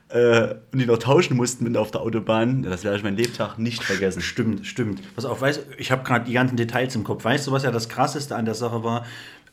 äh, 0.10 0.56
und 0.72 0.80
die 0.80 0.86
noch 0.86 0.98
tauschen 0.98 1.38
mussten 1.38 1.64
mit 1.64 1.78
auf 1.78 1.92
der 1.92 2.02
Autobahn. 2.02 2.64
Das 2.64 2.84
werde 2.84 2.98
ich 2.98 3.04
mein 3.04 3.16
Lebtag 3.16 3.58
nicht 3.58 3.84
vergessen. 3.84 4.22
Stimmt, 4.22 4.66
stimmt. 4.66 5.02
Pass 5.16 5.26
auf, 5.26 5.42
weißt, 5.42 5.66
ich 5.78 5.92
habe 5.92 6.04
gerade 6.04 6.26
die 6.26 6.34
ganzen 6.34 6.58
Details 6.58 6.96
im 6.96 7.04
Kopf. 7.04 7.24
Weißt 7.24 7.48
du, 7.48 7.52
was 7.52 7.64
ja 7.64 7.72
das 7.72 7.90
Krasseste 7.90 8.36
an 8.36 8.46
der 8.46 8.56
Sache 8.56 8.84
war? 8.84 9.06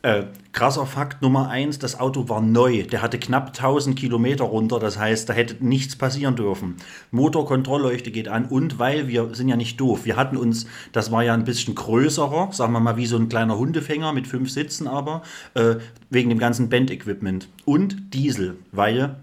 Äh, 0.03 0.25
krasser 0.53 0.85
Fakt 0.85 1.23
Nummer 1.23 1.49
eins, 1.49 1.79
das 1.79 1.99
Auto 1.99 2.29
war 2.29 2.39
neu. 2.39 2.83
Der 2.83 3.01
hatte 3.01 3.17
knapp 3.17 3.47
1000 3.47 3.97
Kilometer 3.97 4.45
runter. 4.45 4.79
Das 4.79 4.97
heißt, 4.97 5.27
da 5.27 5.33
hätte 5.33 5.63
nichts 5.65 5.95
passieren 5.95 6.35
dürfen. 6.35 6.77
Motorkontrollleuchte 7.11 8.11
geht 8.11 8.27
an 8.27 8.45
und 8.45 8.79
weil 8.79 9.07
wir 9.07 9.33
sind 9.33 9.49
ja 9.49 9.55
nicht 9.55 9.79
doof. 9.79 10.05
Wir 10.05 10.15
hatten 10.15 10.37
uns, 10.37 10.67
das 10.91 11.11
war 11.11 11.23
ja 11.23 11.33
ein 11.33 11.45
bisschen 11.45 11.75
größerer, 11.75 12.49
sagen 12.51 12.73
wir 12.73 12.79
mal 12.79 12.97
wie 12.97 13.07
so 13.07 13.17
ein 13.17 13.29
kleiner 13.29 13.57
Hundefänger 13.57 14.13
mit 14.13 14.27
fünf 14.27 14.51
Sitzen 14.51 14.87
aber, 14.87 15.23
äh, 15.55 15.75
wegen 16.09 16.29
dem 16.29 16.39
ganzen 16.39 16.69
Band-Equipment. 16.69 17.49
Und 17.65 18.13
Diesel, 18.13 18.57
weil 18.71 19.17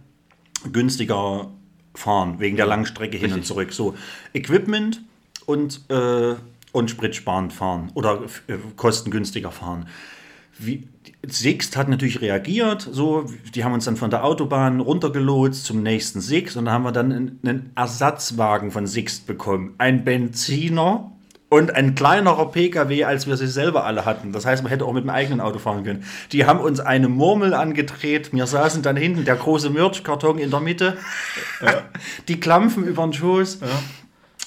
günstiger 0.73 1.51
fahren, 1.95 2.41
wegen 2.41 2.57
der 2.57 2.67
langen 2.67 2.87
Strecke 2.87 3.17
hin 3.17 3.27
und 3.27 3.41
Richtig. 3.41 3.49
zurück. 3.49 3.73
So, 3.73 3.95
Equipment 4.33 5.03
und, 5.47 5.81
äh, 5.91 6.35
und 6.73 6.91
spritsparend 6.91 7.53
fahren 7.53 7.91
oder 7.95 8.23
äh, 8.47 8.57
kostengünstiger 8.77 9.51
fahren. 9.51 9.87
Wie, 10.59 10.89
Sixt 11.27 11.77
hat 11.77 11.89
natürlich 11.89 12.21
reagiert, 12.21 12.83
so, 12.91 13.27
die 13.55 13.65
haben 13.65 13.73
uns 13.73 13.87
dann 13.87 13.97
von 13.97 14.11
der 14.11 14.25
Autobahn 14.25 14.81
runtergelotst 14.81 15.65
zum 15.65 15.83
nächsten 15.83 16.21
Sixt 16.21 16.57
und 16.57 16.67
da 16.67 16.73
haben 16.73 16.85
wir 16.85 16.93
dann 16.93 17.13
einen, 17.13 17.39
einen 17.43 17.73
Ersatzwagen 17.75 18.71
von 18.71 18.87
Sixt 18.87 19.27
bekommen. 19.27 19.75
Ein 19.79 20.05
Benziner 20.05 21.13
und 21.55 21.73
ein 21.77 21.95
kleinerer 21.95 22.51
PKW, 22.51 23.05
als 23.05 23.29
wir 23.29 23.37
sie 23.37 23.47
selber 23.47 23.85
alle 23.85 24.05
hatten. 24.05 24.33
Das 24.33 24.45
heißt, 24.45 24.65
man 24.65 24.71
hätte 24.71 24.85
auch 24.85 24.93
mit 24.93 25.05
dem 25.05 25.11
eigenen 25.11 25.41
Auto 25.41 25.61
fahren 25.61 25.85
können. 25.85 26.05
Die 26.33 26.47
haben 26.47 26.59
uns 26.59 26.81
eine 26.81 27.09
Murmel 27.09 27.55
angedreht. 27.55 28.33
Wir 28.33 28.49
saßen 28.49 28.83
dann 28.83 28.97
hinten, 28.97 29.25
der 29.25 29.37
große 29.37 29.71
Milchkarton 29.71 30.39
in 30.39 30.51
der 30.51 30.59
Mitte, 30.59 30.97
die 32.29 32.41
Klampfen 32.41 32.85
über 32.85 33.05
den 33.05 33.13
Schoß 33.13 33.61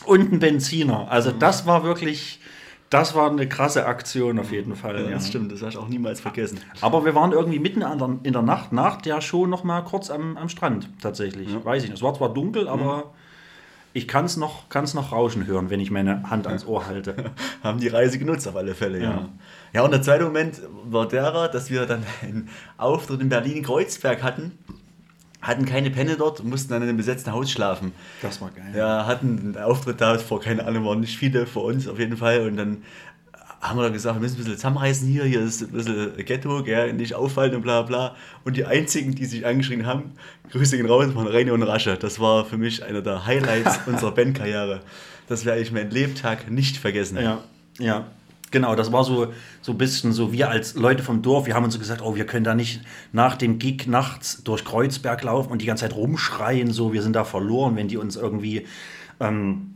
und 0.05 0.34
ein 0.34 0.39
Benziner. 0.39 1.08
Also 1.10 1.32
das 1.32 1.66
war 1.66 1.86
wirklich, 1.86 2.41
das 2.89 3.16
war 3.16 3.32
eine 3.32 3.47
krasse 3.47 3.86
Aktion 3.86 4.38
auf 4.38 4.51
jeden 4.51 4.76
Fall. 4.76 4.95
Ja, 4.95 5.03
ja. 5.03 5.12
das 5.12 5.30
stimmt, 5.30 5.49
das 5.53 5.62
werde 5.62 5.76
ich 5.76 5.78
auch 5.78 5.88
niemals 5.88 6.20
vergessen. 6.20 6.60
Aber 6.82 7.05
wir 7.05 7.16
waren 7.16 7.32
irgendwie 7.32 7.60
mitten 7.60 7.84
in 8.24 8.34
der 8.34 8.41
Nacht 8.41 8.74
nach 8.74 9.01
der 9.01 9.22
Show 9.22 9.47
noch 9.47 9.64
mal 9.64 9.80
kurz 9.86 10.10
am, 10.10 10.36
am 10.36 10.49
Strand 10.49 10.89
tatsächlich. 11.01 11.47
Weiß 11.64 11.84
ich 11.84 11.89
nicht. 11.89 11.99
Es 11.99 12.03
war 12.03 12.14
zwar 12.14 12.34
dunkel, 12.34 12.68
aber 12.68 13.14
ich 13.94 14.08
kann 14.08 14.26
es 14.26 14.38
noch, 14.38 14.70
kann's 14.70 14.94
noch 14.94 15.12
rauschen 15.12 15.48
hören, 15.48 15.70
wenn 15.70 15.80
ich 15.80 15.92
meine 15.92 16.30
Hand 16.30 16.48
ans 16.48 16.66
Ohr 16.66 16.86
halte. 16.86 17.32
haben 17.64 17.80
die 17.80 17.88
Reise 17.88 18.20
genutzt 18.20 18.48
auf 18.48 18.56
alle 18.56 18.76
Fälle, 18.76 19.00
ja. 19.00 19.12
Ja. 19.12 19.30
Ja, 19.74 19.82
und 19.84 19.92
der 19.92 20.02
zweite 20.02 20.24
Moment 20.24 20.62
war 20.86 21.08
derer, 21.08 21.50
dass 21.50 21.70
wir 21.70 21.86
dann 21.86 22.04
einen 22.22 22.50
Auftritt 22.78 23.22
in 23.22 23.30
Berlin-Kreuzberg 23.30 24.24
hatten, 24.24 24.58
hatten 25.42 25.66
keine 25.66 25.92
Penne 25.92 26.16
dort, 26.18 26.44
mussten 26.44 26.74
dann 26.74 26.82
in 26.82 26.90
einem 26.90 26.98
besetzten 26.98 27.32
Haus 27.32 27.52
schlafen. 27.52 27.92
Das 28.22 28.42
war 28.42 28.50
geil. 28.52 28.74
Ja, 28.76 29.06
hatten 29.06 29.40
einen 29.40 29.58
Auftritt 29.58 30.02
da, 30.02 30.18
vor 30.18 30.42
keine 30.42 30.66
Ahnung, 30.66 30.86
waren 30.86 31.00
nicht 31.00 31.18
viele 31.18 31.46
vor 31.46 31.64
uns 31.66 31.88
auf 31.88 32.00
jeden 32.00 32.18
Fall. 32.18 32.48
Und 32.48 32.58
dann 32.58 32.84
haben 33.62 33.78
wir 33.78 33.84
dann 33.84 33.93
gesagt, 33.93 34.16
wir 34.16 34.22
müssen 34.22 34.36
ein 34.36 34.38
bisschen 34.38 34.55
zusammenreißen 34.55 35.08
hier, 35.08 35.24
hier 35.24 35.41
ist 35.41 35.62
ein 35.62 35.72
bisschen 35.72 36.16
Ghetto, 36.26 36.64
gell, 36.64 36.93
nicht 36.93 37.16
auffallen 37.16 37.55
und 37.55 37.62
bla 37.62 37.82
bla. 37.82 38.16
Und 38.43 38.55
die 38.55 38.66
einzigen, 38.66 39.16
die 39.16 39.26
sich 39.26 39.45
angeschrien 39.45 39.86
haben, 39.86 40.12
Grüße 40.51 40.78
gehen 40.78 40.86
raus, 40.86 41.14
waren 41.16 41.28
Reine 41.28 41.53
und 41.53 41.64
Rasche. 41.64 41.97
Das 41.97 42.20
war 42.20 42.45
für 42.45 42.58
mich 42.58 42.84
einer 42.84 43.01
der 43.01 43.26
Highlights 43.26 43.80
unserer 43.88 44.12
Bandkarriere. 44.12 44.82
Das 45.28 45.45
werde 45.45 45.62
ich 45.62 45.72
meinen 45.72 45.91
Lebtag 45.91 46.49
nicht 46.49 46.78
vergessen. 46.78 47.18
Ja, 47.18 47.43
ja. 47.80 48.05
Genau, 48.49 48.76
das 48.76 48.93
war 48.93 49.03
so, 49.03 49.34
so 49.62 49.74
ein 49.74 49.78
bisschen 49.78 50.14
so, 50.14 50.32
wir 50.32 50.49
als 50.49 50.76
Leute 50.76 51.03
vom 51.03 51.22
Dorf, 51.22 51.47
wir 51.47 51.53
haben 51.53 51.66
uns 51.66 51.74
so 51.74 51.80
gesagt, 51.80 52.01
oh, 52.01 52.16
wir 52.16 52.26
können 52.26 52.45
da 52.45 52.55
nicht 52.55 52.82
nach 53.12 53.36
dem 53.36 53.60
Gig 53.60 53.88
nachts 53.88 54.41
durch 54.43 54.64
Kreuzberg 54.64 55.22
laufen 55.24 55.51
und 55.51 55.62
die 55.62 55.66
ganze 55.66 55.82
Zeit 55.82 55.95
rumschreien, 55.95 56.72
so, 56.72 56.93
wir 56.93 57.01
sind 57.01 57.14
da 57.14 57.26
verloren, 57.26 57.76
wenn 57.76 57.89
die 57.89 57.97
uns 57.97 58.16
irgendwie. 58.16 58.66
Ähm, 59.20 59.74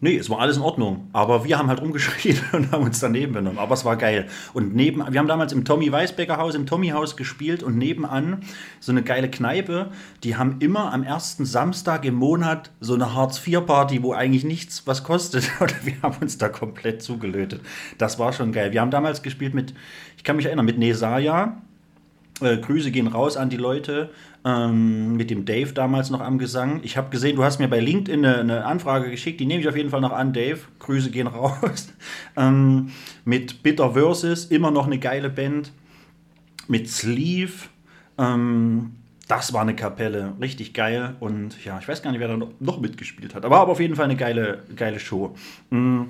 nee, 0.00 0.16
es 0.16 0.30
war 0.30 0.40
alles 0.40 0.56
in 0.56 0.62
Ordnung. 0.62 1.08
Aber 1.12 1.44
wir 1.44 1.58
haben 1.58 1.68
halt 1.68 1.80
rumgeschrien 1.80 2.38
und 2.52 2.72
haben 2.72 2.84
uns 2.84 3.00
daneben 3.00 3.32
benommen. 3.32 3.58
Aber 3.58 3.74
es 3.74 3.84
war 3.84 3.96
geil. 3.96 4.26
Und 4.52 4.74
neben, 4.74 5.04
wir 5.10 5.18
haben 5.18 5.28
damals 5.28 5.52
im 5.52 5.64
Tommy 5.64 5.90
Weisbecker 5.92 6.38
Haus, 6.38 6.54
im 6.54 6.66
Tommy 6.66 6.88
Haus 6.88 7.16
gespielt 7.16 7.62
und 7.62 7.76
nebenan 7.76 8.42
so 8.80 8.92
eine 8.92 9.02
geile 9.02 9.30
Kneipe. 9.30 9.90
Die 10.24 10.36
haben 10.36 10.56
immer 10.60 10.92
am 10.92 11.02
ersten 11.02 11.44
Samstag 11.44 12.04
im 12.04 12.14
Monat 12.14 12.70
so 12.80 12.94
eine 12.94 13.14
Hartz-IV-Party, 13.14 14.02
wo 14.02 14.12
eigentlich 14.12 14.44
nichts 14.44 14.86
was 14.86 15.04
kostet. 15.04 15.50
Und 15.60 15.86
wir 15.86 15.94
haben 16.02 16.16
uns 16.20 16.38
da 16.38 16.48
komplett 16.48 17.02
zugelötet. 17.02 17.60
Das 17.98 18.18
war 18.18 18.32
schon 18.32 18.52
geil. 18.52 18.72
Wir 18.72 18.80
haben 18.80 18.90
damals 18.90 19.22
gespielt 19.22 19.54
mit, 19.54 19.74
ich 20.16 20.24
kann 20.24 20.36
mich 20.36 20.46
erinnern, 20.46 20.64
mit 20.64 20.78
Nesaya. 20.78 21.60
Äh, 22.40 22.58
Grüße 22.58 22.90
gehen 22.90 23.06
raus 23.06 23.36
an 23.36 23.50
die 23.50 23.56
Leute. 23.56 24.10
Ähm, 24.44 25.16
mit 25.16 25.30
dem 25.30 25.44
Dave 25.44 25.72
damals 25.72 26.10
noch 26.10 26.20
am 26.20 26.38
Gesang. 26.38 26.80
Ich 26.82 26.96
habe 26.96 27.10
gesehen, 27.10 27.36
du 27.36 27.44
hast 27.44 27.58
mir 27.58 27.68
bei 27.68 27.80
LinkedIn 27.80 28.24
eine, 28.24 28.38
eine 28.38 28.64
Anfrage 28.64 29.10
geschickt, 29.10 29.38
die 29.40 29.46
nehme 29.46 29.60
ich 29.60 29.68
auf 29.68 29.76
jeden 29.76 29.90
Fall 29.90 30.00
noch 30.00 30.12
an, 30.12 30.32
Dave. 30.32 30.60
Grüße 30.78 31.10
gehen 31.10 31.26
raus. 31.26 31.92
ähm, 32.36 32.90
mit 33.24 33.62
Bitter 33.62 33.92
Versus, 33.92 34.46
immer 34.46 34.70
noch 34.70 34.86
eine 34.86 34.98
geile 34.98 35.28
Band. 35.28 35.72
Mit 36.68 36.88
Sleeve. 36.88 37.52
Ähm, 38.16 38.92
das 39.28 39.52
war 39.52 39.62
eine 39.62 39.76
Kapelle, 39.76 40.32
richtig 40.40 40.74
geil. 40.74 41.14
Und 41.20 41.64
ja, 41.64 41.78
ich 41.78 41.86
weiß 41.86 42.02
gar 42.02 42.10
nicht, 42.10 42.20
wer 42.20 42.28
da 42.28 42.36
noch, 42.36 42.80
mitgespielt 42.80 43.34
hat. 43.34 43.44
Aber, 43.44 43.68
auf 43.68 43.78
jeden 43.78 43.94
Fall 43.94 44.06
eine 44.06 44.16
geile, 44.16 44.64
geile 44.74 44.98
Show. 44.98 45.36
Mm. 45.70 46.02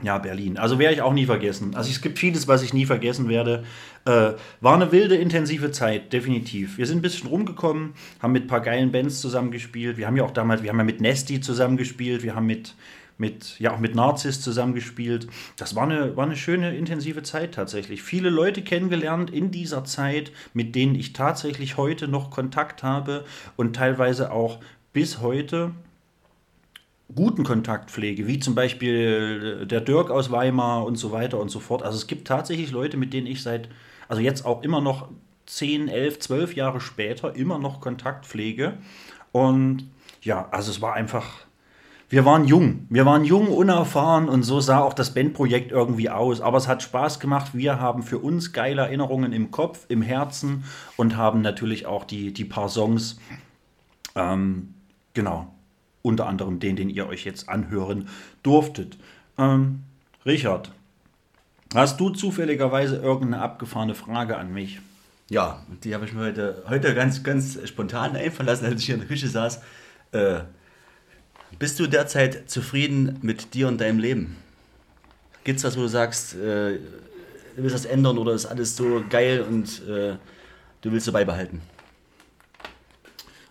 Ja, 0.00 0.18
Berlin. 0.18 0.58
Also 0.58 0.78
werde 0.78 0.94
ich 0.94 1.02
auch 1.02 1.12
nie 1.12 1.26
vergessen. 1.26 1.74
Also 1.74 1.90
es 1.90 2.00
gibt 2.00 2.20
vieles, 2.20 2.46
was 2.46 2.62
ich 2.62 2.72
nie 2.72 2.86
vergessen 2.86 3.28
werde. 3.28 3.64
Äh, 4.04 4.32
war 4.60 4.74
eine 4.74 4.92
wilde, 4.92 5.16
intensive 5.16 5.72
Zeit, 5.72 6.12
definitiv. 6.12 6.78
Wir 6.78 6.86
sind 6.86 6.98
ein 6.98 7.02
bisschen 7.02 7.28
rumgekommen, 7.28 7.94
haben 8.20 8.32
mit 8.32 8.44
ein 8.44 8.46
paar 8.46 8.60
geilen 8.60 8.92
Bands 8.92 9.20
zusammengespielt. 9.20 9.96
Wir 9.96 10.06
haben 10.06 10.16
ja 10.16 10.22
auch 10.22 10.30
damals, 10.30 10.62
wir 10.62 10.70
haben 10.70 10.78
ja 10.78 10.84
mit 10.84 11.00
Nesty 11.00 11.40
zusammengespielt, 11.40 12.22
wir 12.22 12.36
haben 12.36 12.46
mit, 12.46 12.76
mit, 13.16 13.58
ja 13.58 13.72
auch 13.72 13.80
mit 13.80 13.96
Narziss 13.96 14.40
zusammengespielt. 14.40 15.26
Das 15.56 15.74
war 15.74 15.82
eine, 15.82 16.16
war 16.16 16.26
eine 16.26 16.36
schöne, 16.36 16.76
intensive 16.76 17.24
Zeit 17.24 17.54
tatsächlich. 17.54 18.00
Viele 18.00 18.30
Leute 18.30 18.62
kennengelernt 18.62 19.30
in 19.30 19.50
dieser 19.50 19.82
Zeit, 19.82 20.30
mit 20.54 20.76
denen 20.76 20.94
ich 20.94 21.12
tatsächlich 21.12 21.76
heute 21.76 22.06
noch 22.06 22.30
Kontakt 22.30 22.84
habe 22.84 23.24
und 23.56 23.74
teilweise 23.74 24.30
auch 24.30 24.60
bis 24.92 25.20
heute 25.20 25.72
guten 27.14 27.42
Kontaktpflege, 27.44 28.26
wie 28.26 28.38
zum 28.38 28.54
Beispiel 28.54 29.66
der 29.66 29.80
Dirk 29.80 30.10
aus 30.10 30.30
Weimar 30.30 30.84
und 30.84 30.96
so 30.96 31.10
weiter 31.10 31.38
und 31.40 31.50
so 31.50 31.60
fort. 31.60 31.82
Also 31.82 31.96
es 31.96 32.06
gibt 32.06 32.28
tatsächlich 32.28 32.70
Leute, 32.70 32.96
mit 32.96 33.12
denen 33.12 33.26
ich 33.26 33.42
seit, 33.42 33.68
also 34.08 34.20
jetzt 34.20 34.44
auch 34.44 34.62
immer 34.62 34.80
noch 34.80 35.08
10, 35.46 35.88
11, 35.88 36.18
12 36.20 36.54
Jahre 36.54 36.80
später 36.80 37.34
immer 37.34 37.58
noch 37.58 37.80
Kontakt 37.80 38.26
pflege. 38.26 38.74
Und 39.32 39.88
ja, 40.20 40.48
also 40.50 40.70
es 40.70 40.82
war 40.82 40.94
einfach, 40.94 41.46
wir 42.10 42.26
waren 42.26 42.44
jung. 42.44 42.86
Wir 42.90 43.06
waren 43.06 43.24
jung, 43.24 43.48
unerfahren 43.48 44.28
und 44.28 44.42
so 44.42 44.60
sah 44.60 44.80
auch 44.80 44.92
das 44.92 45.14
Bandprojekt 45.14 45.72
irgendwie 45.72 46.10
aus. 46.10 46.42
Aber 46.42 46.58
es 46.58 46.68
hat 46.68 46.82
Spaß 46.82 47.20
gemacht. 47.20 47.52
Wir 47.54 47.80
haben 47.80 48.02
für 48.02 48.18
uns 48.18 48.52
geile 48.52 48.82
Erinnerungen 48.82 49.32
im 49.32 49.50
Kopf, 49.50 49.86
im 49.88 50.02
Herzen 50.02 50.64
und 50.96 51.16
haben 51.16 51.40
natürlich 51.40 51.86
auch 51.86 52.04
die, 52.04 52.34
die 52.34 52.44
paar 52.44 52.68
Songs, 52.68 53.18
ähm, 54.14 54.74
genau, 55.14 55.54
unter 56.02 56.26
anderem 56.26 56.60
den, 56.60 56.76
den 56.76 56.90
ihr 56.90 57.06
euch 57.06 57.24
jetzt 57.24 57.48
anhören 57.48 58.08
durftet. 58.42 58.98
Ähm, 59.36 59.84
Richard, 60.24 60.72
hast 61.74 61.98
du 62.00 62.10
zufälligerweise 62.10 62.96
irgendeine 62.96 63.42
abgefahrene 63.42 63.94
Frage 63.94 64.36
an 64.36 64.52
mich? 64.52 64.80
Ja, 65.30 65.62
die 65.84 65.94
habe 65.94 66.06
ich 66.06 66.14
mir 66.14 66.20
heute, 66.20 66.62
heute 66.68 66.94
ganz, 66.94 67.22
ganz 67.22 67.58
spontan 67.68 68.16
einfallen 68.16 68.46
lassen, 68.46 68.64
als 68.64 68.80
ich 68.80 68.86
hier 68.86 68.94
in 68.94 69.02
der 69.02 69.08
Küche 69.08 69.28
saß. 69.28 69.60
Äh, 70.12 70.40
bist 71.58 71.78
du 71.80 71.86
derzeit 71.86 72.48
zufrieden 72.50 73.18
mit 73.22 73.54
dir 73.54 73.68
und 73.68 73.80
deinem 73.80 73.98
Leben? 73.98 74.36
Gibt 75.44 75.58
es 75.58 75.64
was, 75.64 75.76
wo 75.76 75.82
du 75.82 75.88
sagst, 75.88 76.34
äh, 76.34 76.78
du 76.78 77.62
willst 77.62 77.74
das 77.74 77.84
ändern 77.84 78.18
oder 78.18 78.32
ist 78.32 78.46
alles 78.46 78.76
so 78.76 79.02
geil 79.08 79.42
und 79.42 79.82
äh, 79.88 80.16
du 80.82 80.92
willst 80.92 81.06
so 81.06 81.12
beibehalten? 81.12 81.60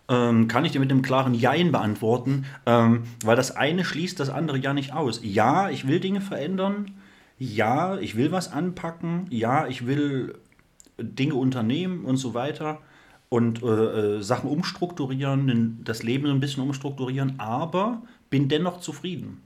Ähm, 0.09 0.47
kann 0.47 0.65
ich 0.65 0.71
dir 0.71 0.79
mit 0.79 0.91
einem 0.91 1.01
klaren 1.01 1.33
Jein 1.33 1.71
beantworten, 1.71 2.45
ähm, 2.65 3.03
weil 3.23 3.35
das 3.35 3.55
eine 3.55 3.83
schließt 3.83 4.19
das 4.19 4.29
andere 4.29 4.57
ja 4.57 4.73
nicht 4.73 4.93
aus. 4.93 5.21
Ja, 5.23 5.69
ich 5.69 5.87
will 5.87 5.99
Dinge 5.99 6.21
verändern. 6.21 6.91
Ja, 7.37 7.97
ich 7.97 8.15
will 8.15 8.31
was 8.31 8.51
anpacken. 8.51 9.27
Ja, 9.29 9.67
ich 9.67 9.85
will 9.85 10.35
Dinge 10.97 11.35
unternehmen 11.35 12.05
und 12.05 12.17
so 12.17 12.33
weiter 12.33 12.79
und 13.29 13.61
äh, 13.61 13.67
äh, 13.67 14.21
Sachen 14.21 14.49
umstrukturieren, 14.49 15.81
das 15.83 16.03
Leben 16.03 16.27
ein 16.27 16.39
bisschen 16.39 16.63
umstrukturieren, 16.63 17.39
aber 17.39 18.01
bin 18.29 18.47
dennoch 18.47 18.79
zufrieden. 18.79 19.41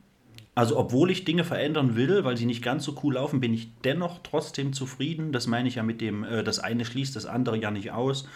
Also 0.53 0.77
obwohl 0.77 1.09
ich 1.11 1.23
Dinge 1.23 1.43
verändern 1.43 1.95
will, 1.95 2.23
weil 2.23 2.37
sie 2.37 2.45
nicht 2.45 2.61
ganz 2.61 2.83
so 2.83 2.95
cool 3.03 3.13
laufen, 3.13 3.39
bin 3.39 3.53
ich 3.53 3.69
dennoch 3.83 4.19
trotzdem 4.21 4.73
zufrieden. 4.73 5.31
Das 5.31 5.47
meine 5.47 5.67
ich 5.67 5.75
ja 5.75 5.83
mit 5.83 6.01
dem, 6.01 6.23
äh, 6.23 6.43
das 6.43 6.59
eine 6.59 6.85
schließt 6.85 7.15
das 7.15 7.25
andere 7.25 7.57
ja 7.57 7.71
nicht 7.71 7.91
aus. 7.91 8.27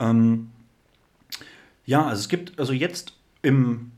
Ähm, 0.00 0.50
ja, 1.86 2.06
also 2.06 2.20
es 2.20 2.28
gibt 2.28 2.58
also 2.58 2.72
jetzt 2.72 3.12
im 3.42 3.92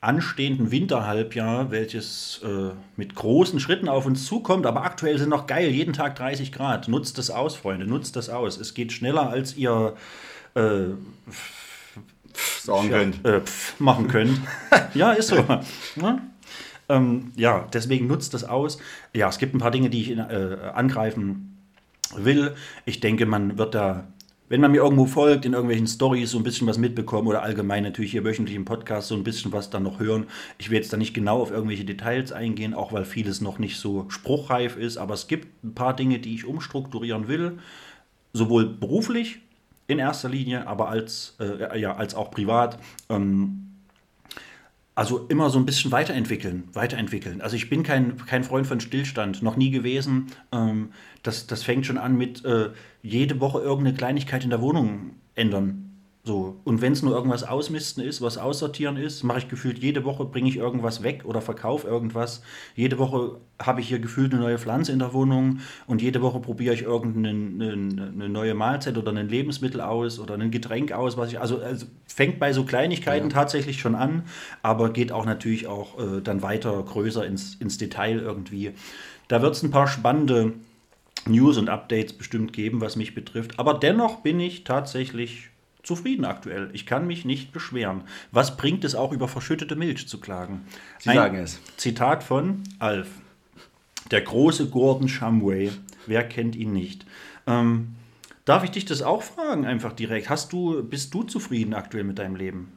anstehenden 0.00 0.72
Winterhalbjahr, 0.72 1.70
welches 1.70 2.40
äh, 2.44 2.70
mit 2.96 3.14
großen 3.14 3.60
Schritten 3.60 3.88
auf 3.88 4.04
uns 4.04 4.26
zukommt, 4.26 4.66
aber 4.66 4.82
aktuell 4.82 5.16
sind 5.18 5.28
noch 5.28 5.46
geil, 5.46 5.70
jeden 5.70 5.92
Tag 5.92 6.16
30 6.16 6.50
Grad. 6.50 6.88
Nutzt 6.88 7.18
das 7.18 7.30
aus, 7.30 7.54
Freunde, 7.54 7.86
nutzt 7.86 8.16
das 8.16 8.28
aus. 8.28 8.58
Es 8.58 8.74
geht 8.74 8.92
schneller, 8.92 9.28
als 9.30 9.56
ihr 9.56 9.94
äh, 10.54 10.94
Sagen 12.62 12.88
könnt. 12.88 13.24
äh, 13.24 13.40
pf, 13.40 13.78
machen 13.78 14.08
könnt. 14.08 14.40
ja, 14.94 15.12
ist 15.12 15.28
so. 15.28 15.36
Ja? 15.36 16.20
Ähm, 16.88 17.32
ja, 17.36 17.68
deswegen 17.72 18.06
nutzt 18.06 18.34
das 18.34 18.44
aus. 18.44 18.78
Ja, 19.14 19.28
es 19.28 19.38
gibt 19.38 19.54
ein 19.54 19.58
paar 19.58 19.70
Dinge, 19.70 19.90
die 19.90 20.00
ich 20.00 20.10
in, 20.10 20.18
äh, 20.18 20.70
angreifen 20.74 21.58
will. 22.16 22.54
Ich 22.84 23.00
denke, 23.00 23.26
man 23.26 23.58
wird 23.58 23.74
da, 23.74 24.08
wenn 24.52 24.60
man 24.60 24.70
mir 24.70 24.82
irgendwo 24.82 25.06
folgt, 25.06 25.46
in 25.46 25.54
irgendwelchen 25.54 25.86
Stories 25.86 26.32
so 26.32 26.36
ein 26.36 26.42
bisschen 26.42 26.66
was 26.66 26.76
mitbekommen 26.76 27.26
oder 27.26 27.42
allgemein 27.42 27.84
natürlich 27.84 28.10
hier 28.10 28.22
wöchentlich 28.22 28.54
im 28.54 28.66
Podcast 28.66 29.08
so 29.08 29.14
ein 29.14 29.24
bisschen 29.24 29.50
was 29.50 29.70
dann 29.70 29.82
noch 29.82 29.98
hören. 29.98 30.26
Ich 30.58 30.68
will 30.68 30.76
jetzt 30.76 30.92
da 30.92 30.98
nicht 30.98 31.14
genau 31.14 31.40
auf 31.40 31.50
irgendwelche 31.50 31.86
Details 31.86 32.32
eingehen, 32.32 32.74
auch 32.74 32.92
weil 32.92 33.06
vieles 33.06 33.40
noch 33.40 33.58
nicht 33.58 33.78
so 33.78 34.04
spruchreif 34.10 34.76
ist, 34.76 34.98
aber 34.98 35.14
es 35.14 35.26
gibt 35.26 35.64
ein 35.64 35.72
paar 35.72 35.96
Dinge, 35.96 36.18
die 36.18 36.34
ich 36.34 36.44
umstrukturieren 36.44 37.28
will, 37.28 37.60
sowohl 38.34 38.66
beruflich 38.66 39.38
in 39.86 39.98
erster 39.98 40.28
Linie, 40.28 40.66
aber 40.66 40.90
als, 40.90 41.34
äh, 41.40 41.80
ja, 41.80 41.96
als 41.96 42.14
auch 42.14 42.30
privat. 42.30 42.78
Ähm, 43.08 43.71
also 44.94 45.26
immer 45.28 45.48
so 45.50 45.58
ein 45.58 45.64
bisschen 45.64 45.90
weiterentwickeln, 45.90 46.68
weiterentwickeln. 46.72 47.40
Also 47.40 47.56
ich 47.56 47.70
bin 47.70 47.82
kein, 47.82 48.16
kein 48.26 48.44
Freund 48.44 48.66
von 48.66 48.80
Stillstand, 48.80 49.42
noch 49.42 49.56
nie 49.56 49.70
gewesen. 49.70 50.26
Ähm, 50.52 50.92
das, 51.22 51.46
das 51.46 51.62
fängt 51.62 51.86
schon 51.86 51.98
an 51.98 52.16
mit 52.16 52.44
äh, 52.44 52.70
jede 53.02 53.40
Woche 53.40 53.60
irgendeine 53.60 53.96
Kleinigkeit 53.96 54.44
in 54.44 54.50
der 54.50 54.60
Wohnung 54.60 55.12
ändern. 55.34 55.91
So. 56.24 56.60
Und 56.62 56.80
wenn 56.80 56.92
es 56.92 57.02
nur 57.02 57.16
irgendwas 57.16 57.42
ausmisten 57.42 58.00
ist, 58.04 58.22
was 58.22 58.38
aussortieren 58.38 58.96
ist, 58.96 59.24
mache 59.24 59.38
ich 59.38 59.48
gefühlt 59.48 59.80
jede 59.80 60.04
Woche, 60.04 60.24
bringe 60.24 60.48
ich 60.48 60.56
irgendwas 60.56 61.02
weg 61.02 61.24
oder 61.24 61.40
verkaufe 61.40 61.88
irgendwas. 61.88 62.42
Jede 62.76 62.98
Woche 62.98 63.40
habe 63.60 63.80
ich 63.80 63.88
hier 63.88 63.98
gefühlt 63.98 64.32
eine 64.32 64.40
neue 64.40 64.58
Pflanze 64.58 64.92
in 64.92 65.00
der 65.00 65.14
Wohnung 65.14 65.58
und 65.88 66.00
jede 66.00 66.22
Woche 66.22 66.38
probiere 66.38 66.74
ich 66.74 66.82
irgendeine 66.82 67.30
eine, 67.72 68.12
eine 68.12 68.28
neue 68.28 68.54
Mahlzeit 68.54 68.96
oder 68.98 69.10
ein 69.10 69.28
Lebensmittel 69.28 69.80
aus 69.80 70.20
oder 70.20 70.34
ein 70.34 70.52
Getränk 70.52 70.92
aus, 70.92 71.16
was 71.16 71.32
ich. 71.32 71.40
Also, 71.40 71.58
also 71.58 71.86
fängt 72.06 72.38
bei 72.38 72.52
so 72.52 72.64
Kleinigkeiten 72.64 73.28
tatsächlich 73.28 73.80
schon 73.80 73.96
an, 73.96 74.22
aber 74.62 74.92
geht 74.92 75.10
auch 75.10 75.24
natürlich 75.24 75.66
auch 75.66 75.98
äh, 75.98 76.20
dann 76.20 76.40
weiter, 76.40 76.80
größer 76.84 77.26
ins, 77.26 77.56
ins 77.56 77.78
Detail 77.78 78.20
irgendwie. 78.20 78.74
Da 79.26 79.42
wird 79.42 79.56
es 79.56 79.64
ein 79.64 79.72
paar 79.72 79.88
spannende 79.88 80.52
News 81.26 81.58
und 81.58 81.68
Updates 81.68 82.12
bestimmt 82.12 82.52
geben, 82.52 82.80
was 82.80 82.94
mich 82.94 83.12
betrifft. 83.12 83.58
Aber 83.58 83.74
dennoch 83.74 84.20
bin 84.20 84.38
ich 84.38 84.62
tatsächlich 84.62 85.51
zufrieden 85.82 86.24
aktuell. 86.24 86.70
Ich 86.72 86.86
kann 86.86 87.06
mich 87.06 87.24
nicht 87.24 87.52
beschweren. 87.52 88.02
Was 88.30 88.56
bringt 88.56 88.84
es 88.84 88.94
auch 88.94 89.12
über 89.12 89.28
verschüttete 89.28 89.76
Milch 89.76 90.08
zu 90.08 90.20
klagen? 90.20 90.62
Sie 90.98 91.12
sagen 91.12 91.36
es. 91.36 91.60
Zitat 91.76 92.22
von 92.22 92.62
Alf. 92.78 93.08
Der 94.10 94.20
große 94.20 94.68
Gordon 94.68 95.08
Shumway. 95.08 95.70
Wer 96.06 96.28
kennt 96.28 96.56
ihn 96.56 96.72
nicht? 96.72 97.06
Ähm, 97.46 97.94
darf 98.44 98.64
ich 98.64 98.70
dich 98.70 98.84
das 98.84 99.02
auch 99.02 99.22
fragen, 99.22 99.66
einfach 99.66 99.92
direkt? 99.92 100.28
Hast 100.28 100.52
du, 100.52 100.82
bist 100.82 101.14
du 101.14 101.22
zufrieden 101.22 101.74
aktuell 101.74 102.04
mit 102.04 102.18
deinem 102.18 102.36
Leben? 102.36 102.72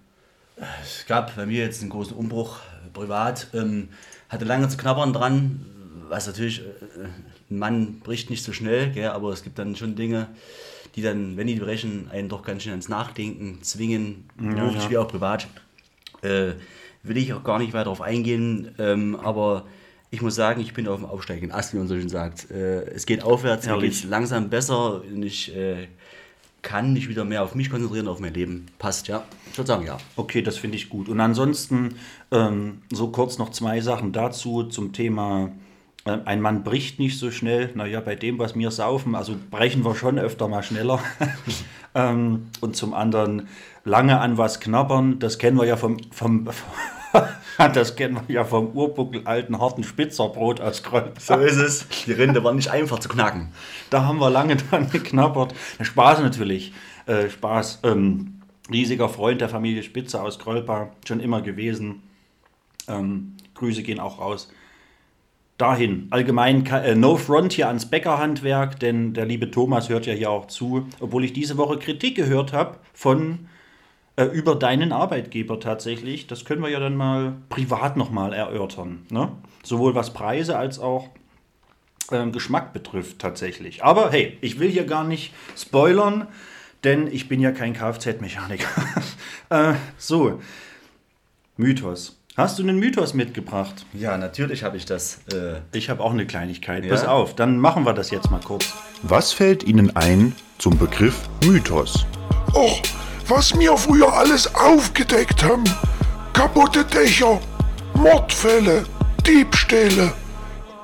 Es 0.82 1.06
gab 1.06 1.36
bei 1.36 1.46
mir 1.46 1.64
jetzt 1.64 1.82
einen 1.82 1.90
großen 1.90 2.16
Umbruch 2.16 2.60
äh, 2.86 2.90
privat. 2.92 3.48
Ähm, 3.54 3.90
hatte 4.30 4.46
lange 4.46 4.68
zu 4.70 4.78
knabbern 4.78 5.14
dran, 5.14 5.66
was 6.10 6.28
natürlich, 6.28 6.62
äh, 6.62 7.08
ein 7.52 7.60
Mann 7.60 8.00
bricht 8.00 8.30
nicht 8.30 8.44
so 8.44 8.54
schnell, 8.54 8.92
gell, 8.92 9.10
aber 9.10 9.32
es 9.32 9.44
gibt 9.44 9.60
dann 9.60 9.76
schon 9.76 9.96
Dinge, 9.96 10.28
die 10.96 11.02
dann, 11.02 11.38
wenn 11.38 11.48
die 11.48 11.56
brechen, 11.56 12.10
einen 12.10 12.30
doch 12.30 12.44
ganz 12.44 12.64
schön 12.64 12.72
ans 12.72 12.90
Nachdenken 12.90 13.62
zwingen, 13.62 14.26
beruflich 14.38 14.84
ja. 14.84 14.90
wie 14.90 14.98
auch 14.98 15.08
privat. 15.08 15.48
Äh, 16.22 16.54
will 17.04 17.18
ich 17.18 17.34
auch 17.34 17.44
gar 17.44 17.60
nicht 17.60 17.74
weiter 17.74 17.86
darauf 17.86 18.02
eingehen, 18.02 18.74
ähm, 18.80 19.16
aber 19.16 19.66
ich 20.10 20.22
muss 20.22 20.36
sagen, 20.36 20.62
ich 20.62 20.74
bin 20.74 20.88
auf 20.88 21.00
dem 21.00 21.06
aufsteigenden 21.06 21.52
Ast, 21.52 21.74
wie 21.74 21.78
man 21.78 21.88
so 21.88 21.96
schön 21.96 22.10
sagt. 22.10 22.50
Äh, 22.50 22.86
es 22.86 23.06
geht 23.06 23.24
aufwärts, 23.24 23.66
mir 23.66 23.74
Herrlich. 23.74 23.92
geht 23.92 24.04
es 24.06 24.10
langsam 24.10 24.50
besser 24.50 25.02
und 25.02 25.24
ich 25.24 25.56
äh, 25.56 25.88
kann 26.62 26.94
mich 26.94 27.10
wieder 27.10 27.26
mehr 27.26 27.44
auf 27.44 27.54
mich 27.54 27.70
konzentrieren, 27.70 28.08
auf 28.08 28.20
mein 28.20 28.34
Leben. 28.34 28.66
Passt, 28.80 29.08
ja. 29.08 29.24
Ich 29.52 29.58
würde 29.58 29.68
sagen, 29.68 29.86
ja. 29.86 29.98
Okay, 30.16 30.42
das 30.42 30.58
finde 30.58 30.78
ich 30.78 30.90
gut. 30.90 31.10
Und 31.10 31.20
ansonsten 31.20 31.96
ähm, 32.32 32.82
so 32.92 33.10
kurz 33.10 33.38
noch 33.38 33.52
zwei 33.52 33.82
Sachen 33.82 34.14
dazu 34.14 34.64
zum 34.64 34.94
Thema. 34.94 35.52
Äh, 36.06 36.18
Ein 36.26 36.42
Mann 36.42 36.64
bricht 36.64 37.00
nicht 37.00 37.20
so 37.20 37.32
schnell. 37.32 37.72
Naja, 37.76 38.00
bei 38.00 38.16
dem, 38.16 38.40
was 38.40 38.56
wir 38.56 38.72
saufen, 38.72 39.16
also 39.16 39.36
brechen 39.52 39.84
wir 39.84 39.96
schon 39.96 40.18
öfter 40.18 40.48
mal 40.48 40.64
schneller. 40.64 41.00
ähm, 41.96 42.48
und 42.62 42.76
zum 42.76 42.94
anderen 42.94 43.48
lange 43.84 44.20
an 44.20 44.38
was 44.38 44.60
knabbern. 44.60 45.20
Das 45.20 45.38
kennen 45.38 45.58
wir 45.58 45.66
ja 45.66 45.78
vom, 45.78 45.98
vom 46.12 46.48
das 47.74 47.96
kennen 47.96 48.20
wir 48.28 48.36
ja 48.36 48.44
vom 48.44 48.72
Urbuckel 48.72 49.22
alten 49.26 49.60
harten 49.60 49.84
Spitzerbrot 49.84 50.62
aus 50.62 50.84
Kreuz. 50.84 51.26
So 51.26 51.36
ist 51.36 51.58
es. 51.58 51.88
Die 52.06 52.12
Rinde 52.12 52.44
war 52.44 52.54
nicht 52.54 52.70
einfach 52.70 53.00
zu 53.00 53.10
knacken. 53.10 53.50
Da 53.90 54.06
haben 54.06 54.20
wir 54.20 54.30
lange 54.30 54.56
dran 54.70 54.90
geknabbert. 54.90 55.54
Spaß 55.82 56.20
natürlich. 56.20 56.74
Äh, 57.06 57.30
Spaß. 57.30 57.80
Ähm, 57.84 58.42
riesiger 58.72 59.10
Freund 59.10 59.42
der 59.42 59.50
Familie 59.50 59.84
Spitzer 59.84 60.24
aus 60.24 60.40
Krölpa, 60.40 60.90
schon 61.08 61.20
immer 61.20 61.42
gewesen. 61.42 62.02
Ähm, 62.88 63.36
Grüße 63.54 63.84
gehen 63.84 64.00
auch 64.00 64.20
raus. 64.20 64.52
Dahin. 65.58 66.08
Allgemein 66.10 66.66
äh, 66.66 66.96
No 66.96 67.16
Front 67.16 67.54
hier 67.54 67.68
ans 67.68 67.90
Bäckerhandwerk, 67.90 68.78
denn 68.80 69.14
der 69.14 69.26
liebe 69.26 69.52
Thomas 69.52 69.88
hört 69.88 70.06
ja 70.06 70.14
hier 70.14 70.30
auch 70.30 70.48
zu, 70.48 70.88
obwohl 71.00 71.24
ich 71.24 71.32
diese 71.32 71.58
Woche 71.58 71.78
Kritik 71.78 72.16
gehört 72.16 72.52
habe 72.52 72.78
von 72.94 73.48
äh, 74.18 74.26
über 74.26 74.56
deinen 74.56 74.92
Arbeitgeber 74.92 75.60
tatsächlich. 75.62 76.28
Das 76.28 76.44
können 76.44 76.62
wir 76.62 76.70
ja 76.70 76.80
dann 76.80 76.98
mal 76.98 77.38
privat 77.48 77.96
nochmal 77.96 78.34
erörtern. 78.34 79.06
Ne? 79.10 79.32
Sowohl 79.64 79.96
was 79.96 80.14
Preise 80.14 80.58
als 80.58 80.78
auch 80.78 81.10
ähm, 82.12 82.32
Geschmack 82.32 82.74
betrifft 82.74 83.20
tatsächlich. 83.20 83.84
Aber 83.84 84.12
hey, 84.12 84.38
ich 84.42 84.60
will 84.60 84.70
hier 84.70 84.86
gar 84.86 85.04
nicht 85.04 85.34
spoilern, 85.58 86.28
denn 86.84 87.08
ich 87.08 87.28
bin 87.30 87.40
ja 87.40 87.52
kein 87.52 87.74
Kfz-Mechaniker. 87.74 88.68
äh, 89.50 89.74
so, 89.98 90.42
Mythos. 91.58 92.15
Hast 92.38 92.60
du 92.60 92.64
einen 92.64 92.78
Mythos 92.80 93.14
mitgebracht? 93.14 93.86
Ja, 93.94 94.18
natürlich 94.18 94.64
habe 94.64 94.76
ich 94.76 94.86
das. 94.86 95.20
Äh, 95.34 95.60
Ich 95.72 95.90
habe 95.90 96.04
auch 96.04 96.12
eine 96.12 96.26
Kleinigkeit. 96.28 96.84
Ja? 96.84 96.92
Pass 96.92 97.06
auf, 97.06 97.34
dann 97.36 97.58
machen 97.58 97.86
wir 97.86 97.94
das 97.94 98.12
jetzt 98.12 98.30
mal 98.30 98.42
kurz. 98.44 98.74
Was 99.04 99.32
fällt 99.32 99.64
Ihnen 99.64 99.96
ein 99.96 100.36
zum 100.58 100.78
Begriff 100.78 101.16
Mythos? 101.46 102.06
Och, 102.54 102.82
was 103.30 103.56
mir 103.56 103.78
früher 103.78 104.12
alles 104.12 104.54
aufgedeckt 104.54 105.44
haben. 105.46 105.64
Kaputte 106.34 106.84
Dächer, 106.84 107.40
Mordfälle, 107.94 108.84
Diebstähle 109.26 110.12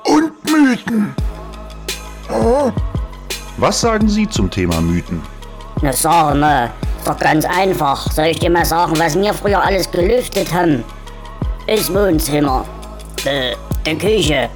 und 0.04 0.32
Mythen. 0.50 1.14
Was 3.58 3.82
sagen 3.82 4.08
Sie 4.08 4.26
zum 4.26 4.50
Thema 4.50 4.80
Mythen? 4.80 5.20
Na 5.82 5.92
sag 5.92 6.34
mal, 6.36 6.70
ist 6.96 7.06
doch 7.06 7.18
ganz 7.18 7.44
einfach. 7.44 8.10
Soll 8.10 8.26
ich 8.28 8.38
dir 8.38 8.48
mal 8.48 8.64
sagen, 8.64 8.98
was 8.98 9.14
wir 9.18 9.34
früher 9.34 9.62
alles 9.62 9.90
gelüftet 9.90 10.50
haben? 10.54 10.82
Das 11.66 11.92
Wohnzimmer, 11.94 12.66
äh, 13.24 13.54
die 13.86 13.96
Küche, 13.96 14.50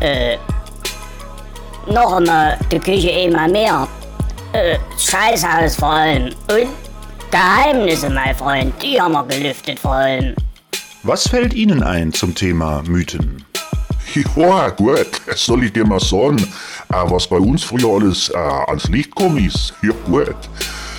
äh, 0.00 0.36
noch 1.92 2.12
einmal 2.16 2.56
die 2.70 2.78
Küche 2.78 3.10
einmal 3.10 3.50
mehr, 3.50 3.88
äh, 4.52 4.78
das 4.92 5.04
Scheißhaus 5.04 5.76
vor 5.76 5.90
allem 5.90 6.26
und 6.26 6.68
Geheimnisse, 7.30 8.08
mein 8.10 8.34
Freund, 8.34 8.74
die 8.80 9.00
haben 9.00 9.12
wir 9.12 9.24
gelüftet 9.24 9.80
vor 9.80 9.94
allem. 9.94 10.36
Was 11.02 11.28
fällt 11.28 11.52
Ihnen 11.52 11.82
ein 11.82 12.12
zum 12.12 12.34
Thema 12.34 12.82
Mythen? 12.86 13.44
Ja, 14.36 14.68
gut, 14.70 15.20
soll 15.34 15.64
ich 15.64 15.72
dir 15.72 15.84
mal 15.84 16.00
sagen, 16.00 16.38
äh, 16.92 16.94
was 17.10 17.26
bei 17.26 17.38
uns 17.38 17.64
früher 17.64 18.00
alles 18.00 18.28
äh, 18.28 18.36
ans 18.36 18.88
Licht 18.88 19.14
gekommen 19.14 19.44
ist? 19.44 19.74
Ja, 19.82 19.92
gut. 20.06 20.36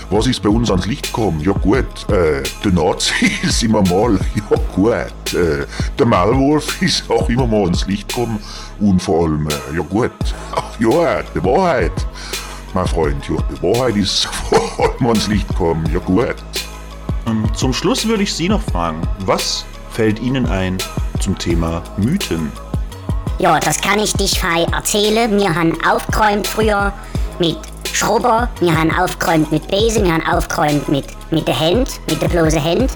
Was 0.09 0.25
ist 0.25 0.41
bei 0.41 0.49
uns 0.49 0.71
ans 0.71 0.85
Licht 0.85 1.07
gekommen? 1.07 1.41
Ja, 1.41 1.51
gut. 1.51 1.85
Äh, 2.09 2.41
der 2.63 2.71
Nazi 2.71 3.13
ist 3.43 3.61
immer 3.63 3.81
mal, 3.81 4.17
ja, 4.35 4.57
gut. 4.73 5.33
Äh, 5.33 5.65
der 5.99 6.05
Maulwurf 6.05 6.81
ist 6.81 7.09
auch 7.09 7.27
immer 7.29 7.45
mal 7.45 7.63
ans 7.63 7.85
Licht 7.87 8.07
gekommen. 8.07 8.39
Und 8.79 9.01
vor 9.01 9.25
allem, 9.25 9.47
äh, 9.47 9.75
ja, 9.75 9.81
gut. 9.83 10.11
Ach, 10.55 10.79
ja, 10.79 11.21
die 11.23 11.43
Wahrheit. 11.43 11.91
Mein 12.73 12.87
Freund, 12.87 13.27
ja, 13.27 13.35
die 13.51 13.61
Wahrheit 13.61 13.95
ist 13.97 14.25
vor 14.49 14.85
allem 14.85 15.07
ans 15.07 15.27
Licht 15.27 15.47
gekommen. 15.49 15.85
Ja, 15.93 15.99
gut. 15.99 16.35
Ähm, 17.27 17.43
Zum 17.53 17.73
Schluss 17.73 18.07
würde 18.07 18.23
ich 18.23 18.33
Sie 18.33 18.47
noch 18.47 18.61
fragen, 18.61 19.01
was 19.25 19.65
fällt 19.91 20.21
Ihnen 20.21 20.45
ein 20.45 20.77
zum 21.19 21.37
Thema 21.37 21.83
Mythen? 21.97 22.49
Ja, 23.39 23.59
das 23.59 23.81
kann 23.81 23.99
ich 23.99 24.13
dich 24.13 24.39
frei 24.39 24.63
erzählen. 24.71 25.37
Wir 25.37 25.53
haben 25.53 25.77
aufgeräumt 25.85 26.47
früher 26.47 26.93
mit 27.39 27.57
Schrubber, 27.97 28.47
wir 28.59 28.79
haben 28.79 28.91
aufgeräumt 28.91 29.51
mit 29.51 29.67
Besen, 29.69 30.03
wir 30.03 30.13
haben 30.13 30.27
aufgeräumt 30.27 30.87
mit, 30.87 31.05
mit 31.31 31.47
der 31.47 31.59
Hand, 31.59 31.99
mit 32.07 32.21
der 32.21 32.27
bloßen 32.27 32.63
Hand. 32.63 32.91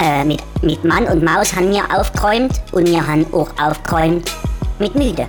Äh, 0.00 0.24
mit, 0.24 0.42
mit 0.60 0.82
Mann 0.82 1.04
und 1.04 1.22
Maus 1.22 1.54
haben 1.54 1.70
wir 1.70 1.84
aufgeräumt 1.96 2.60
und 2.72 2.88
wir 2.88 3.06
haben 3.06 3.24
auch 3.32 3.48
aufgeräumt 3.62 4.28
mit 4.80 4.96
Müde. 4.96 5.28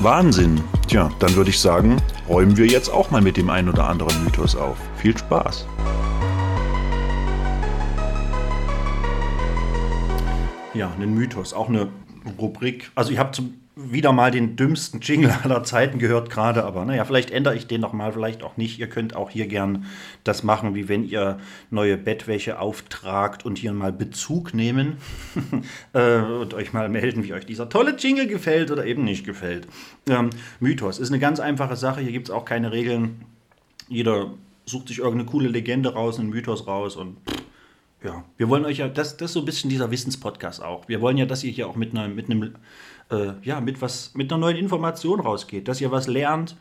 Wahnsinn. 0.00 0.62
Tja, 0.86 1.10
dann 1.18 1.34
würde 1.34 1.48
ich 1.48 1.58
sagen, 1.58 1.96
räumen 2.28 2.58
wir 2.58 2.66
jetzt 2.66 2.90
auch 2.90 3.10
mal 3.10 3.22
mit 3.22 3.38
dem 3.38 3.48
einen 3.48 3.70
oder 3.70 3.88
anderen 3.88 4.22
Mythos 4.22 4.54
auf. 4.54 4.76
Viel 4.98 5.16
Spaß. 5.16 5.66
Ja, 10.74 10.92
ein 11.00 11.14
Mythos, 11.14 11.54
auch 11.54 11.70
eine 11.70 11.88
Rubrik. 12.38 12.90
Also 12.94 13.12
ich 13.12 13.18
habe 13.18 13.30
zum 13.30 13.54
wieder 13.80 14.12
mal 14.12 14.32
den 14.32 14.56
dümmsten 14.56 15.00
Jingle 15.00 15.30
aller 15.44 15.62
Zeiten 15.62 16.00
gehört 16.00 16.30
gerade, 16.30 16.64
aber 16.64 16.84
naja, 16.84 17.04
vielleicht 17.04 17.30
ändere 17.30 17.54
ich 17.54 17.68
den 17.68 17.80
noch 17.80 17.92
mal, 17.92 18.12
vielleicht 18.12 18.42
auch 18.42 18.56
nicht. 18.56 18.78
Ihr 18.80 18.88
könnt 18.88 19.14
auch 19.14 19.30
hier 19.30 19.46
gern 19.46 19.86
das 20.24 20.42
machen, 20.42 20.74
wie 20.74 20.88
wenn 20.88 21.04
ihr 21.04 21.38
neue 21.70 21.96
Bettwäsche 21.96 22.58
auftragt 22.58 23.44
und 23.44 23.56
hier 23.56 23.72
mal 23.72 23.92
Bezug 23.92 24.52
nehmen 24.52 24.96
äh, 25.92 26.18
und 26.18 26.54
euch 26.54 26.72
mal 26.72 26.88
melden, 26.88 27.22
wie 27.22 27.32
euch 27.32 27.46
dieser 27.46 27.68
tolle 27.68 27.94
Jingle 27.96 28.26
gefällt 28.26 28.72
oder 28.72 28.84
eben 28.84 29.04
nicht 29.04 29.24
gefällt. 29.24 29.68
Ähm, 30.08 30.30
Mythos 30.58 30.98
ist 30.98 31.10
eine 31.10 31.20
ganz 31.20 31.38
einfache 31.38 31.76
Sache, 31.76 32.00
hier 32.00 32.12
gibt 32.12 32.28
es 32.28 32.34
auch 32.34 32.44
keine 32.44 32.72
Regeln. 32.72 33.24
Jeder 33.88 34.32
sucht 34.66 34.88
sich 34.88 34.98
irgendeine 34.98 35.30
coole 35.30 35.48
Legende 35.48 35.94
raus, 35.94 36.18
einen 36.18 36.30
Mythos 36.30 36.66
raus 36.66 36.96
und 36.96 37.16
ja, 38.02 38.24
wir 38.36 38.48
wollen 38.48 38.64
euch 38.64 38.78
ja, 38.78 38.88
das, 38.88 39.16
das 39.16 39.30
ist 39.30 39.34
so 39.34 39.40
ein 39.40 39.44
bisschen 39.44 39.70
dieser 39.70 39.90
Wissenspodcast 39.90 40.62
auch. 40.62 40.88
Wir 40.88 41.00
wollen 41.00 41.16
ja, 41.16 41.26
dass 41.26 41.42
ihr 41.42 41.50
hier 41.50 41.68
auch 41.68 41.76
mit, 41.76 41.92
einer, 41.92 42.08
mit 42.08 42.30
einem, 42.30 42.54
äh, 43.10 43.32
ja, 43.42 43.60
mit 43.60 43.82
was, 43.82 44.14
mit 44.14 44.32
einer 44.32 44.40
neuen 44.40 44.56
Information 44.56 45.20
rausgeht, 45.20 45.66
dass 45.66 45.80
ihr 45.80 45.90
was 45.90 46.06
lernt 46.06 46.56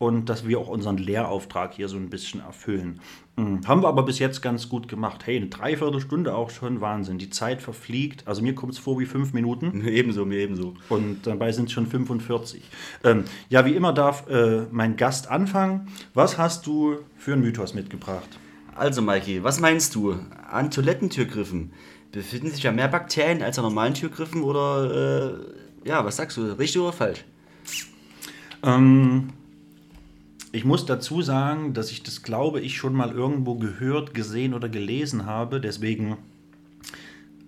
und 0.00 0.30
dass 0.30 0.48
wir 0.48 0.58
auch 0.58 0.68
unseren 0.68 0.96
Lehrauftrag 0.96 1.74
hier 1.74 1.86
so 1.86 1.98
ein 1.98 2.08
bisschen 2.08 2.40
erfüllen. 2.40 3.00
Mhm. 3.36 3.68
Haben 3.68 3.82
wir 3.82 3.88
aber 3.88 4.02
bis 4.02 4.18
jetzt 4.18 4.40
ganz 4.40 4.68
gut 4.68 4.88
gemacht. 4.88 5.26
Hey, 5.26 5.36
eine 5.36 5.46
Dreiviertelstunde 5.46 6.34
auch 6.34 6.50
schon 6.50 6.80
Wahnsinn. 6.80 7.18
Die 7.18 7.30
Zeit 7.30 7.60
verfliegt. 7.60 8.26
Also 8.26 8.42
mir 8.42 8.54
kommt 8.54 8.72
es 8.72 8.78
vor 8.78 8.98
wie 8.98 9.04
fünf 9.04 9.32
Minuten. 9.34 9.84
Ebenso, 9.86 10.24
mir 10.24 10.38
ebenso. 10.38 10.74
Und 10.88 11.26
dabei 11.26 11.52
sind 11.52 11.66
es 11.66 11.72
schon 11.72 11.86
45. 11.86 12.62
Ähm, 13.04 13.24
ja, 13.50 13.66
wie 13.66 13.76
immer 13.76 13.92
darf 13.92 14.28
äh, 14.28 14.62
mein 14.70 14.96
Gast 14.96 15.30
anfangen. 15.30 15.88
Was 16.14 16.38
hast 16.38 16.66
du 16.66 16.96
für 17.18 17.34
einen 17.34 17.42
Mythos 17.42 17.74
mitgebracht? 17.74 18.40
Also, 18.80 19.02
Maiki, 19.02 19.44
was 19.44 19.60
meinst 19.60 19.94
du? 19.94 20.16
An 20.50 20.70
Toilettentürgriffen 20.70 21.70
befinden 22.12 22.50
sich 22.50 22.62
ja 22.62 22.72
mehr 22.72 22.88
Bakterien 22.88 23.42
als 23.42 23.58
an 23.58 23.64
normalen 23.66 23.92
Türgriffen 23.92 24.42
oder, 24.42 25.36
äh, 25.84 25.86
ja, 25.86 26.02
was 26.02 26.16
sagst 26.16 26.38
du, 26.38 26.44
richtig 26.58 26.80
oder 26.80 26.94
falsch? 26.94 27.26
Ähm, 28.62 29.34
ich 30.50 30.64
muss 30.64 30.86
dazu 30.86 31.20
sagen, 31.20 31.74
dass 31.74 31.90
ich 31.90 32.04
das, 32.04 32.22
glaube 32.22 32.62
ich, 32.62 32.78
schon 32.78 32.94
mal 32.94 33.10
irgendwo 33.10 33.56
gehört, 33.56 34.14
gesehen 34.14 34.54
oder 34.54 34.70
gelesen 34.70 35.26
habe. 35.26 35.60
Deswegen 35.60 36.16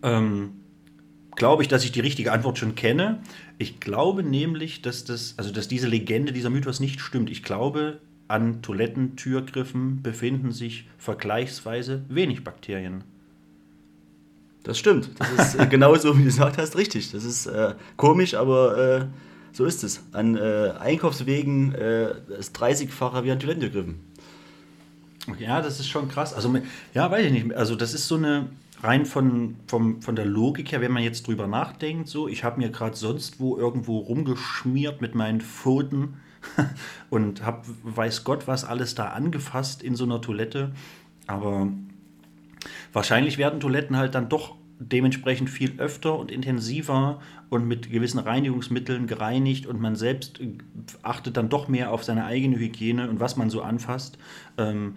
ähm, 0.02 0.60
glaube 1.34 1.62
ich, 1.62 1.68
dass 1.70 1.82
ich 1.82 1.92
die 1.92 2.00
richtige 2.00 2.32
Antwort 2.32 2.58
schon 2.58 2.74
kenne. 2.74 3.22
Ich 3.56 3.80
glaube 3.80 4.22
nämlich, 4.22 4.82
dass 4.82 5.04
das, 5.04 5.32
also 5.38 5.50
dass 5.50 5.66
diese 5.66 5.88
Legende, 5.88 6.34
dieser 6.34 6.50
Mythos 6.50 6.78
nicht 6.78 7.00
stimmt. 7.00 7.30
Ich 7.30 7.42
glaube, 7.42 8.00
an 8.32 8.62
Toilettentürgriffen 8.62 10.02
befinden 10.02 10.52
sich 10.52 10.88
vergleichsweise 10.96 12.02
wenig 12.08 12.42
Bakterien. 12.42 13.04
Das 14.62 14.78
stimmt. 14.78 15.10
Das 15.18 15.54
ist 15.54 15.60
äh, 15.60 15.66
genau 15.66 15.94
so, 15.96 16.16
wie 16.16 16.20
du 16.20 16.26
gesagt 16.26 16.56
hast, 16.56 16.76
richtig. 16.76 17.12
Das 17.12 17.24
ist 17.24 17.46
äh, 17.46 17.74
komisch, 17.96 18.34
aber 18.34 18.78
äh, 18.78 19.04
so 19.52 19.66
ist 19.66 19.84
es. 19.84 20.02
An 20.12 20.36
äh, 20.36 20.72
Einkaufswegen 20.78 21.74
äh, 21.74 22.14
ist 22.38 22.56
30-facher 22.56 23.22
wie 23.24 23.32
an 23.32 23.38
Toilettentürgriffen. 23.38 24.00
Ja, 25.38 25.60
das 25.60 25.78
ist 25.78 25.88
schon 25.88 26.08
krass. 26.08 26.32
Also, 26.32 26.54
ja, 26.94 27.10
weiß 27.10 27.26
ich 27.26 27.32
nicht. 27.32 27.54
Also, 27.54 27.76
das 27.76 27.92
ist 27.92 28.08
so 28.08 28.16
eine, 28.16 28.48
rein 28.82 29.04
von, 29.04 29.56
vom, 29.66 30.00
von 30.00 30.16
der 30.16 30.24
Logik 30.24 30.72
her, 30.72 30.80
wenn 30.80 30.92
man 30.92 31.02
jetzt 31.02 31.26
drüber 31.26 31.46
nachdenkt, 31.46 32.08
so, 32.08 32.28
ich 32.28 32.44
habe 32.44 32.60
mir 32.60 32.70
gerade 32.70 32.96
sonst 32.96 33.40
wo 33.40 33.58
irgendwo 33.58 33.98
rumgeschmiert 33.98 35.02
mit 35.02 35.14
meinen 35.14 35.42
Pfoten 35.42 36.14
und 37.10 37.44
habe, 37.44 37.62
weiß 37.82 38.24
Gott, 38.24 38.46
was 38.46 38.64
alles 38.64 38.94
da 38.94 39.08
angefasst 39.08 39.82
in 39.82 39.96
so 39.96 40.04
einer 40.04 40.20
Toilette. 40.20 40.72
Aber 41.26 41.68
wahrscheinlich 42.92 43.38
werden 43.38 43.60
Toiletten 43.60 43.96
halt 43.96 44.14
dann 44.14 44.28
doch 44.28 44.56
dementsprechend 44.78 45.48
viel 45.48 45.78
öfter 45.78 46.18
und 46.18 46.30
intensiver 46.30 47.20
und 47.50 47.66
mit 47.66 47.90
gewissen 47.90 48.18
Reinigungsmitteln 48.18 49.06
gereinigt 49.06 49.66
und 49.66 49.80
man 49.80 49.96
selbst 49.96 50.40
äh, 50.40 50.56
achtet 51.02 51.36
dann 51.36 51.48
doch 51.48 51.68
mehr 51.68 51.92
auf 51.92 52.04
seine 52.04 52.24
eigene 52.24 52.58
Hygiene 52.58 53.08
und 53.08 53.20
was 53.20 53.36
man 53.36 53.50
so 53.50 53.62
anfasst, 53.62 54.18
ähm, 54.58 54.96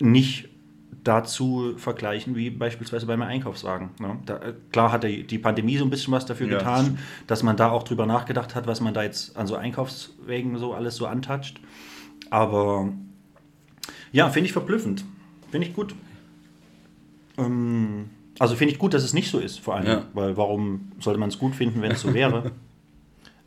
nicht 0.00 0.50
dazu 1.04 1.74
vergleichen 1.76 2.36
wie 2.36 2.50
beispielsweise 2.50 3.06
beim 3.06 3.22
Einkaufswagen. 3.22 3.90
Ne? 4.00 4.18
Da, 4.26 4.36
äh, 4.36 4.54
klar 4.72 4.92
hat 4.92 5.04
die, 5.04 5.38
Pandemie 5.38 5.76
so 5.76 5.84
ein 5.84 5.90
bisschen 5.90 6.12
was 6.12 6.26
dafür 6.26 6.48
Ja, 6.48 6.58
getan, 6.58 6.98
dass 7.26 7.42
man 7.42 7.56
da 7.56 7.70
auch 7.70 7.82
drüber 7.82 8.06
nachgedacht 8.06 8.54
hat, 8.54 8.66
was 8.66 8.80
man 8.80 8.94
da 8.94 9.02
jetzt 9.02 9.36
an 9.36 9.46
so 9.46 9.56
Einkaufswegen 9.56 10.58
so 10.58 10.74
alles 10.74 10.96
so 10.96 11.06
antatscht. 11.06 11.60
Aber 12.30 12.92
ja, 14.12 14.28
finde 14.30 14.46
ich 14.46 14.52
verblüffend. 14.52 15.04
Finde 15.50 15.66
ich 15.66 15.74
gut. 15.74 15.94
Ähm, 17.38 18.10
also 18.38 18.54
finde 18.54 18.72
ich 18.72 18.78
gut, 18.78 18.94
dass 18.94 19.04
es 19.04 19.14
nicht 19.14 19.30
so 19.30 19.38
ist, 19.38 19.60
vor 19.60 19.76
allem. 19.76 19.86
Ja. 19.86 20.02
Weil 20.12 20.36
warum 20.36 20.92
sollte 21.00 21.18
man 21.18 21.28
es 21.28 21.38
gut 21.38 21.54
finden, 21.54 21.82
wenn 21.82 21.92
es 21.92 22.00
so 22.00 22.14
wäre? 22.14 22.52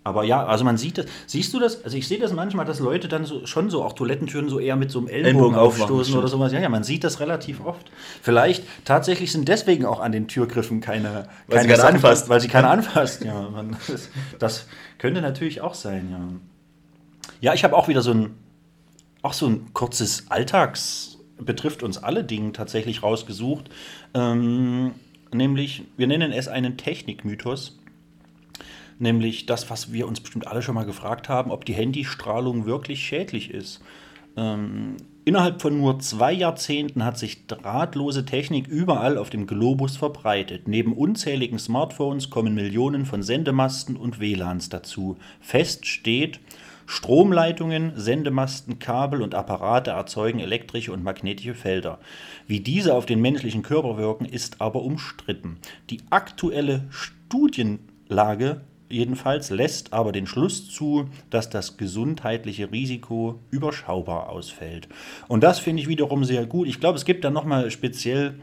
Aber 0.04 0.24
ja, 0.24 0.44
also 0.46 0.64
man 0.64 0.78
sieht 0.78 0.98
das. 0.98 1.06
Siehst 1.28 1.54
du 1.54 1.60
das? 1.60 1.84
Also 1.84 1.96
ich 1.96 2.08
sehe 2.08 2.18
das 2.18 2.34
manchmal, 2.34 2.66
dass 2.66 2.80
Leute 2.80 3.08
dann 3.08 3.24
so, 3.26 3.46
schon 3.46 3.70
so 3.70 3.84
auch 3.84 3.94
Toilettentüren 3.94 4.50
so 4.50 4.60
eher 4.60 4.76
mit 4.76 4.90
so 4.90 4.98
einem 4.98 5.08
Ellbogen, 5.08 5.36
Ellbogen 5.36 5.56
aufmachen, 5.56 5.82
aufstoßen 5.84 6.18
oder 6.18 6.28
sowas. 6.28 6.52
Ja, 6.52 6.60
ja, 6.60 6.70
man 6.70 6.84
sieht 6.84 7.04
das 7.04 7.20
relativ 7.20 7.64
oft. 7.64 7.92
Vielleicht 8.24 8.64
tatsächlich 8.84 9.32
sind 9.32 9.48
deswegen 9.48 9.86
auch 9.86 10.00
an 10.00 10.12
den 10.12 10.28
Türgriffen 10.28 10.82
keine, 10.82 11.28
Weil 11.48 11.62
sie 11.62 11.68
keine 11.68 11.68
keiner 11.68 11.76
Sachen- 11.78 11.96
anfasst. 11.96 12.30
Weil 12.30 12.42
sie 12.42 12.48
keiner 12.48 12.72
anfasst. 12.72 13.24
Ja, 13.24 13.48
man, 13.50 13.78
das, 13.88 14.10
das 14.40 14.68
könnte 14.98 15.22
natürlich 15.22 15.62
auch 15.62 15.76
sein, 15.76 16.08
ja. 16.10 16.20
Ja, 17.42 17.54
ich 17.54 17.64
habe 17.64 17.76
auch 17.76 17.88
wieder 17.88 18.02
so 18.02 18.12
ein, 18.12 18.32
auch 19.22 19.34
so 19.34 19.46
ein 19.48 19.72
kurzes 19.74 20.26
Alltags, 20.30 21.20
betrifft 21.38 21.84
uns 21.84 22.00
alle 22.00 22.24
Ding 22.24 22.54
tatsächlich 22.54 23.04
rausgesucht. 23.04 23.70
Ähm, 24.16 24.94
nämlich, 25.32 25.84
wir 25.96 26.08
nennen 26.08 26.32
es 26.32 26.48
einen 26.48 26.78
Technikmythos. 26.78 27.78
Nämlich 29.02 29.48
das, 29.48 29.72
was 29.72 29.92
wir 29.92 30.08
uns 30.08 30.20
bestimmt 30.20 30.46
alle 30.46 30.62
schon 30.62 30.76
mal 30.76 30.86
gefragt 30.86 31.28
haben, 31.28 31.50
ob 31.50 31.66
die 31.66 31.74
Handystrahlung 31.74 32.68
wirklich 32.68 33.04
schädlich 33.04 33.50
ist. 33.50 33.82
Ähm, 34.38 34.96
innerhalb 35.26 35.60
von 35.60 35.76
nur 35.76 36.00
zwei 36.00 36.32
Jahrzehnten 36.32 37.04
hat 37.04 37.18
sich 37.18 37.48
drahtlose 37.48 38.26
Technik 38.26 38.68
überall 38.68 39.18
auf 39.18 39.32
dem 39.32 39.48
Globus 39.48 39.98
verbreitet. 39.98 40.68
Neben 40.68 40.94
unzähligen 40.94 41.58
Smartphones 41.58 42.30
kommen 42.30 42.54
Millionen 42.54 43.08
von 43.08 43.24
Sendemasten 43.24 43.98
und 43.98 44.20
WLANs 44.20 44.70
dazu. 44.70 45.18
Fest 45.40 45.88
steht, 45.88 46.40
Stromleitungen, 46.86 47.94
Sendemasten, 47.96 48.78
Kabel 48.78 49.24
und 49.24 49.34
Apparate 49.34 49.92
erzeugen 49.92 50.40
elektrische 50.40 50.94
und 50.94 51.04
magnetische 51.04 51.56
Felder. 51.56 51.98
Wie 52.46 52.60
diese 52.60 52.94
auf 52.94 53.08
den 53.08 53.20
menschlichen 53.20 53.64
Körper 53.64 53.98
wirken, 53.98 54.26
ist 54.26 54.62
aber 54.62 54.84
umstritten. 54.84 55.58
Die 55.90 56.02
aktuelle 56.12 56.86
Studien 56.92 57.12
Studienlage 57.32 58.60
jedenfalls 58.92 59.50
lässt 59.50 59.94
aber 59.94 60.12
den 60.12 60.28
Schluss 60.28 60.70
zu, 60.70 61.10
dass 61.30 61.50
das 61.50 61.78
gesundheitliche 61.78 62.72
Risiko 62.72 63.40
überschaubar 63.50 64.30
ausfällt. 64.30 64.88
Und 65.28 65.44
das 65.44 65.60
finde 65.60 65.82
ich 65.82 65.88
wiederum 65.88 66.24
sehr 66.24 66.46
gut. 66.46 66.68
Ich 66.68 66.80
glaube, 66.80 66.98
es 66.98 67.06
gibt 67.06 67.24
da 67.24 67.30
nochmal 67.30 67.72
speziell 67.72 68.36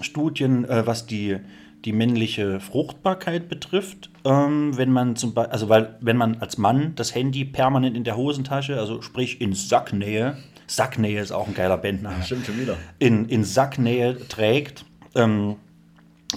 Studien, 0.00 0.64
äh, 0.64 0.86
was 0.86 1.06
die, 1.06 1.38
die 1.84 1.92
männliche 1.92 2.60
Fruchtbarkeit 2.60 3.48
betrifft. 3.48 4.10
Ähm, 4.24 4.76
wenn 4.76 4.90
man 4.92 5.16
zum 5.16 5.34
Beispiel, 5.34 5.52
also 5.52 5.68
weil, 5.68 5.96
wenn 6.00 6.16
man 6.16 6.38
als 6.40 6.58
Mann 6.58 6.92
das 6.96 7.14
Handy 7.14 7.44
permanent 7.44 7.96
in 7.96 8.04
der 8.04 8.16
Hosentasche, 8.16 8.78
also 8.78 9.02
sprich 9.02 9.40
in 9.40 9.54
Sacknähe, 9.54 10.36
Sacknähe 10.66 11.20
ist 11.20 11.32
auch 11.32 11.48
ein 11.48 11.54
geiler 11.54 11.78
Bandname, 11.78 12.22
Stimmt 12.22 12.46
schon 12.46 12.60
wieder. 12.60 12.76
in, 12.98 13.28
in 13.28 13.42
Sacknähe 13.44 14.18
trägt, 14.28 14.84
ähm, 15.14 15.56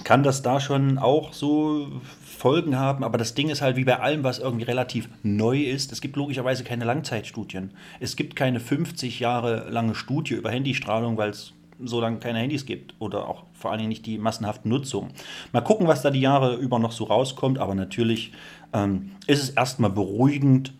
kann 0.04 0.22
das 0.22 0.42
da 0.42 0.60
schon 0.60 0.98
auch 0.98 1.32
so 1.32 1.88
Folgen 2.24 2.76
haben. 2.76 3.04
Aber 3.04 3.18
das 3.18 3.34
Ding 3.34 3.50
ist 3.50 3.62
halt 3.62 3.76
wie 3.76 3.84
bei 3.84 4.00
allem, 4.00 4.24
was 4.24 4.38
irgendwie 4.38 4.64
relativ 4.64 5.08
neu 5.22 5.60
ist. 5.60 5.92
Es 5.92 6.00
gibt 6.00 6.16
logischerweise 6.16 6.64
keine 6.64 6.84
Langzeitstudien. 6.84 7.72
Es 8.00 8.16
gibt 8.16 8.34
keine 8.34 8.58
50 8.58 9.20
Jahre 9.20 9.68
lange 9.70 9.94
Studie 9.94 10.34
über 10.34 10.50
Handystrahlung, 10.50 11.16
weil 11.16 11.30
es 11.30 11.52
so 11.84 12.00
lange 12.00 12.18
keine 12.18 12.38
Handys 12.38 12.66
gibt 12.66 12.94
oder 12.98 13.28
auch 13.28 13.44
vor 13.52 13.70
allen 13.70 13.78
Dingen 13.78 13.90
nicht 13.90 14.06
die 14.06 14.18
massenhafte 14.18 14.68
Nutzung. 14.68 15.10
Mal 15.52 15.60
gucken, 15.62 15.86
was 15.86 16.02
da 16.02 16.10
die 16.10 16.20
Jahre 16.20 16.56
über 16.56 16.78
noch 16.78 16.92
so 16.92 17.04
rauskommt. 17.04 17.58
Aber 17.58 17.74
natürlich 17.74 18.32
ähm, 18.72 19.12
ist 19.26 19.42
es 19.42 19.50
erstmal 19.50 19.90
beruhigend 19.90 20.72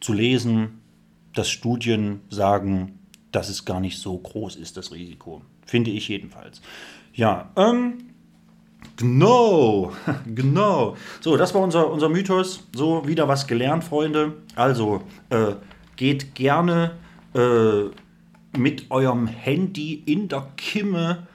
zu 0.00 0.12
lesen, 0.12 0.80
dass 1.34 1.50
Studien 1.50 2.20
sagen, 2.30 2.98
dass 3.32 3.48
es 3.48 3.64
gar 3.64 3.80
nicht 3.80 3.98
so 3.98 4.16
groß 4.16 4.56
ist, 4.56 4.76
das 4.76 4.92
Risiko. 4.92 5.42
Finde 5.66 5.90
ich 5.90 6.08
jedenfalls. 6.08 6.62
Ja, 7.14 7.50
ähm, 7.56 8.13
genau, 8.96 9.92
genau. 10.34 10.96
So, 11.20 11.36
das 11.36 11.54
war 11.54 11.62
unser, 11.62 11.90
unser 11.90 12.08
Mythos. 12.08 12.64
So, 12.74 13.06
wieder 13.06 13.28
was 13.28 13.46
gelernt, 13.46 13.84
Freunde. 13.84 14.34
Also, 14.54 15.02
äh, 15.30 15.54
geht 15.96 16.34
gerne 16.34 16.92
äh, 17.34 17.84
mit 18.56 18.90
eurem 18.90 19.26
Handy 19.26 20.02
in 20.06 20.28
der 20.28 20.46
Kimme 20.56 21.26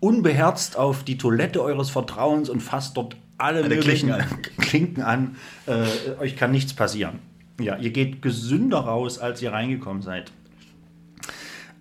unbeherzt 0.00 0.76
auf 0.76 1.04
die 1.04 1.18
Toilette 1.18 1.62
eures 1.62 1.90
Vertrauens 1.90 2.48
und 2.48 2.60
fasst 2.60 2.96
dort 2.96 3.16
alle, 3.38 3.64
Alle 3.64 3.74
möglichen 3.74 4.10
Klinken 4.10 4.56
Klinken 4.58 5.02
an. 5.02 5.36
Äh, 5.66 6.20
euch 6.20 6.36
kann 6.36 6.52
nichts 6.52 6.74
passieren. 6.74 7.18
Ja, 7.60 7.76
ihr 7.76 7.90
geht 7.90 8.22
gesünder 8.22 8.78
raus, 8.78 9.18
als 9.18 9.42
ihr 9.42 9.52
reingekommen 9.52 10.02
seid. 10.02 10.30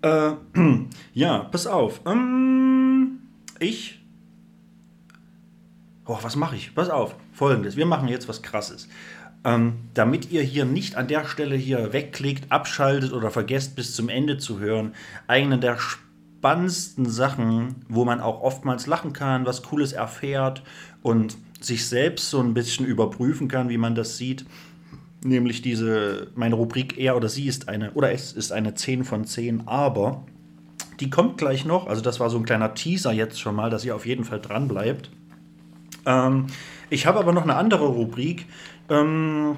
Äh, 0.02 0.32
ja, 1.14 1.40
pass 1.40 1.68
auf. 1.68 2.02
Ähm, 2.06 3.20
ich. 3.60 4.02
Oh, 6.06 6.20
was 6.22 6.36
mache 6.36 6.56
ich? 6.56 6.76
Pass 6.76 6.90
auf. 6.90 7.16
Folgendes. 7.34 7.76
Wir 7.76 7.88
machen 7.88 8.08
jetzt 8.08 8.30
was 8.30 8.44
Krasses. 8.44 8.88
Ähm, 9.44 9.74
damit 9.94 10.32
ihr 10.32 10.44
hier 10.44 10.66
nicht 10.66 10.96
an 10.96 11.08
der 11.08 11.26
Stelle 11.26 11.56
hier 11.56 11.94
wegklickt, 11.94 12.52
abschaltet 12.52 13.12
oder 13.12 13.32
vergesst 13.32 13.76
bis 13.76 13.96
zum 13.96 14.10
Ende 14.10 14.38
zu 14.38 14.60
hören, 14.60 14.94
eine 15.28 15.60
der 15.60 15.78
spannendsten 15.78 17.10
Sachen, 17.10 17.76
wo 17.90 18.06
man 18.06 18.22
auch 18.22 18.42
oftmals 18.42 18.86
lachen 18.86 19.14
kann, 19.14 19.46
was 19.46 19.64
Cooles 19.64 19.94
erfährt 19.94 20.62
und 21.02 21.38
sich 21.60 21.88
selbst 21.88 22.30
so 22.30 22.40
ein 22.40 22.54
bisschen 22.54 22.86
überprüfen 22.86 23.48
kann, 23.48 23.70
wie 23.70 23.78
man 23.78 23.96
das 23.96 24.18
sieht. 24.18 24.46
Nämlich 25.24 25.64
diese, 25.64 26.28
meine 26.36 26.54
Rubrik 26.54 27.00
er 27.00 27.16
oder 27.18 27.30
sie 27.30 27.48
ist 27.48 27.68
eine, 27.68 27.92
oder 27.94 28.12
es 28.12 28.32
ist 28.32 28.52
eine 28.52 28.76
10 28.76 29.04
von 29.04 29.26
10, 29.26 29.68
aber 29.68 30.24
die 31.00 31.10
kommt 31.10 31.40
gleich 31.40 31.66
noch. 31.66 31.88
Also 31.88 32.02
das 32.02 32.20
war 32.20 32.30
so 32.30 32.38
ein 32.38 32.46
kleiner 32.46 32.76
Teaser 32.76 33.12
jetzt 33.12 33.40
schon 33.40 33.56
mal, 33.56 33.72
dass 33.72 33.86
ihr 33.86 33.96
auf 33.96 34.06
jeden 34.06 34.24
Fall 34.24 34.40
dran 34.40 34.68
bleibt. 34.68 35.10
Ähm, 36.06 36.48
ich 36.90 37.06
habe 37.06 37.20
aber 37.20 37.34
noch 37.34 37.44
eine 37.44 37.56
andere 37.56 37.88
Rubrik, 37.88 38.46
ähm, 38.90 39.58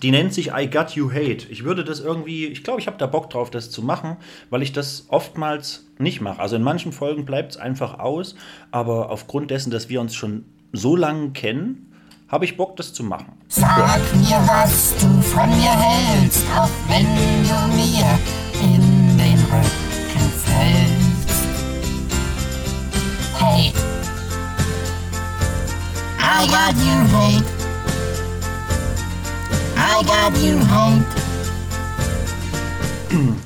die 0.00 0.10
nennt 0.10 0.32
sich 0.32 0.52
I 0.52 0.68
Got 0.68 0.92
You 0.92 1.10
Hate. 1.10 1.46
Ich 1.50 1.64
würde 1.64 1.84
das 1.84 2.00
irgendwie, 2.00 2.46
ich 2.46 2.64
glaube, 2.64 2.80
ich 2.80 2.86
habe 2.86 2.96
da 2.96 3.06
Bock 3.06 3.28
drauf, 3.30 3.50
das 3.50 3.70
zu 3.70 3.82
machen, 3.82 4.16
weil 4.50 4.62
ich 4.62 4.72
das 4.72 5.06
oftmals 5.08 5.86
nicht 5.98 6.20
mache. 6.20 6.40
Also 6.40 6.56
in 6.56 6.62
manchen 6.62 6.92
Folgen 6.92 7.24
bleibt 7.24 7.52
es 7.52 7.56
einfach 7.58 7.98
aus, 7.98 8.34
aber 8.70 9.10
aufgrund 9.10 9.50
dessen, 9.50 9.70
dass 9.70 9.88
wir 9.88 10.00
uns 10.00 10.14
schon 10.14 10.44
so 10.72 10.96
lange 10.96 11.30
kennen, 11.30 11.92
habe 12.28 12.46
ich 12.46 12.56
Bock, 12.56 12.76
das 12.76 12.94
zu 12.94 13.04
machen. 13.04 13.34
Sag 13.48 14.00
mir, 14.14 14.40
was 14.46 14.94
du 14.98 15.20
von 15.20 15.50
mir 15.50 15.70
hältst, 15.70 16.46
auch 16.56 16.70
wenn 16.88 17.04
du 17.04 17.76
mir 17.76 18.18
in 18.62 19.18
den 19.18 19.38
Rücken 19.52 20.30
fällst. 20.42 21.42
Hate. 23.38 24.01
I 26.34 26.46
got 26.46 26.74
you 26.76 27.04
hate. 27.12 27.44
I 29.76 30.02
got 30.02 30.34
you 30.42 30.56
hate. 30.72 31.04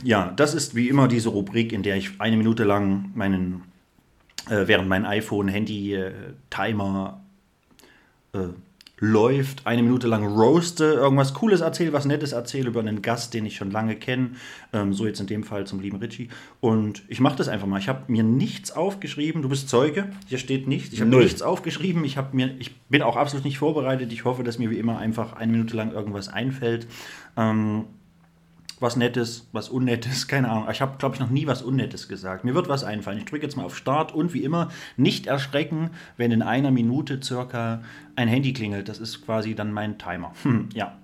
Ja, 0.05 0.33
das 0.37 0.55
ist 0.55 0.77
wie 0.77 0.89
immer 0.89 1.09
diese 1.09 1.31
Rubrik, 1.31 1.73
in 1.73 1.83
der 1.83 1.97
ich 1.97 2.21
eine 2.21 2.37
Minute 2.37 2.63
lang 2.63 3.11
meinen, 3.17 3.63
äh, 4.49 4.69
während 4.69 4.89
mein 4.89 5.05
iPhone-Handy-Timer 5.05 7.21
äh, 8.33 8.39
läuft, 8.99 9.67
eine 9.67 9.83
Minute 9.83 10.07
lang 10.07 10.27
roaste, 10.27 10.85
irgendwas 10.85 11.35
Cooles 11.35 11.61
erzähle, 11.61 11.93
was 11.93 12.07
Nettes 12.07 12.33
erzähle 12.33 12.69
über 12.69 12.81
einen 12.81 13.03
Gast, 13.03 13.35
den 13.35 13.45
ich 13.45 13.57
schon 13.57 13.71
lange 13.71 13.97
kenne. 13.97 14.31
Ähm, 14.73 14.95
so 14.95 15.07
jetzt 15.07 15.21
in 15.21 15.27
dem 15.27 15.45
Fall 15.45 15.67
zum 15.67 15.81
lieben 15.81 15.99
Richie. 15.99 16.29
Und 16.61 17.03
ich 17.09 17.21
mache 17.21 17.37
das 17.37 17.49
einfach 17.49 17.67
mal. 17.67 17.79
Ich 17.79 17.89
habe 17.89 18.11
mir 18.11 18.23
nichts 18.23 18.73
aufgeschrieben. 18.73 19.43
Du 19.43 19.49
bist 19.49 19.69
Zeuge. 19.69 20.09
Hier 20.27 20.39
steht 20.39 20.67
nichts. 20.67 20.95
Ich 20.95 21.01
habe 21.01 21.11
nichts 21.11 21.43
aufgeschrieben. 21.43 22.05
Ich, 22.05 22.17
hab 22.17 22.33
mir, 22.33 22.55
ich 22.59 22.75
bin 22.89 23.03
auch 23.03 23.17
absolut 23.17 23.45
nicht 23.45 23.59
vorbereitet. 23.59 24.13
Ich 24.13 24.25
hoffe, 24.25 24.43
dass 24.45 24.59
mir 24.59 24.71
wie 24.71 24.79
immer 24.79 24.99
einfach 24.99 25.35
eine 25.35 25.53
Minute 25.53 25.77
lang 25.77 25.93
irgendwas 25.93 26.29
einfällt. 26.29 26.87
Ähm, 27.37 27.85
was 28.81 28.97
Nettes, 28.97 29.49
was 29.53 29.69
Unnettes, 29.69 30.29
keine 30.29 30.51
Ahnung. 30.51 30.69
Ich 30.71 30.81
habe, 30.81 30.99
glaube 30.99 31.15
ich, 31.15 31.21
noch 31.21 31.31
nie 31.31 31.47
was 31.47 31.63
Unnettes 31.63 32.09
gesagt. 32.09 32.45
Mir 32.45 32.55
wird 32.55 32.69
was 32.69 32.85
einfallen. 32.85 33.19
Ich 33.19 33.25
drücke 33.25 33.45
jetzt 33.45 33.57
mal 33.57 33.65
auf 33.65 33.77
Start 33.77 34.15
und 34.15 34.35
wie 34.35 34.45
immer 34.45 34.71
nicht 34.97 35.27
erschrecken, 35.27 35.91
wenn 36.17 36.33
in 36.33 36.43
einer 36.43 36.71
Minute 36.71 37.21
circa 37.23 37.83
ein 38.17 38.29
Handy 38.29 38.53
klingelt. 38.53 38.89
Das 38.89 38.99
ist 38.99 39.25
quasi 39.25 39.55
dann 39.55 39.73
mein 39.73 39.99
Timer. 39.99 40.33
Hm, 40.43 40.69
ja. 40.75 40.97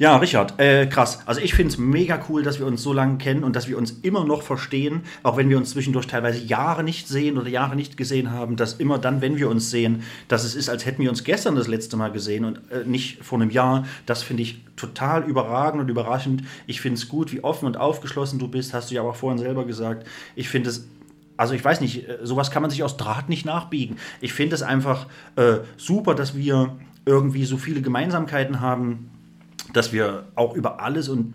Ja, 0.00 0.16
Richard, 0.16 0.58
äh, 0.58 0.86
krass. 0.86 1.18
Also 1.26 1.42
ich 1.42 1.52
finde 1.52 1.72
es 1.72 1.78
mega 1.78 2.24
cool, 2.30 2.42
dass 2.42 2.58
wir 2.58 2.66
uns 2.66 2.82
so 2.82 2.94
lange 2.94 3.18
kennen 3.18 3.44
und 3.44 3.54
dass 3.54 3.68
wir 3.68 3.76
uns 3.76 3.90
immer 4.00 4.24
noch 4.24 4.40
verstehen, 4.40 5.02
auch 5.22 5.36
wenn 5.36 5.50
wir 5.50 5.58
uns 5.58 5.72
zwischendurch 5.72 6.06
teilweise 6.06 6.38
Jahre 6.38 6.82
nicht 6.82 7.06
sehen 7.06 7.36
oder 7.36 7.50
Jahre 7.50 7.76
nicht 7.76 7.98
gesehen 7.98 8.30
haben, 8.30 8.56
dass 8.56 8.72
immer 8.72 8.96
dann, 8.96 9.20
wenn 9.20 9.36
wir 9.36 9.50
uns 9.50 9.70
sehen, 9.70 10.02
dass 10.26 10.44
es 10.44 10.54
ist, 10.54 10.70
als 10.70 10.86
hätten 10.86 11.02
wir 11.02 11.10
uns 11.10 11.22
gestern 11.22 11.54
das 11.54 11.68
letzte 11.68 11.98
Mal 11.98 12.12
gesehen 12.12 12.46
und 12.46 12.60
äh, 12.70 12.86
nicht 12.86 13.22
vor 13.22 13.38
einem 13.38 13.50
Jahr. 13.50 13.86
Das 14.06 14.22
finde 14.22 14.42
ich 14.42 14.64
total 14.74 15.24
überragend 15.24 15.82
und 15.82 15.90
überraschend. 15.90 16.44
Ich 16.66 16.80
finde 16.80 16.96
es 16.96 17.06
gut, 17.06 17.30
wie 17.30 17.44
offen 17.44 17.66
und 17.66 17.76
aufgeschlossen 17.76 18.38
du 18.38 18.48
bist, 18.48 18.72
hast 18.72 18.90
du 18.90 18.94
ja 18.94 19.02
auch 19.02 19.16
vorhin 19.16 19.38
selber 19.38 19.66
gesagt. 19.66 20.06
Ich 20.34 20.48
finde 20.48 20.70
es 20.70 20.88
also 21.36 21.52
ich 21.52 21.62
weiß 21.62 21.82
nicht, 21.82 22.08
äh, 22.08 22.20
sowas 22.22 22.50
kann 22.50 22.62
man 22.62 22.70
sich 22.70 22.82
aus 22.82 22.96
Draht 22.96 23.28
nicht 23.28 23.44
nachbiegen. 23.44 23.98
Ich 24.22 24.32
finde 24.32 24.54
es 24.54 24.62
einfach 24.62 25.08
äh, 25.36 25.58
super, 25.76 26.14
dass 26.14 26.34
wir 26.34 26.78
irgendwie 27.04 27.44
so 27.44 27.58
viele 27.58 27.82
Gemeinsamkeiten 27.82 28.60
haben, 28.60 29.10
dass 29.72 29.92
wir 29.92 30.24
auch 30.34 30.54
über 30.54 30.80
alles 30.80 31.08
und 31.08 31.34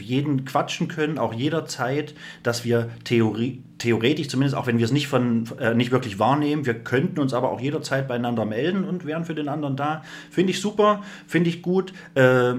jeden 0.00 0.44
quatschen 0.44 0.88
können, 0.88 1.18
auch 1.18 1.34
jederzeit, 1.34 2.14
dass 2.42 2.64
wir 2.64 2.90
Theorie, 3.04 3.62
theoretisch 3.78 4.28
zumindest, 4.28 4.56
auch 4.56 4.66
wenn 4.66 4.78
wir 4.78 4.84
es 4.84 4.92
nicht, 4.92 5.08
von, 5.08 5.44
äh, 5.60 5.74
nicht 5.74 5.90
wirklich 5.90 6.18
wahrnehmen, 6.18 6.66
wir 6.66 6.74
könnten 6.74 7.20
uns 7.20 7.34
aber 7.34 7.50
auch 7.50 7.60
jederzeit 7.60 8.08
beieinander 8.08 8.44
melden 8.44 8.84
und 8.84 9.04
wären 9.04 9.24
für 9.24 9.34
den 9.34 9.48
anderen 9.48 9.76
da. 9.76 10.02
Finde 10.30 10.52
ich 10.52 10.60
super, 10.60 11.02
finde 11.26 11.50
ich 11.50 11.62
gut. 11.62 11.92
Äh, 12.14 12.54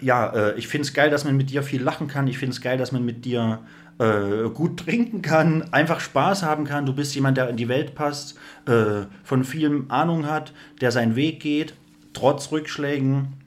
ja, 0.00 0.28
äh, 0.28 0.58
ich 0.58 0.68
finde 0.68 0.86
es 0.86 0.94
geil, 0.94 1.10
dass 1.10 1.24
man 1.24 1.36
mit 1.36 1.50
dir 1.50 1.62
viel 1.62 1.82
lachen 1.82 2.08
kann. 2.08 2.26
Ich 2.28 2.38
finde 2.38 2.52
es 2.52 2.60
geil, 2.60 2.78
dass 2.78 2.92
man 2.92 3.04
mit 3.04 3.24
dir 3.24 3.60
äh, 3.98 4.48
gut 4.52 4.80
trinken 4.80 5.22
kann, 5.22 5.72
einfach 5.72 6.00
Spaß 6.00 6.42
haben 6.42 6.64
kann. 6.64 6.86
Du 6.86 6.94
bist 6.94 7.14
jemand, 7.14 7.36
der 7.36 7.48
in 7.48 7.56
die 7.56 7.68
Welt 7.68 7.94
passt, 7.94 8.36
äh, 8.66 9.06
von 9.22 9.44
vielem 9.44 9.90
Ahnung 9.90 10.26
hat, 10.26 10.52
der 10.80 10.90
seinen 10.90 11.16
Weg 11.16 11.40
geht, 11.40 11.74
trotz 12.12 12.50
Rückschlägen. 12.50 13.43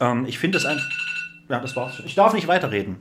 Ähm, 0.00 0.26
ich 0.26 0.38
finde 0.38 0.58
es 0.58 0.66
einfach. 0.66 0.88
Ja, 1.48 1.60
das 1.60 1.76
war's. 1.76 2.02
Ich 2.04 2.14
darf 2.14 2.32
nicht 2.32 2.48
weiterreden. 2.48 2.96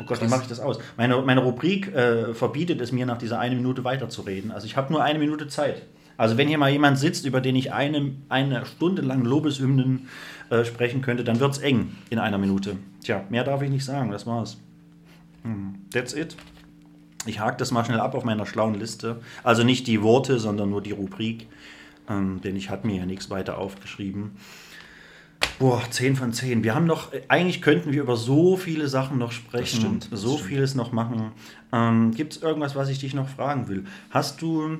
Oh 0.00 0.04
Gott, 0.04 0.20
wie 0.20 0.26
mache 0.26 0.42
ich 0.42 0.48
das 0.48 0.60
aus? 0.60 0.78
Meine, 0.96 1.20
meine 1.22 1.40
Rubrik 1.40 1.94
äh, 1.94 2.34
verbietet 2.34 2.80
es 2.80 2.90
mir, 2.90 3.06
nach 3.06 3.18
dieser 3.18 3.38
eine 3.38 3.54
Minute 3.54 3.84
weiterzureden. 3.84 4.50
Also 4.50 4.66
ich 4.66 4.76
habe 4.76 4.92
nur 4.92 5.02
eine 5.02 5.18
Minute 5.18 5.46
Zeit. 5.46 5.82
Also 6.16 6.36
wenn 6.36 6.48
hier 6.48 6.58
mal 6.58 6.70
jemand 6.70 6.98
sitzt, 6.98 7.26
über 7.26 7.40
den 7.40 7.56
ich 7.56 7.72
eine, 7.72 8.12
eine 8.28 8.66
Stunde 8.66 9.02
lang 9.02 9.24
Lobeshymnen 9.24 10.08
äh, 10.50 10.64
sprechen 10.64 11.02
könnte, 11.02 11.24
dann 11.24 11.40
wird 11.40 11.52
es 11.52 11.58
eng 11.58 11.96
in 12.10 12.18
einer 12.18 12.38
Minute. 12.38 12.76
Tja, 13.02 13.24
mehr 13.30 13.44
darf 13.44 13.62
ich 13.62 13.70
nicht 13.70 13.84
sagen, 13.84 14.10
das 14.10 14.26
war's. 14.26 14.58
Hm, 15.42 15.74
That's 15.92 16.12
it. 16.12 16.36
Ich 17.26 17.40
hake 17.40 17.56
das 17.56 17.70
mal 17.70 17.84
schnell 17.84 18.00
ab 18.00 18.14
auf 18.14 18.24
meiner 18.24 18.46
schlauen 18.46 18.74
Liste. 18.74 19.20
Also 19.42 19.64
nicht 19.64 19.86
die 19.86 20.02
Worte, 20.02 20.38
sondern 20.38 20.70
nur 20.70 20.82
die 20.82 20.92
Rubrik. 20.92 21.48
Ähm, 22.08 22.40
denn 22.42 22.54
ich 22.56 22.68
hatte 22.68 22.86
mir 22.86 22.96
ja 22.96 23.06
nichts 23.06 23.30
weiter 23.30 23.58
aufgeschrieben. 23.58 24.32
Boah, 25.58 25.82
10 25.88 26.16
von 26.16 26.32
10. 26.32 26.64
Wir 26.64 26.74
haben 26.74 26.86
noch, 26.86 27.12
eigentlich 27.28 27.62
könnten 27.62 27.92
wir 27.92 28.02
über 28.02 28.16
so 28.16 28.56
viele 28.56 28.88
Sachen 28.88 29.18
noch 29.18 29.32
sprechen, 29.32 29.80
stimmt, 29.80 30.08
so 30.12 30.34
stimmt. 30.34 30.48
vieles 30.48 30.74
noch 30.74 30.92
machen. 30.92 31.32
Ähm, 31.72 32.12
Gibt 32.12 32.34
es 32.34 32.42
irgendwas, 32.42 32.74
was 32.74 32.88
ich 32.88 32.98
dich 32.98 33.14
noch 33.14 33.28
fragen 33.28 33.68
will? 33.68 33.84
Hast 34.10 34.42
du 34.42 34.78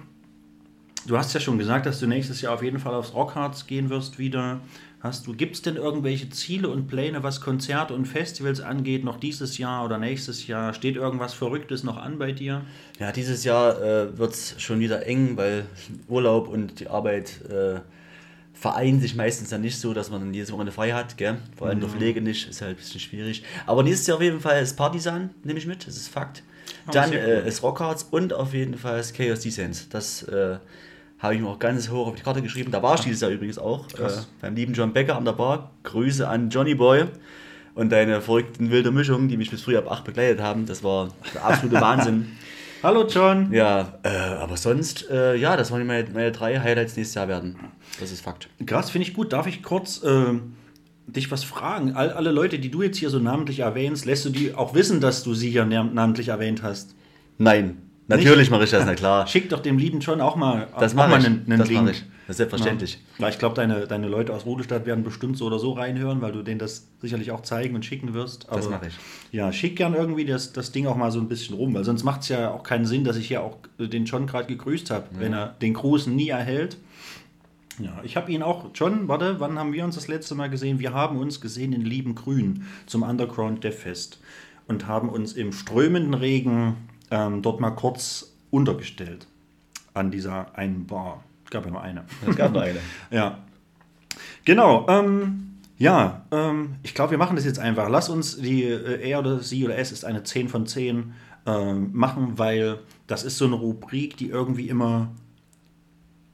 du 1.07 1.19
hast 1.19 1.33
ja 1.35 1.41
schon 1.41 1.59
gesagt, 1.59 1.87
dass 1.87 2.01
du 2.01 2.07
nächstes 2.07 2.41
Jahr 2.41 2.55
auf 2.55 2.63
jeden 2.63 2.79
Fall 2.79 2.95
aufs 2.95 3.15
Rockharz 3.15 3.67
gehen 3.67 3.91
wirst 3.91 4.19
wieder. 4.19 4.61
Hast 5.01 5.27
du, 5.27 5.35
gibt 5.35 5.55
es 5.55 5.61
denn 5.61 5.77
irgendwelche 5.77 6.31
Ziele 6.31 6.71
und 6.71 6.87
Pläne, 6.87 7.23
was 7.23 7.43
Konzerte 7.43 7.93
und 7.93 8.07
Festivals 8.07 8.63
angeht, 8.63 9.05
noch 9.05 9.21
dieses 9.21 9.59
Jahr 9.59 9.85
oder 9.85 9.99
nächstes 9.99 10.47
Jahr? 10.47 10.73
Steht 10.73 10.97
irgendwas 10.97 11.35
Verrücktes 11.35 11.85
noch 11.85 11.99
an 11.99 12.19
bei 12.19 12.33
dir? 12.33 12.63
Ja, 12.99 13.13
dieses 13.13 13.45
Jahr 13.45 13.83
äh, 13.83 14.17
wird 14.17 14.33
es 14.33 14.55
schon 14.63 14.81
wieder 14.81 15.07
eng, 15.07 15.37
weil 15.37 15.67
Urlaub 16.09 16.49
und 16.49 16.81
die 16.81 16.89
Arbeit 16.89 17.43
äh, 17.51 17.81
vereinen 18.55 19.01
sich 19.01 19.15
meistens 19.15 19.51
ja 19.51 19.59
nicht 19.59 19.79
so, 19.79 19.93
dass 19.93 20.11
man 20.11 20.21
dann 20.21 20.33
jedes 20.33 20.51
Wochenende 20.51 20.73
frei 20.73 20.93
hat. 20.93 21.19
Gell? 21.19 21.37
Vor 21.57 21.67
allem 21.67 21.81
der 21.81 21.89
Pflege 21.89 22.23
nicht, 22.23 22.49
ist 22.49 22.63
halt 22.63 22.71
ein 22.71 22.77
bisschen 22.77 23.01
schwierig. 23.01 23.43
Aber 23.67 23.83
nächstes 23.83 24.07
Jahr 24.07 24.17
auf 24.17 24.23
jeden 24.23 24.41
Fall 24.41 24.63
ist 24.63 24.77
Partisan, 24.77 25.31
nehme 25.43 25.59
ich 25.59 25.67
mit, 25.67 25.87
das 25.87 25.97
ist 25.97 26.09
Fakt. 26.09 26.43
Dann 26.91 27.13
äh, 27.13 27.47
ist 27.47 27.63
Rockhards 27.63 28.05
und 28.11 28.33
auf 28.33 28.55
jeden 28.55 28.79
Fall 28.79 29.01
ist 29.01 29.15
Chaos 29.17 29.41
Descent. 29.41 29.93
Das 29.93 30.23
äh, 30.23 30.57
habe 31.19 31.35
ich 31.35 31.41
mir 31.41 31.49
auch 31.49 31.59
ganz 31.59 31.91
hoch 31.91 32.07
auf 32.07 32.15
die 32.15 32.23
Karte 32.23 32.43
geschrieben. 32.43 32.71
Da 32.71 32.83
war 32.83 32.95
ich 32.95 33.01
dieses 33.01 33.21
Jahr 33.21 33.31
übrigens 33.31 33.59
auch. 33.59 33.87
Äh, 33.99 34.11
beim 34.41 34.55
lieben 34.55 34.75
John 34.75 34.93
Becker 34.93 35.17
an 35.17 35.25
der 35.25 35.33
Bar. 35.33 35.73
Grüße 35.83 36.27
an 36.27 36.51
Johnny 36.51 36.75
Boy 36.75 37.07
und 37.75 37.91
deine 37.91 38.21
verrückten 38.21 38.71
wilde 38.71 38.91
Mischungen, 38.91 39.29
die 39.29 39.37
mich 39.37 39.51
bis 39.51 39.63
früh 39.63 39.77
ab 39.77 39.91
8 39.91 40.05
begleitet 40.05 40.41
haben. 40.41 40.67
Das 40.67 40.85
war 40.85 41.09
der 41.35 41.45
absolute 41.45 41.77
Wahnsinn. 41.81 42.37
Hallo 42.85 43.07
John! 43.09 43.51
Ja, 43.51 43.95
äh, 44.03 44.09
aber 44.11 44.59
sonst, 44.59 45.09
äh, 45.11 45.37
ja, 45.37 45.57
das 45.57 45.73
waren 45.73 45.87
meine, 45.87 46.07
meine 46.11 46.33
drei 46.33 46.61
Highlights 46.61 46.99
nächstes 46.99 47.15
Jahr 47.15 47.29
werden. 47.29 47.57
Das 47.99 48.13
ist 48.13 48.21
Fakt. 48.21 48.51
Krass, 48.67 48.91
finde 48.91 49.09
ich 49.09 49.15
gut. 49.15 49.33
Darf 49.33 49.47
ich 49.47 49.63
kurz 49.63 50.03
äh, 50.03 50.35
dich 51.07 51.31
was 51.31 51.45
fragen? 51.45 51.95
All, 51.95 52.11
alle 52.11 52.31
Leute, 52.31 52.59
die 52.59 52.71
du 52.71 52.83
jetzt 52.83 52.99
hier 52.99 53.09
so 53.09 53.21
namentlich 53.21 53.61
erwähnst, 53.61 54.05
lässt 54.05 54.27
du 54.27 54.29
die 54.29 54.55
auch 54.55 54.75
wissen, 54.75 55.01
dass 55.01 55.23
du 55.25 55.33
sie 55.33 55.49
hier 55.49 55.65
nam- 55.65 55.95
namentlich 55.95 56.29
erwähnt 56.29 56.63
hast? 56.63 56.95
Nein, 57.39 57.79
natürlich 58.09 58.51
mache 58.51 58.65
ich 58.65 58.71
das, 58.71 58.85
na 58.87 58.95
klar. 58.97 59.27
Schick 59.27 59.49
doch 59.49 59.61
dem 59.61 59.79
lieben 59.79 60.01
John 60.01 60.21
auch 60.21 60.37
mal, 60.37 60.69
Das 60.79 60.93
auch 60.93 60.97
mache 60.97 61.11
mal 61.11 61.21
ich. 61.21 61.27
einen, 61.27 61.45
einen 61.47 61.59
das 61.59 61.69
Link. 61.69 61.81
mache 61.83 61.91
ich. 61.93 62.05
Das 62.27 62.35
ist 62.35 62.37
selbstverständlich. 62.39 62.99
Ja, 63.19 63.29
ich 63.29 63.39
glaube, 63.39 63.55
deine, 63.55 63.87
deine 63.87 64.09
Leute 64.09 64.33
aus 64.33 64.47
Rudelstadt 64.47 64.87
werden 64.87 65.05
bestimmt 65.05 65.37
so 65.37 65.45
oder 65.45 65.59
so 65.59 65.73
reinhören, 65.73 66.23
weil 66.23 66.33
du 66.33 66.43
denen 66.43 66.59
das 66.59 66.89
sicherlich 67.03 67.31
auch 67.33 67.43
zeigen 67.43 67.75
und 67.75 67.85
schicken 67.85 68.15
wirst. 68.15 68.47
Das 68.51 68.67
Aber 68.67 68.77
mache 68.77 68.87
ich. 68.89 68.95
Ja, 69.31 69.53
schick 69.53 69.77
gern 69.77 69.93
irgendwie 69.93 70.25
das, 70.25 70.55
das 70.55 70.73
Ding 70.73 70.87
auch 70.87 70.97
mal 70.97 71.11
so 71.13 71.21
ein 71.21 71.29
bisschen 71.29 71.55
rum, 71.55 71.75
weil 71.75 71.85
sonst 71.85 72.03
macht 72.03 72.23
es 72.23 72.31
ja 72.31 72.51
auch 72.51 72.63
keinen 72.63 72.87
Sinn, 72.87 73.05
dass 73.05 73.17
ich 73.17 73.29
hier 73.29 73.43
auch 73.43 73.59
den 73.79 74.07
John 74.07 74.27
gerade 74.27 74.47
gegrüßt 74.47 74.91
habe, 74.91 75.05
wenn 75.19 75.35
er 75.35 75.49
den 75.61 75.75
Gruß 75.75 76.07
nie 76.07 76.29
erhält. 76.31 76.79
Ja, 77.79 78.01
ich 78.05 78.17
habe 78.17 78.31
ihn 78.33 78.43
auch, 78.43 78.67
John, 78.75 79.09
warte, 79.09 79.41
wann 79.41 79.59
haben 79.59 79.73
wir 79.73 79.85
uns 79.85 79.97
das 79.97 80.09
letzte 80.09 80.35
Mal 80.35 80.49
gesehen? 80.49 80.79
Wir 80.79 80.95
haben 80.95 81.19
uns 81.19 81.41
gesehen 81.41 81.73
in 81.73 81.83
Lieben 81.83 82.15
Grün 82.15 82.65
zum 82.87 83.03
Underground 83.03 83.65
Death 83.65 83.75
Fest 83.75 84.21
und 84.69 84.87
haben 84.87 85.09
uns 85.11 85.33
im 85.35 85.53
strömenden 85.53 86.15
Regen 86.15 86.77
ähm, 87.11 87.43
dort 87.43 87.61
mal 87.61 87.71
kurz 87.71 88.35
untergestellt 88.51 89.27
an 89.93 90.11
dieser 90.11 90.57
einen 90.57 90.87
Bar. 90.87 91.23
Gab 91.51 91.65
ja 91.65 91.71
nur 91.71 91.83
eine. 91.83 92.05
Es 92.27 92.37
gab 92.37 92.53
noch 92.53 92.63
eine. 92.63 92.79
Ja. 93.11 93.39
Genau. 94.45 94.87
Ähm, 94.89 95.55
ja, 95.79 96.25
ähm, 96.31 96.77
ich 96.83 96.95
glaube, 96.95 97.13
wir 97.13 97.19
machen 97.19 97.37
das 97.37 97.45
jetzt 97.45 97.59
einfach. 97.59 97.89
Lass 97.89 98.09
uns 98.09 98.37
die 98.37 98.65
äh, 98.65 99.09
er 99.09 99.19
oder 99.21 99.41
sie 99.41 99.65
oder 99.65 99.77
es 99.77 99.93
ist 99.93 100.05
eine 100.05 100.23
10 100.23 100.49
von 100.49 100.67
10 100.67 101.15
ähm, 101.47 101.91
machen, 101.93 102.39
weil 102.39 102.79
das 103.07 103.25
ist 103.25 103.39
so 103.39 103.47
eine 103.47 103.57
Rubrik, 103.57 104.17
die 104.17 104.29
irgendwie 104.29 104.69
immer 104.69 105.11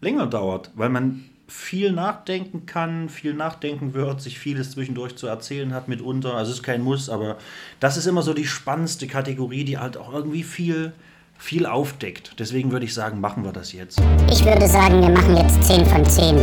länger 0.01 0.27
dauert, 0.27 0.71
weil 0.75 0.89
man 0.89 1.25
viel 1.51 1.90
nachdenken 1.90 2.64
kann, 2.64 3.09
viel 3.09 3.34
nachdenken 3.34 3.92
wird, 3.92 4.22
sich 4.22 4.38
vieles 4.38 4.70
zwischendurch 4.70 5.16
zu 5.16 5.26
erzählen 5.26 5.74
hat 5.74 5.88
mitunter. 5.88 6.34
Also 6.34 6.53
es 6.53 6.59
ist 6.59 6.62
kein 6.62 6.80
Muss, 6.80 7.11
aber 7.11 7.36
das 7.80 7.96
ist 7.96 8.07
immer 8.07 8.22
so 8.22 8.34
die 8.34 8.46
spannendste 8.46 9.09
Kategorie, 9.09 9.64
die 9.64 9.76
halt 9.76 9.96
auch 9.96 10.12
irgendwie 10.12 10.44
viel, 10.44 10.92
viel 11.38 11.66
aufdeckt. 11.66 12.36
Deswegen 12.38 12.70
würde 12.70 12.84
ich 12.84 12.94
sagen, 12.94 13.20
machen 13.20 13.44
wir 13.44 13.53
das 13.53 13.72
jetzt. 13.72 14.01
Ich 14.30 14.44
würde 14.44 14.68
sagen, 14.68 15.03
wir 15.03 15.11
machen 15.11 15.36
jetzt 15.36 15.62
10 15.64 15.84
von 15.86 16.05
10. 16.05 16.36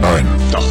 Nein, 0.00 0.26
doch. 0.52 0.66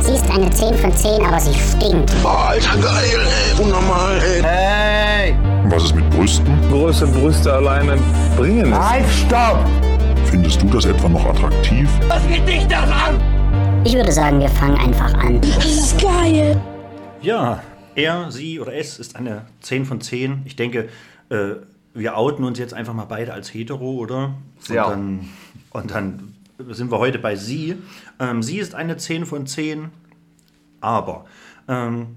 Sie 0.00 0.12
ist 0.12 0.30
eine 0.30 0.48
10 0.50 0.74
von 0.78 0.96
10, 0.96 1.26
aber 1.26 1.38
sie 1.38 1.52
stinkt. 1.52 2.10
Boah, 2.22 2.48
Alter, 2.48 2.78
geil, 2.78 3.26
ey, 3.26 3.62
unnormal, 3.62 4.18
ey. 4.22 4.42
Hey! 4.42 5.36
Was 5.66 5.84
ist 5.84 5.94
mit 5.94 6.08
Brüsten? 6.10 6.58
Große 6.70 7.06
Brüste 7.08 7.52
alleine 7.52 7.98
bringen 8.38 8.72
es. 8.72 8.78
Halt, 8.78 9.04
stopp! 9.26 9.87
Findest 10.30 10.60
du 10.60 10.66
das 10.68 10.84
etwa 10.84 11.08
noch 11.08 11.24
attraktiv? 11.24 11.88
Ich 13.84 13.94
würde 13.94 14.12
sagen, 14.12 14.38
wir 14.40 14.48
fangen 14.50 14.76
einfach 14.76 15.14
an. 15.14 15.40
Ja, 17.22 17.62
er, 17.94 18.30
sie 18.30 18.60
oder 18.60 18.74
es 18.74 18.98
ist 18.98 19.16
eine 19.16 19.46
10 19.62 19.86
von 19.86 20.02
10. 20.02 20.42
Ich 20.44 20.54
denke, 20.54 20.90
äh, 21.30 21.54
wir 21.94 22.18
outen 22.18 22.44
uns 22.44 22.58
jetzt 22.58 22.74
einfach 22.74 22.92
mal 22.92 23.06
beide 23.06 23.32
als 23.32 23.54
hetero, 23.54 23.92
oder? 23.92 24.34
Ja. 24.68 24.84
Und 24.84 24.90
dann, 24.90 25.28
und 25.70 25.90
dann 25.90 26.34
sind 26.74 26.90
wir 26.90 26.98
heute 26.98 27.18
bei 27.18 27.34
sie. 27.34 27.76
Ähm, 28.20 28.42
sie 28.42 28.58
ist 28.58 28.74
eine 28.74 28.98
10 28.98 29.24
von 29.24 29.46
10, 29.46 29.88
aber 30.82 31.24
ähm, 31.68 32.16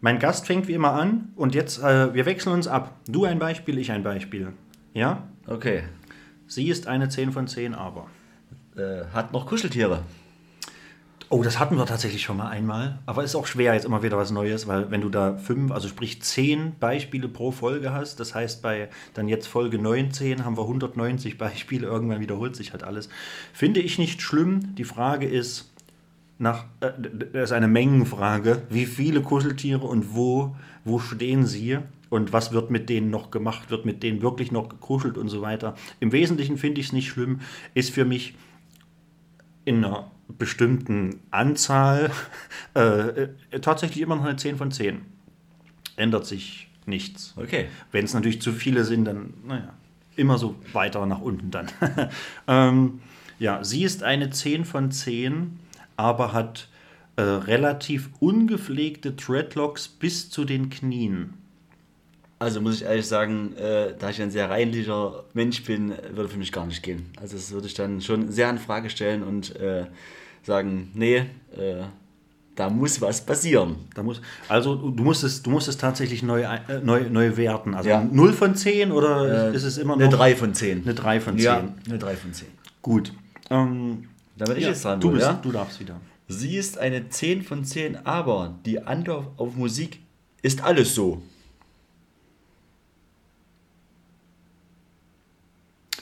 mein 0.00 0.20
Gast 0.20 0.46
fängt 0.46 0.68
wie 0.68 0.74
immer 0.74 0.92
an 0.92 1.32
und 1.34 1.56
jetzt, 1.56 1.82
äh, 1.82 2.14
wir 2.14 2.24
wechseln 2.24 2.52
uns 2.52 2.68
ab. 2.68 2.94
Du 3.08 3.24
ein 3.24 3.40
Beispiel, 3.40 3.78
ich 3.78 3.90
ein 3.90 4.04
Beispiel. 4.04 4.52
Ja? 4.94 5.24
Okay. 5.48 5.82
Sie 6.48 6.68
ist 6.68 6.86
eine 6.86 7.08
10 7.08 7.32
von 7.32 7.46
10, 7.46 7.74
aber. 7.74 8.06
Äh, 8.76 9.04
hat 9.12 9.32
noch 9.32 9.46
Kuscheltiere. 9.46 10.02
Oh, 11.30 11.42
das 11.42 11.58
hatten 11.58 11.76
wir 11.76 11.84
tatsächlich 11.84 12.22
schon 12.22 12.38
mal 12.38 12.48
einmal. 12.48 13.00
Aber 13.04 13.22
ist 13.22 13.34
auch 13.34 13.46
schwer, 13.46 13.74
jetzt 13.74 13.84
immer 13.84 14.02
wieder 14.02 14.16
was 14.16 14.30
Neues, 14.30 14.66
weil 14.66 14.90
wenn 14.90 15.02
du 15.02 15.10
da 15.10 15.36
fünf, 15.36 15.70
also 15.72 15.86
sprich 15.86 16.22
zehn 16.22 16.72
Beispiele 16.80 17.28
pro 17.28 17.50
Folge 17.50 17.92
hast, 17.92 18.18
das 18.18 18.34
heißt 18.34 18.62
bei 18.62 18.88
dann 19.12 19.28
jetzt 19.28 19.46
Folge 19.46 19.78
19 19.78 20.46
haben 20.46 20.56
wir 20.56 20.62
190 20.62 21.36
Beispiele, 21.36 21.86
irgendwann 21.86 22.20
wiederholt 22.20 22.56
sich 22.56 22.72
halt 22.72 22.82
alles. 22.82 23.10
Finde 23.52 23.80
ich 23.80 23.98
nicht 23.98 24.22
schlimm. 24.22 24.74
Die 24.76 24.84
Frage 24.84 25.28
ist, 25.28 25.70
nach, 26.38 26.64
äh, 26.80 26.92
das 27.32 27.50
ist 27.50 27.52
eine 27.52 27.68
Mengenfrage, 27.68 28.62
wie 28.70 28.86
viele 28.86 29.20
Kuscheltiere 29.20 29.86
und 29.86 30.14
wo, 30.14 30.56
wo 30.86 30.98
stehen 30.98 31.44
sie 31.44 31.78
und 32.10 32.32
was 32.32 32.52
wird 32.52 32.70
mit 32.70 32.88
denen 32.88 33.10
noch 33.10 33.30
gemacht, 33.30 33.70
wird 33.70 33.84
mit 33.84 34.02
denen 34.02 34.22
wirklich 34.22 34.52
noch 34.52 34.68
gekuschelt 34.68 35.18
und 35.18 35.28
so 35.28 35.42
weiter. 35.42 35.74
Im 36.00 36.12
Wesentlichen 36.12 36.58
finde 36.58 36.80
ich 36.80 36.88
es 36.88 36.92
nicht 36.92 37.08
schlimm, 37.08 37.40
ist 37.74 37.90
für 37.90 38.04
mich 38.04 38.34
in 39.64 39.84
einer 39.84 40.10
bestimmten 40.28 41.20
Anzahl 41.30 42.10
äh, 42.74 42.80
äh, 42.80 43.60
tatsächlich 43.60 44.00
immer 44.00 44.16
noch 44.16 44.24
eine 44.24 44.36
10 44.36 44.56
von 44.56 44.70
10. 44.70 45.00
Ändert 45.96 46.26
sich 46.26 46.68
nichts. 46.86 47.34
Okay. 47.36 47.66
Wenn 47.92 48.04
es 48.04 48.14
natürlich 48.14 48.40
zu 48.40 48.52
viele 48.52 48.84
sind, 48.84 49.04
dann, 49.04 49.34
naja, 49.46 49.74
immer 50.16 50.38
so 50.38 50.56
weiter 50.72 51.04
nach 51.06 51.20
unten 51.20 51.50
dann. 51.50 51.68
ähm, 52.48 53.00
ja, 53.38 53.62
sie 53.62 53.84
ist 53.84 54.02
eine 54.02 54.30
10 54.30 54.64
von 54.64 54.90
10, 54.90 55.58
aber 55.96 56.32
hat 56.32 56.68
äh, 57.16 57.22
relativ 57.22 58.10
ungepflegte 58.20 59.12
Dreadlocks 59.12 59.88
bis 59.88 60.30
zu 60.30 60.44
den 60.44 60.70
Knien. 60.70 61.34
Also 62.40 62.60
muss 62.60 62.76
ich 62.76 62.82
ehrlich 62.84 63.06
sagen, 63.06 63.54
äh, 63.56 63.94
da 63.98 64.10
ich 64.10 64.22
ein 64.22 64.30
sehr 64.30 64.48
reinlicher 64.48 65.24
Mensch 65.34 65.64
bin, 65.64 65.92
würde 66.12 66.28
für 66.28 66.38
mich 66.38 66.52
gar 66.52 66.66
nicht 66.66 66.82
gehen. 66.82 67.06
Also 67.20 67.36
das 67.36 67.50
würde 67.50 67.66
ich 67.66 67.74
dann 67.74 68.00
schon 68.00 68.30
sehr 68.30 68.48
in 68.48 68.58
Frage 68.58 68.90
stellen 68.90 69.22
und 69.24 69.56
äh, 69.56 69.86
sagen, 70.44 70.90
nee, 70.94 71.16
äh, 71.56 71.82
da 72.54 72.70
muss 72.70 73.00
was 73.00 73.24
passieren. 73.24 73.76
Da 73.94 74.02
muss, 74.04 74.20
also 74.48 74.74
du 74.76 75.02
musst 75.02 75.24
es, 75.24 75.42
du 75.42 75.50
musst 75.50 75.66
es 75.68 75.78
tatsächlich 75.78 76.22
neu, 76.22 76.42
äh, 76.42 76.80
neu, 76.82 77.08
neu 77.10 77.36
werten. 77.36 77.74
Also 77.74 77.88
Ja. 77.88 78.02
0 78.02 78.32
von 78.32 78.54
10 78.54 78.92
oder 78.92 79.50
Äh, 79.52 79.56
ist 79.56 79.64
es 79.64 79.76
immer 79.78 79.96
noch 79.96 80.02
Eine 80.02 80.10
3 80.14 80.36
von 80.36 80.54
10. 80.54 80.82
Eine 80.82 80.94
3 80.94 81.20
von 81.20 81.34
10. 81.36 81.44
Ja, 81.44 81.68
eine 81.88 81.98
3 81.98 82.16
von 82.16 82.32
10. 82.32 82.46
Gut. 82.82 83.12
Ähm, 83.50 84.04
Da 84.36 84.44
bin 84.44 84.56
ich 84.58 84.62
ja, 84.62 84.68
jetzt 84.70 84.84
dran. 84.84 85.00
du, 85.00 85.08
wohl, 85.08 85.14
bist, 85.14 85.26
ja? 85.26 85.40
du 85.42 85.50
darfst 85.52 85.80
wieder. 85.80 86.00
Sie 86.28 86.56
ist 86.56 86.78
eine 86.78 87.08
10 87.08 87.42
von 87.42 87.64
10, 87.64 88.06
aber 88.06 88.54
die 88.64 88.80
Antwort 88.80 89.26
auf 89.38 89.56
Musik 89.56 90.00
ist 90.42 90.62
alles 90.62 90.94
so. 90.94 91.20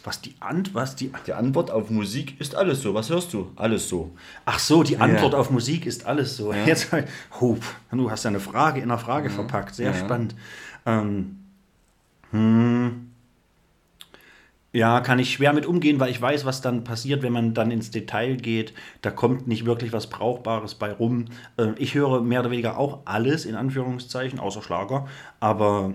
Was 0.07 0.21
die 0.21 0.37
Ant, 0.39 0.73
was 0.73 0.95
die. 0.95 1.11
Die 1.27 1.33
Antwort 1.33 1.69
auf 1.73 1.91
Musik 1.91 2.41
ist 2.41 2.55
alles 2.55 2.81
so. 2.81 2.95
Was 2.95 3.11
hörst 3.11 3.33
du? 3.33 3.51
Alles 3.57 3.89
so. 3.89 4.13
Ach 4.45 4.61
so, 4.61 4.85
die 4.85 4.99
Antwort 4.99 5.33
Ja. 5.33 5.39
auf 5.41 5.51
Musik 5.51 5.85
ist 5.85 6.07
alles 6.07 6.37
so. 6.37 6.53
Jetzt, 6.53 6.95
oh, 7.41 7.57
du 7.91 8.09
hast 8.11 8.23
ja 8.23 8.31
eine 8.31 8.39
Frage 8.39 8.79
in 8.81 8.85
einer 8.91 8.99
Frage 9.01 9.31
verpackt. 9.31 9.75
Sehr 9.75 9.91
Ja. 9.91 9.95
spannend. 9.99 10.37
Ähm, 10.87 11.39
hm, 12.31 13.11
ja, 14.73 15.01
kann 15.01 15.19
ich 15.19 15.33
schwer 15.33 15.53
mit 15.53 15.67
umgehen, 15.67 15.99
weil 15.99 16.11
ich 16.11 16.23
weiß, 16.23 16.45
was 16.45 16.61
dann 16.61 16.85
passiert, 16.85 17.23
wenn 17.23 17.33
man 17.33 17.53
dann 17.55 17.71
ins 17.73 17.91
Detail 17.91 18.37
geht. 18.37 18.75
Da 19.03 19.11
kommt 19.11 19.49
nicht 19.49 19.65
wirklich 19.65 19.93
was 19.93 20.09
Brauchbares 20.09 20.77
bei 20.77 20.93
rum. 20.93 21.25
Äh, 21.57 21.73
ich 21.79 21.95
höre 21.95 22.21
mehr 22.21 22.41
oder 22.41 22.51
weniger 22.53 22.79
auch 22.79 23.01
alles, 23.07 23.45
in 23.45 23.57
Anführungszeichen, 23.57 24.39
außer 24.39 24.63
Schlager. 24.63 25.09
Aber 25.41 25.95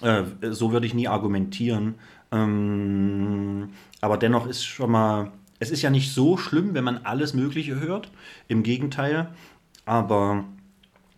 äh, 0.00 0.22
so 0.50 0.72
würde 0.72 0.86
ich 0.86 0.94
nie 0.94 1.06
argumentieren. 1.08 1.94
Ähm, 2.34 3.70
aber 4.00 4.18
dennoch 4.18 4.46
ist 4.46 4.64
schon 4.64 4.90
mal, 4.90 5.30
es 5.60 5.70
ist 5.70 5.82
ja 5.82 5.90
nicht 5.90 6.12
so 6.12 6.36
schlimm, 6.36 6.74
wenn 6.74 6.84
man 6.84 6.98
alles 6.98 7.32
Mögliche 7.32 7.78
hört. 7.80 8.10
Im 8.48 8.62
Gegenteil. 8.62 9.28
Aber 9.86 10.44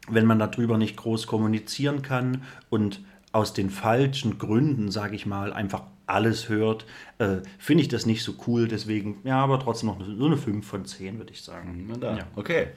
wenn 0.09 0.27
man 0.27 0.39
darüber 0.39 0.79
nicht 0.79 0.97
groß 0.97 1.27
kommunizieren 1.27 2.03
kann 2.03 2.43
und 2.71 3.01
aus 3.33 3.55
den 3.55 3.71
falschen 3.71 4.39
Gründen, 4.39 4.91
sage 4.91 5.17
ich 5.17 5.27
mal, 5.27 5.53
einfach 5.53 5.83
alles 6.07 6.49
hört, 6.49 6.87
äh, 7.19 7.39
finde 7.59 7.83
ich 7.83 7.89
das 7.89 8.07
nicht 8.07 8.23
so 8.23 8.35
cool. 8.47 8.69
Deswegen, 8.69 9.19
ja, 9.25 9.43
aber 9.43 9.59
trotzdem 9.59 9.89
noch 9.89 10.01
so 10.05 10.27
eine 10.27 10.37
5 10.37 10.67
von 10.67 10.85
10, 10.85 11.19
würde 11.19 11.33
ich 11.33 11.43
sagen. 11.43 11.91
Ja. 12.01 12.19
Okay. 12.37 12.69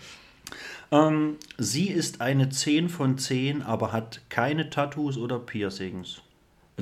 Ähm, 0.91 1.35
sie 1.57 1.89
ist 1.89 2.21
eine 2.21 2.49
10 2.49 2.89
von 2.89 3.17
10, 3.17 3.61
aber 3.61 3.91
hat 3.91 4.21
keine 4.29 4.69
Tattoos 4.69 5.17
oder 5.17 5.37
Piercings. 5.37 6.21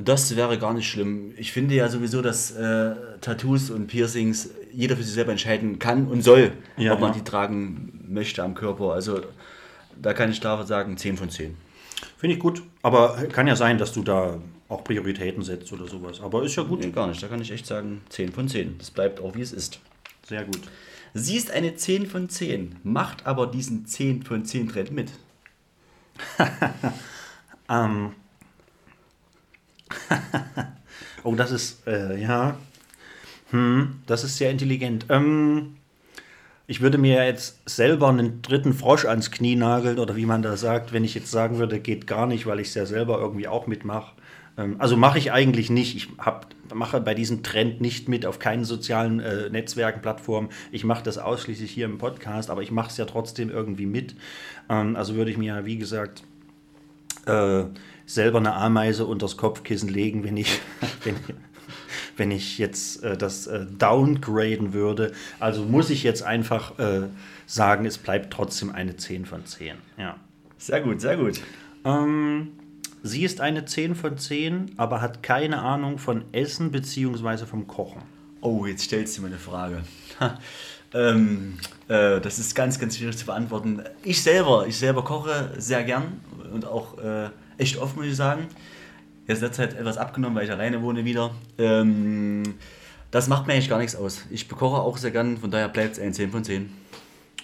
Das 0.04 0.36
wäre 0.36 0.58
gar 0.58 0.74
nicht 0.74 0.88
schlimm. 0.88 1.32
Ich 1.36 1.52
finde 1.52 1.74
ja 1.74 1.88
sowieso, 1.88 2.22
dass 2.22 2.50
äh, 2.52 2.94
Tattoos 3.20 3.70
und 3.70 3.86
Piercings 3.88 4.50
jeder 4.72 4.96
für 4.96 5.02
sich 5.02 5.14
selber 5.14 5.32
entscheiden 5.32 5.78
kann 5.78 6.06
und 6.06 6.22
soll, 6.22 6.52
Ja, 6.76 6.92
ob 6.94 7.00
man 7.00 7.12
ja. 7.12 7.18
die 7.18 7.24
tragen 7.24 8.04
möchte 8.08 8.42
am 8.42 8.54
Körper. 8.54 8.92
Also 8.92 9.20
da 10.00 10.12
kann 10.12 10.30
ich 10.30 10.40
klar 10.40 10.64
sagen, 10.66 10.96
10 10.96 11.16
von 11.16 11.30
10. 11.30 11.56
Finde 12.16 12.34
ich 12.34 12.40
gut, 12.40 12.62
aber 12.82 13.16
kann 13.32 13.46
ja 13.46 13.56
sein, 13.56 13.78
dass 13.78 13.92
du 13.92 14.02
da 14.02 14.38
auch 14.68 14.84
Prioritäten 14.84 15.42
setzt 15.42 15.72
oder 15.72 15.86
sowas. 15.88 16.20
Aber 16.20 16.44
ist 16.44 16.54
ja 16.56 16.62
gut. 16.62 16.80
Nee, 16.80 16.90
gar 16.90 17.06
nicht. 17.06 17.22
Da 17.22 17.26
kann 17.26 17.40
ich 17.40 17.50
echt 17.50 17.66
sagen, 17.66 18.02
10 18.10 18.32
von 18.32 18.48
10. 18.48 18.76
Das 18.78 18.90
bleibt 18.90 19.20
auch 19.20 19.34
wie 19.34 19.40
es 19.40 19.52
ist. 19.52 19.80
Sehr 20.26 20.44
gut. 20.44 20.60
Sie 21.14 21.36
ist 21.36 21.50
eine 21.50 21.74
10 21.74 22.06
von 22.06 22.28
10, 22.28 22.76
macht 22.84 23.26
aber 23.26 23.46
diesen 23.46 23.86
10 23.86 24.22
von 24.22 24.44
10 24.44 24.68
Trend 24.68 24.92
mit. 24.92 25.10
Ähm. 27.70 28.12
oh, 31.24 31.34
das 31.34 31.50
ist, 31.50 31.86
äh, 31.86 32.20
ja. 32.20 32.56
Hm, 33.50 34.00
das 34.06 34.24
ist 34.24 34.36
sehr 34.36 34.50
intelligent. 34.50 35.06
Ähm, 35.08 35.76
ich 36.66 36.82
würde 36.82 36.98
mir 36.98 37.24
jetzt 37.24 37.62
selber 37.66 38.08
einen 38.08 38.42
dritten 38.42 38.74
Frosch 38.74 39.06
ans 39.06 39.30
Knie 39.30 39.56
nageln 39.56 39.98
oder 39.98 40.16
wie 40.16 40.26
man 40.26 40.42
da 40.42 40.56
sagt, 40.56 40.92
wenn 40.92 41.02
ich 41.02 41.14
jetzt 41.14 41.30
sagen 41.30 41.58
würde, 41.58 41.80
geht 41.80 42.06
gar 42.06 42.26
nicht, 42.26 42.46
weil 42.46 42.60
ich 42.60 42.68
es 42.68 42.74
ja 42.74 42.84
selber 42.84 43.18
irgendwie 43.18 43.48
auch 43.48 43.66
mitmache. 43.66 44.12
Ähm, 44.58 44.76
also 44.78 44.96
mache 44.96 45.18
ich 45.18 45.32
eigentlich 45.32 45.70
nicht. 45.70 45.96
Ich 45.96 46.08
hab, 46.18 46.48
mache 46.74 47.00
bei 47.00 47.14
diesem 47.14 47.42
Trend 47.42 47.80
nicht 47.80 48.08
mit 48.08 48.26
auf 48.26 48.38
keinen 48.38 48.64
sozialen 48.64 49.20
äh, 49.20 49.48
Netzwerken, 49.48 50.02
Plattformen. 50.02 50.50
Ich 50.70 50.84
mache 50.84 51.02
das 51.02 51.16
ausschließlich 51.16 51.70
hier 51.70 51.86
im 51.86 51.96
Podcast, 51.96 52.50
aber 52.50 52.60
ich 52.60 52.70
mache 52.70 52.90
es 52.90 52.98
ja 52.98 53.06
trotzdem 53.06 53.48
irgendwie 53.48 53.86
mit. 53.86 54.14
Ähm, 54.68 54.94
also 54.96 55.14
würde 55.14 55.30
ich 55.30 55.38
mir 55.38 55.64
wie 55.64 55.78
gesagt, 55.78 56.22
äh, 57.24 57.64
selber 58.08 58.38
eine 58.38 58.54
Ameise 58.54 59.06
unters 59.06 59.36
Kopfkissen 59.36 59.88
legen, 59.88 60.24
wenn 60.24 60.36
ich, 60.36 60.60
wenn, 61.04 61.14
wenn 62.16 62.30
ich 62.30 62.58
jetzt 62.58 63.04
äh, 63.04 63.16
das 63.16 63.46
äh, 63.46 63.66
downgraden 63.66 64.72
würde. 64.72 65.12
Also 65.38 65.64
muss 65.64 65.90
ich 65.90 66.02
jetzt 66.02 66.22
einfach 66.22 66.78
äh, 66.78 67.08
sagen, 67.46 67.84
es 67.84 67.98
bleibt 67.98 68.32
trotzdem 68.32 68.70
eine 68.70 68.96
10 68.96 69.26
von 69.26 69.44
10. 69.44 69.76
Ja. 69.98 70.16
Sehr 70.56 70.80
gut, 70.80 71.00
sehr 71.00 71.16
gut. 71.16 71.40
Ähm, 71.84 72.52
sie 73.02 73.24
ist 73.24 73.40
eine 73.40 73.66
10 73.66 73.94
von 73.94 74.16
10, 74.16 74.72
aber 74.78 75.00
hat 75.02 75.22
keine 75.22 75.60
Ahnung 75.60 75.98
von 75.98 76.24
Essen 76.32 76.72
bzw. 76.72 77.44
vom 77.44 77.68
Kochen. 77.68 78.02
Oh, 78.40 78.64
jetzt 78.66 78.84
stellst 78.84 79.18
du 79.18 79.22
mir 79.22 79.28
eine 79.28 79.38
Frage. 79.38 79.82
Ähm, 80.94 81.58
äh, 81.88 82.18
das 82.20 82.38
ist 82.38 82.54
ganz, 82.54 82.78
ganz 82.78 82.96
schwierig 82.96 83.18
zu 83.18 83.26
beantworten. 83.26 83.82
Ich 84.02 84.22
selber, 84.22 84.66
ich 84.66 84.78
selber 84.78 85.04
koche 85.04 85.52
sehr 85.58 85.84
gern 85.84 86.20
und 86.50 86.64
auch 86.64 86.96
äh, 86.98 87.28
echt 87.58 87.76
oft, 87.76 87.96
muss 87.96 88.06
ich 88.06 88.16
sagen. 88.16 88.46
Jetzt 89.26 89.42
letzte 89.42 89.62
Zeit 89.62 89.74
etwas 89.74 89.98
abgenommen, 89.98 90.36
weil 90.36 90.44
ich 90.44 90.50
alleine 90.50 90.82
wohne 90.82 91.04
wieder. 91.04 91.32
Ähm, 91.58 92.54
das 93.10 93.28
macht 93.28 93.46
mir 93.46 93.54
eigentlich 93.54 93.68
gar 93.68 93.78
nichts 93.78 93.94
aus. 93.96 94.24
Ich 94.30 94.48
bekoche 94.48 94.80
auch 94.80 94.96
sehr 94.96 95.10
gern, 95.10 95.38
von 95.38 95.50
daher 95.50 95.68
bleibt 95.68 95.92
es 95.92 95.98
ein 95.98 96.14
10 96.14 96.30
von 96.30 96.44
10. 96.44 96.70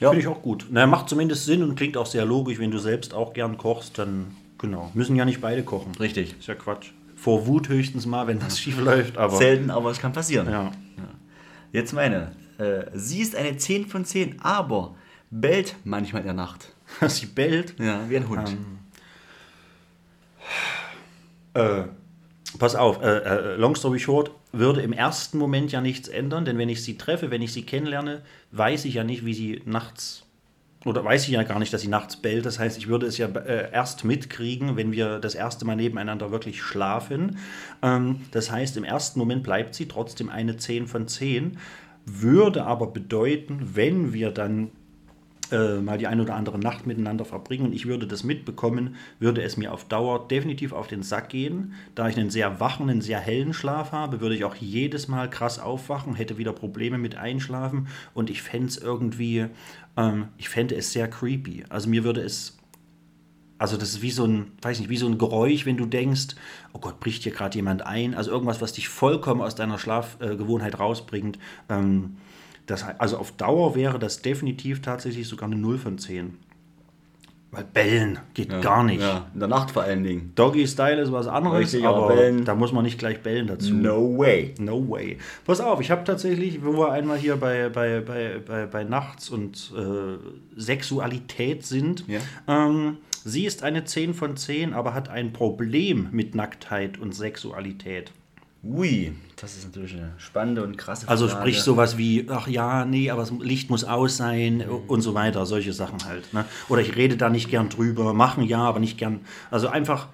Ja. 0.00 0.10
Finde 0.10 0.22
ich 0.22 0.28
auch 0.28 0.42
gut. 0.42 0.66
Na, 0.70 0.86
macht 0.86 1.08
zumindest 1.08 1.44
Sinn 1.44 1.62
und 1.62 1.76
klingt 1.76 1.96
auch 1.96 2.06
sehr 2.06 2.24
logisch, 2.24 2.58
wenn 2.58 2.70
du 2.70 2.78
selbst 2.78 3.14
auch 3.14 3.32
gern 3.32 3.58
kochst, 3.58 3.98
dann 3.98 4.34
genau. 4.58 4.90
Müssen 4.94 5.14
ja 5.16 5.24
nicht 5.24 5.40
beide 5.40 5.62
kochen. 5.62 5.92
Richtig. 6.00 6.34
Ist 6.38 6.48
ja 6.48 6.54
Quatsch. 6.54 6.90
Vor 7.16 7.46
Wut 7.46 7.68
höchstens 7.68 8.06
mal, 8.06 8.26
wenn 8.26 8.38
das 8.40 8.58
schief 8.58 8.78
läuft, 8.80 9.16
aber. 9.16 9.36
Selten, 9.36 9.70
aber 9.70 9.90
es 9.90 10.00
kann 10.00 10.12
passieren. 10.12 10.50
Ja. 10.50 10.72
Jetzt 11.72 11.92
meine. 11.92 12.32
Äh, 12.58 12.84
sie 12.94 13.20
ist 13.20 13.34
eine 13.34 13.56
10 13.56 13.86
von 13.86 14.04
10, 14.04 14.40
aber 14.40 14.94
bellt 15.30 15.76
manchmal 15.84 16.22
in 16.22 16.26
der 16.26 16.34
Nacht. 16.34 16.72
Sie 17.08 17.26
bellt. 17.26 17.74
Ja, 17.78 18.08
wie 18.08 18.16
ein 18.16 18.28
Hund. 18.28 18.56
Äh, 21.54 21.84
pass 22.58 22.74
auf, 22.74 23.02
äh, 23.02 23.18
äh, 23.18 23.56
long 23.56 23.76
story 23.76 23.98
short, 23.98 24.30
würde 24.52 24.82
im 24.82 24.92
ersten 24.92 25.38
Moment 25.38 25.72
ja 25.72 25.80
nichts 25.80 26.08
ändern, 26.08 26.44
denn 26.44 26.58
wenn 26.58 26.68
ich 26.68 26.82
sie 26.82 26.96
treffe, 26.96 27.30
wenn 27.30 27.42
ich 27.42 27.52
sie 27.52 27.62
kennenlerne, 27.62 28.22
weiß 28.52 28.84
ich 28.84 28.94
ja 28.94 29.04
nicht, 29.04 29.24
wie 29.24 29.34
sie 29.34 29.62
nachts 29.64 30.24
oder 30.84 31.04
weiß 31.04 31.24
ich 31.24 31.30
ja 31.30 31.42
gar 31.42 31.58
nicht, 31.58 31.72
dass 31.72 31.80
sie 31.80 31.88
nachts 31.88 32.16
bellt. 32.16 32.44
Das 32.44 32.58
heißt, 32.58 32.76
ich 32.76 32.88
würde 32.88 33.06
es 33.06 33.16
ja 33.16 33.26
äh, 33.28 33.72
erst 33.72 34.04
mitkriegen, 34.04 34.76
wenn 34.76 34.92
wir 34.92 35.18
das 35.18 35.34
erste 35.34 35.64
Mal 35.64 35.76
nebeneinander 35.76 36.30
wirklich 36.30 36.62
schlafen. 36.62 37.38
Ähm, 37.82 38.20
das 38.32 38.50
heißt, 38.50 38.76
im 38.76 38.84
ersten 38.84 39.18
Moment 39.18 39.42
bleibt 39.42 39.74
sie 39.74 39.88
trotzdem 39.88 40.28
eine 40.28 40.56
10 40.56 40.86
von 40.86 41.08
10, 41.08 41.58
würde 42.04 42.64
aber 42.64 42.88
bedeuten, 42.88 43.70
wenn 43.74 44.12
wir 44.12 44.30
dann 44.30 44.70
äh, 45.50 45.80
mal 45.80 45.98
die 45.98 46.06
eine 46.06 46.22
oder 46.22 46.34
andere 46.34 46.58
Nacht 46.58 46.86
miteinander 46.86 47.24
verbringen 47.24 47.66
und 47.66 47.72
ich 47.72 47.86
würde 47.86 48.06
das 48.06 48.24
mitbekommen, 48.24 48.96
würde 49.18 49.42
es 49.42 49.56
mir 49.56 49.72
auf 49.72 49.84
Dauer 49.84 50.26
definitiv 50.28 50.72
auf 50.72 50.86
den 50.86 51.02
Sack 51.02 51.28
gehen. 51.28 51.74
Da 51.94 52.08
ich 52.08 52.16
einen 52.16 52.30
sehr 52.30 52.60
wachen, 52.60 52.88
einen 52.88 53.02
sehr 53.02 53.20
hellen 53.20 53.52
Schlaf 53.52 53.92
habe, 53.92 54.20
würde 54.20 54.34
ich 54.34 54.44
auch 54.44 54.54
jedes 54.54 55.08
Mal 55.08 55.28
krass 55.28 55.58
aufwachen, 55.58 56.14
hätte 56.14 56.38
wieder 56.38 56.52
Probleme 56.52 56.98
mit 56.98 57.16
Einschlafen 57.16 57.88
und 58.14 58.30
ich 58.30 58.42
fände 58.42 58.68
es 58.68 58.76
irgendwie, 58.76 59.46
ähm, 59.96 60.28
ich 60.38 60.48
fände 60.48 60.74
es 60.76 60.92
sehr 60.92 61.08
creepy. 61.08 61.64
Also 61.68 61.88
mir 61.88 62.04
würde 62.04 62.22
es 62.22 62.56
also 63.56 63.76
das 63.76 63.90
ist 63.90 64.02
wie 64.02 64.10
so 64.10 64.26
ein, 64.26 64.52
weiß 64.62 64.80
nicht, 64.80 64.88
wie 64.90 64.96
so 64.96 65.06
ein 65.06 65.16
Geräusch, 65.16 65.64
wenn 65.64 65.76
du 65.76 65.86
denkst, 65.86 66.34
oh 66.72 66.80
Gott, 66.80 67.00
bricht 67.00 67.22
hier 67.22 67.32
gerade 67.32 67.56
jemand 67.56 67.86
ein. 67.86 68.14
Also 68.14 68.30
irgendwas, 68.30 68.60
was 68.60 68.72
dich 68.72 68.88
vollkommen 68.88 69.40
aus 69.40 69.54
deiner 69.54 69.78
Schlafgewohnheit 69.78 70.78
rausbringt. 70.78 71.38
Ähm, 71.68 72.16
das, 72.66 72.84
also 72.98 73.18
auf 73.18 73.32
Dauer 73.32 73.74
wäre 73.74 73.98
das 73.98 74.22
definitiv 74.22 74.80
tatsächlich 74.82 75.28
sogar 75.28 75.46
eine 75.50 75.56
0 75.56 75.78
von 75.78 75.98
10. 75.98 76.38
Weil 77.50 77.64
bellen 77.72 78.18
geht 78.34 78.48
gar 78.62 78.82
nicht. 78.82 79.00
Ja, 79.00 79.28
in 79.32 79.38
der 79.38 79.48
Nacht 79.48 79.70
vor 79.70 79.82
allen 79.84 80.02
Dingen. 80.02 80.32
Doggy 80.34 80.66
Style 80.66 81.00
ist 81.00 81.12
was 81.12 81.28
anderes, 81.28 81.60
Richtig, 81.60 81.86
aber 81.86 81.98
aber 82.06 82.14
bellen- 82.16 82.44
da 82.44 82.56
muss 82.56 82.72
man 82.72 82.82
nicht 82.84 82.98
gleich 82.98 83.22
bellen 83.22 83.46
dazu. 83.46 83.72
No 83.72 84.18
way. 84.18 84.54
No 84.58 84.88
way. 84.90 85.18
Pass 85.44 85.60
auf, 85.60 85.80
ich 85.80 85.92
habe 85.92 86.02
tatsächlich, 86.02 86.64
wo 86.64 86.72
wir 86.72 86.90
einmal 86.90 87.16
hier 87.16 87.36
bei, 87.36 87.68
bei, 87.68 88.00
bei, 88.00 88.40
bei, 88.44 88.66
bei 88.66 88.82
Nachts 88.82 89.30
und 89.30 89.72
äh, 89.76 90.18
Sexualität 90.60 91.64
sind, 91.64 92.04
Ja. 92.08 92.18
ähm, 92.48 92.96
sie 93.24 93.44
ist 93.46 93.62
eine 93.62 93.84
10 93.84 94.14
von 94.14 94.36
10, 94.36 94.74
aber 94.74 94.92
hat 94.92 95.08
ein 95.08 95.32
Problem 95.32 96.08
mit 96.10 96.34
Nacktheit 96.34 96.98
und 96.98 97.14
Sexualität. 97.14 98.10
Ui, 98.66 99.12
das 99.36 99.56
ist 99.56 99.66
natürlich 99.66 99.94
eine 99.94 100.12
spannende 100.16 100.62
und 100.62 100.78
krasse 100.78 101.06
Also 101.08 101.28
Frage. 101.28 101.40
sprich 101.40 101.60
sowas 101.60 101.98
wie, 101.98 102.26
ach 102.30 102.48
ja, 102.48 102.84
nee, 102.86 103.10
aber 103.10 103.20
das 103.20 103.32
Licht 103.40 103.68
muss 103.68 103.84
aus 103.84 104.16
sein 104.16 104.64
und 104.88 105.02
so 105.02 105.12
weiter, 105.12 105.44
solche 105.44 105.72
Sachen 105.72 106.04
halt. 106.06 106.32
Ne? 106.32 106.44
Oder 106.68 106.80
ich 106.80 106.96
rede 106.96 107.16
da 107.16 107.28
nicht 107.28 107.50
gern 107.50 107.68
drüber, 107.68 108.14
machen 108.14 108.44
ja, 108.44 108.60
aber 108.60 108.80
nicht 108.80 108.96
gern. 108.96 109.20
Also 109.50 109.68
einfach 109.68 110.08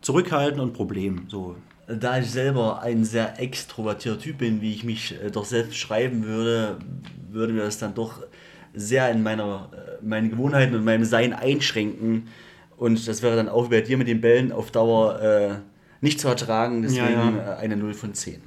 zurückhalten 0.00 0.60
und 0.60 0.74
Problem. 0.74 1.24
So. 1.28 1.56
Da 1.88 2.18
ich 2.20 2.30
selber 2.30 2.82
ein 2.82 3.04
sehr 3.04 3.40
extrovertierter 3.40 4.20
Typ 4.20 4.38
bin, 4.38 4.60
wie 4.60 4.72
ich 4.72 4.84
mich 4.84 5.16
äh, 5.20 5.30
doch 5.30 5.44
selbst 5.44 5.76
schreiben 5.76 6.24
würde, 6.24 6.78
würde 7.30 7.52
mir 7.52 7.62
das 7.62 7.78
dann 7.78 7.94
doch 7.94 8.20
sehr 8.74 9.10
in 9.10 9.24
meiner, 9.24 9.70
äh, 9.72 10.04
meinen 10.04 10.30
Gewohnheiten 10.30 10.76
und 10.76 10.84
meinem 10.84 11.04
Sein 11.04 11.32
einschränken. 11.32 12.28
Und 12.76 13.06
das 13.08 13.22
wäre 13.22 13.34
dann 13.36 13.48
auch 13.48 13.68
bei 13.68 13.80
dir 13.80 13.96
mit 13.98 14.06
den 14.06 14.20
Bällen 14.20 14.52
auf 14.52 14.70
Dauer 14.70 15.20
äh, 15.20 15.54
nicht 16.02 16.20
zu 16.20 16.28
ertragen. 16.28 16.82
Deswegen 16.82 17.36
Ja, 17.36 17.54
äh, 17.54 17.56
eine 17.56 17.76
0 17.76 17.94
von 17.94 18.12
10. 18.12 18.42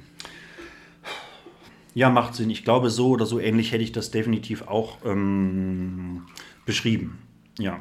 Ja, 1.94 2.10
macht 2.10 2.34
Sinn. 2.34 2.50
Ich 2.50 2.62
glaube, 2.62 2.90
so 2.90 3.08
oder 3.08 3.26
so 3.26 3.40
ähnlich 3.40 3.72
hätte 3.72 3.82
ich 3.82 3.90
das 3.90 4.10
definitiv 4.10 4.68
auch 4.68 4.98
ähm, 5.04 6.26
beschrieben. 6.66 7.18
Ja. 7.58 7.80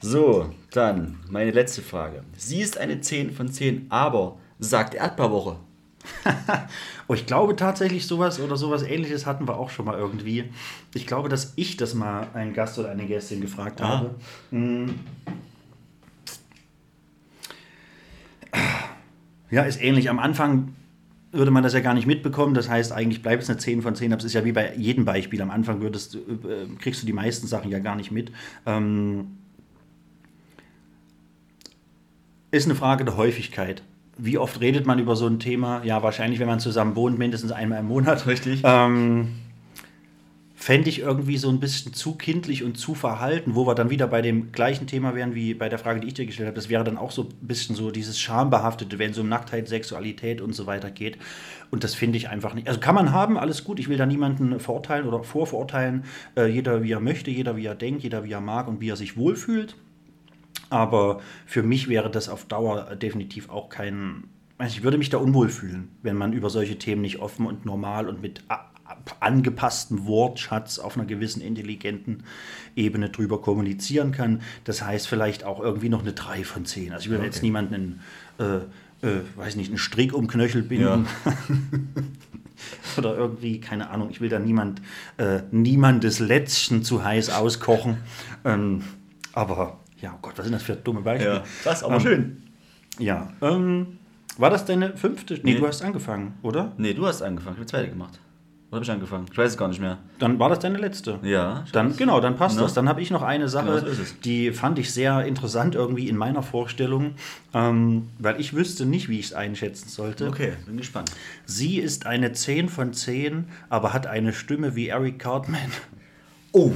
So, 0.00 0.52
dann 0.72 1.20
meine 1.28 1.52
letzte 1.52 1.82
Frage. 1.82 2.24
Sie 2.36 2.60
ist 2.60 2.78
eine 2.78 3.00
10 3.00 3.32
von 3.32 3.48
10, 3.48 3.86
aber 3.90 4.38
sagt 4.58 4.94
Erdbeerwoche. 4.94 5.56
Oh, 7.08 7.14
ich 7.14 7.26
glaube 7.26 7.56
tatsächlich 7.56 8.06
sowas 8.06 8.38
oder 8.38 8.56
sowas 8.56 8.84
ähnliches 8.84 9.26
hatten 9.26 9.48
wir 9.48 9.58
auch 9.58 9.70
schon 9.70 9.84
mal 9.84 9.98
irgendwie. 9.98 10.52
Ich 10.94 11.08
glaube, 11.08 11.28
dass 11.28 11.54
ich 11.56 11.76
das 11.76 11.92
mal 11.92 12.28
einen 12.34 12.54
Gast 12.54 12.78
oder 12.78 12.88
eine 12.90 13.04
Gästin 13.04 13.40
gefragt 13.40 13.82
habe. 13.82 14.14
Hm. 14.50 14.94
Ja, 19.50 19.62
ist 19.62 19.82
ähnlich. 19.82 20.08
Am 20.10 20.18
Anfang 20.18 20.74
würde 21.32 21.50
man 21.50 21.62
das 21.62 21.72
ja 21.72 21.80
gar 21.80 21.94
nicht 21.94 22.06
mitbekommen. 22.06 22.54
Das 22.54 22.68
heißt, 22.68 22.92
eigentlich 22.92 23.22
bleibt 23.22 23.42
es 23.42 23.50
eine 23.50 23.58
10 23.58 23.82
von 23.82 23.94
10. 23.94 24.12
Aber 24.12 24.18
es 24.18 24.24
ist 24.24 24.32
ja 24.32 24.44
wie 24.44 24.52
bei 24.52 24.74
jedem 24.76 25.04
Beispiel. 25.04 25.40
Am 25.42 25.50
Anfang 25.50 25.80
würdest, 25.80 26.16
äh, 26.16 26.18
kriegst 26.78 27.02
du 27.02 27.06
die 27.06 27.12
meisten 27.12 27.46
Sachen 27.46 27.70
ja 27.70 27.78
gar 27.78 27.96
nicht 27.96 28.10
mit. 28.10 28.32
Ähm, 28.66 29.38
ist 32.50 32.66
eine 32.66 32.74
Frage 32.74 33.04
der 33.04 33.16
Häufigkeit. 33.16 33.82
Wie 34.18 34.38
oft 34.38 34.60
redet 34.60 34.86
man 34.86 34.98
über 34.98 35.16
so 35.16 35.26
ein 35.26 35.38
Thema? 35.38 35.82
Ja, 35.84 36.02
wahrscheinlich, 36.02 36.40
wenn 36.40 36.48
man 36.48 36.60
zusammen 36.60 36.96
wohnt, 36.96 37.18
mindestens 37.18 37.52
einmal 37.52 37.78
im 37.78 37.86
Monat. 37.86 38.26
Richtig. 38.26 38.62
Ähm, 38.64 39.28
fände 40.60 40.90
ich 40.90 40.98
irgendwie 40.98 41.38
so 41.38 41.48
ein 41.48 41.58
bisschen 41.58 41.94
zu 41.94 42.16
kindlich 42.16 42.64
und 42.64 42.76
zu 42.76 42.94
verhalten, 42.94 43.54
wo 43.54 43.66
wir 43.66 43.74
dann 43.74 43.88
wieder 43.88 44.06
bei 44.06 44.20
dem 44.20 44.52
gleichen 44.52 44.86
Thema 44.86 45.14
wären 45.14 45.34
wie 45.34 45.54
bei 45.54 45.70
der 45.70 45.78
Frage, 45.78 46.00
die 46.00 46.08
ich 46.08 46.14
dir 46.14 46.26
gestellt 46.26 46.48
habe. 46.48 46.54
Das 46.54 46.68
wäre 46.68 46.84
dann 46.84 46.98
auch 46.98 47.12
so 47.12 47.22
ein 47.22 47.28
bisschen 47.40 47.74
so 47.74 47.90
dieses 47.90 48.20
Schambehaftete, 48.20 48.98
wenn 48.98 49.12
es 49.12 49.18
um 49.18 49.26
Nacktheit, 49.26 49.68
Sexualität 49.68 50.42
und 50.42 50.54
so 50.54 50.66
weiter 50.66 50.90
geht. 50.90 51.16
Und 51.70 51.82
das 51.82 51.94
finde 51.94 52.18
ich 52.18 52.28
einfach 52.28 52.52
nicht. 52.52 52.68
Also 52.68 52.78
kann 52.78 52.94
man 52.94 53.10
haben, 53.10 53.38
alles 53.38 53.64
gut. 53.64 53.80
Ich 53.80 53.88
will 53.88 53.96
da 53.96 54.04
niemanden 54.04 54.60
verurteilen 54.60 55.06
oder 55.06 55.24
vorverurteilen. 55.24 56.04
Äh, 56.36 56.48
jeder 56.48 56.82
wie 56.82 56.92
er 56.92 57.00
möchte, 57.00 57.30
jeder 57.30 57.56
wie 57.56 57.64
er 57.64 57.74
denkt, 57.74 58.02
jeder 58.02 58.24
wie 58.24 58.32
er 58.32 58.42
mag 58.42 58.68
und 58.68 58.82
wie 58.82 58.90
er 58.90 58.96
sich 58.96 59.16
wohlfühlt. 59.16 59.76
Aber 60.68 61.22
für 61.46 61.62
mich 61.62 61.88
wäre 61.88 62.10
das 62.10 62.28
auf 62.28 62.44
Dauer 62.44 62.96
definitiv 62.96 63.48
auch 63.48 63.70
kein. 63.70 64.24
Ich 64.66 64.82
würde 64.82 64.98
mich 64.98 65.08
da 65.08 65.16
unwohl 65.16 65.48
fühlen, 65.48 65.88
wenn 66.02 66.16
man 66.16 66.34
über 66.34 66.50
solche 66.50 66.76
Themen 66.76 67.00
nicht 67.00 67.18
offen 67.18 67.46
und 67.46 67.64
normal 67.64 68.10
und 68.10 68.20
mit 68.20 68.42
angepassten 69.20 70.06
Wortschatz 70.06 70.78
auf 70.78 70.96
einer 70.96 71.06
gewissen 71.06 71.40
intelligenten 71.42 72.24
Ebene 72.76 73.10
drüber 73.10 73.40
kommunizieren 73.40 74.12
kann. 74.12 74.42
Das 74.64 74.82
heißt 74.82 75.08
vielleicht 75.08 75.44
auch 75.44 75.60
irgendwie 75.60 75.88
noch 75.88 76.02
eine 76.02 76.12
3 76.12 76.44
von 76.44 76.64
10. 76.64 76.92
Also 76.92 77.04
ich 77.06 77.10
will 77.10 77.24
jetzt 77.24 77.42
niemanden 77.42 78.00
äh, 78.38 78.60
äh, 79.02 79.20
weiß 79.36 79.56
nicht, 79.56 79.68
einen 79.68 79.78
Strick 79.78 80.12
um 80.12 80.26
Knöchel 80.26 80.62
binden. 80.62 81.06
Oder 82.98 83.16
irgendwie, 83.16 83.60
keine 83.60 83.90
Ahnung, 83.90 84.10
ich 84.10 84.20
will 84.20 84.28
da 84.28 84.38
niemand, 84.38 84.82
äh, 85.16 85.40
niemandes 85.50 86.18
Lätzchen 86.18 86.82
zu 86.84 87.02
heiß 87.02 87.30
auskochen. 87.30 87.98
Ähm, 88.44 88.82
aber, 89.32 89.80
ja, 90.00 90.14
oh 90.14 90.18
Gott, 90.20 90.36
was 90.36 90.44
sind 90.44 90.52
das 90.52 90.62
für 90.62 90.76
dumme 90.76 91.00
Beispiele? 91.00 91.36
Ja, 91.36 91.44
das, 91.64 91.82
aber 91.82 91.94
Ähm, 91.94 92.00
schön. 92.00 92.42
Ja, 92.98 93.32
ähm, 93.40 93.98
war 94.36 94.50
das 94.50 94.66
deine 94.66 94.96
fünfte? 94.96 95.34
Nee, 95.34 95.54
Nee. 95.54 95.58
du 95.58 95.66
hast 95.66 95.82
angefangen, 95.82 96.34
oder? 96.42 96.72
Nee, 96.76 96.92
du 96.92 97.06
hast 97.06 97.22
angefangen. 97.22 97.56
Ich 97.56 97.60
habe 97.60 97.66
zweite 97.70 97.88
gemacht. 97.88 98.20
Oder 98.70 98.76
habe 98.76 98.84
ich 98.84 98.90
angefangen? 98.92 99.26
Ich 99.32 99.36
weiß 99.36 99.50
es 99.50 99.56
gar 99.58 99.66
nicht 99.66 99.80
mehr. 99.80 99.98
Dann 100.20 100.38
war 100.38 100.48
das 100.48 100.60
deine 100.60 100.78
letzte. 100.78 101.18
Ja. 101.22 101.64
Dann, 101.72 101.96
genau, 101.96 102.20
dann 102.20 102.36
passt 102.36 102.54
Ne? 102.54 102.62
das. 102.62 102.72
Dann 102.72 102.88
habe 102.88 103.02
ich 103.02 103.10
noch 103.10 103.22
eine 103.22 103.48
Sache, 103.48 103.80
Genau 103.82 103.92
so 103.94 104.02
die 104.24 104.52
fand 104.52 104.78
ich 104.78 104.92
sehr 104.94 105.24
interessant 105.24 105.74
irgendwie 105.74 106.08
in 106.08 106.16
meiner 106.16 106.44
Vorstellung, 106.44 107.14
ähm, 107.52 108.08
weil 108.20 108.38
ich 108.40 108.54
wüsste 108.54 108.86
nicht, 108.86 109.08
wie 109.08 109.18
ich 109.18 109.26
es 109.26 109.32
einschätzen 109.32 109.88
sollte. 109.88 110.28
Okay, 110.28 110.52
bin 110.66 110.76
gespannt. 110.76 111.10
Sie 111.46 111.78
ist 111.80 112.06
eine 112.06 112.32
10 112.32 112.68
von 112.68 112.92
10, 112.92 113.46
aber 113.70 113.92
hat 113.92 114.06
eine 114.06 114.32
Stimme 114.32 114.76
wie 114.76 114.86
Eric 114.88 115.18
Cartman. 115.18 115.72
Oh. 116.52 116.70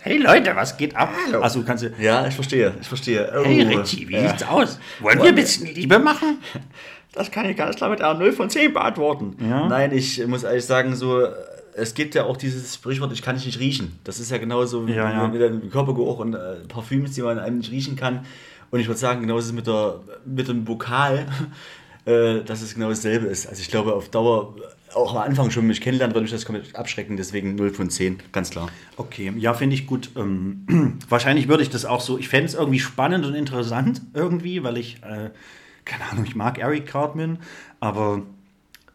Hey 0.00 0.18
Leute, 0.18 0.56
was 0.56 0.76
geht 0.76 0.96
ab? 0.96 1.10
Also 1.40 1.62
kannst 1.62 1.84
du. 1.84 1.92
Ja, 2.00 2.26
ich 2.26 2.34
verstehe. 2.34 2.74
Ich 2.80 2.88
verstehe. 2.88 3.32
Oh. 3.38 3.44
Hey 3.44 3.62
Richie, 3.62 4.08
wie 4.08 4.14
Ja. 4.14 4.30
sieht's 4.30 4.42
aus? 4.42 4.80
Wollen 4.98 5.18
wir 5.20 5.28
ein 5.28 5.34
bisschen 5.36 5.72
Liebe 5.72 6.00
machen? 6.00 6.38
Das 7.12 7.30
kann 7.30 7.48
ich 7.48 7.56
ganz 7.56 7.76
klar 7.76 7.90
mit 7.90 8.00
einer 8.00 8.18
0 8.18 8.32
von 8.32 8.48
10 8.48 8.72
beantworten. 8.72 9.36
Ja. 9.40 9.68
Nein, 9.68 9.92
ich 9.92 10.26
muss 10.26 10.44
ehrlich 10.44 10.64
sagen, 10.64 10.96
so, 10.96 11.26
es 11.74 11.94
gibt 11.94 12.14
ja 12.14 12.24
auch 12.24 12.36
dieses 12.36 12.74
Sprichwort, 12.74 13.12
ich 13.12 13.22
kann 13.22 13.36
dich 13.36 13.46
nicht 13.46 13.58
riechen. 13.58 13.98
Das 14.04 14.18
ist 14.18 14.30
ja 14.30 14.38
genauso 14.38 14.86
wie 14.86 14.92
Ja, 14.94 15.28
mit 15.28 15.40
dem 15.40 15.70
Körpergeruch 15.70 16.18
und 16.18 16.34
äh, 16.34 16.56
Parfüms, 16.68 17.12
die 17.12 17.22
man 17.22 17.38
einem 17.38 17.58
nicht 17.58 17.70
riechen 17.70 17.96
kann. 17.96 18.24
Und 18.70 18.80
ich 18.80 18.86
würde 18.86 18.98
sagen, 18.98 19.20
genauso 19.20 19.40
ist 19.40 19.46
es 19.46 19.52
mit, 19.52 19.66
der, 19.66 20.00
mit 20.24 20.48
dem 20.48 20.66
Vokal, 20.66 21.26
äh, 22.06 22.40
dass 22.40 22.62
es 22.62 22.74
genau 22.74 22.88
dasselbe 22.88 23.26
ist. 23.26 23.46
Also 23.46 23.60
ich 23.60 23.68
glaube, 23.68 23.94
auf 23.94 24.08
Dauer, 24.08 24.54
auch 24.94 25.14
am 25.14 25.22
Anfang 25.22 25.50
schon 25.50 25.66
mich 25.66 25.80
kennenlernen, 25.80 26.14
würde 26.14 26.22
mich 26.22 26.30
das 26.30 26.46
komplett 26.46 26.74
abschrecken. 26.76 27.16
Deswegen 27.16 27.54
0 27.54 27.70
von 27.70 27.90
10, 27.90 28.20
ganz 28.32 28.50
klar. 28.50 28.68
Okay, 28.96 29.32
ja, 29.36 29.54
finde 29.54 29.74
ich 29.74 29.86
gut. 29.86 30.10
Ähm, 30.16 30.98
wahrscheinlich 31.08 31.48
würde 31.48 31.62
ich 31.62 31.70
das 31.70 31.84
auch 31.84 32.00
so. 32.00 32.18
Ich 32.18 32.28
fände 32.28 32.46
es 32.46 32.54
irgendwie 32.54 32.80
spannend 32.80 33.26
und 33.26 33.34
interessant 33.34 34.00
irgendwie, 34.14 34.62
weil 34.62 34.78
ich, 34.78 35.02
äh, 35.02 35.30
keine 35.84 36.04
Ahnung, 36.10 36.24
ich 36.24 36.34
mag 36.36 36.58
Eric 36.58 36.86
Cartman, 36.86 37.38
aber 37.80 38.22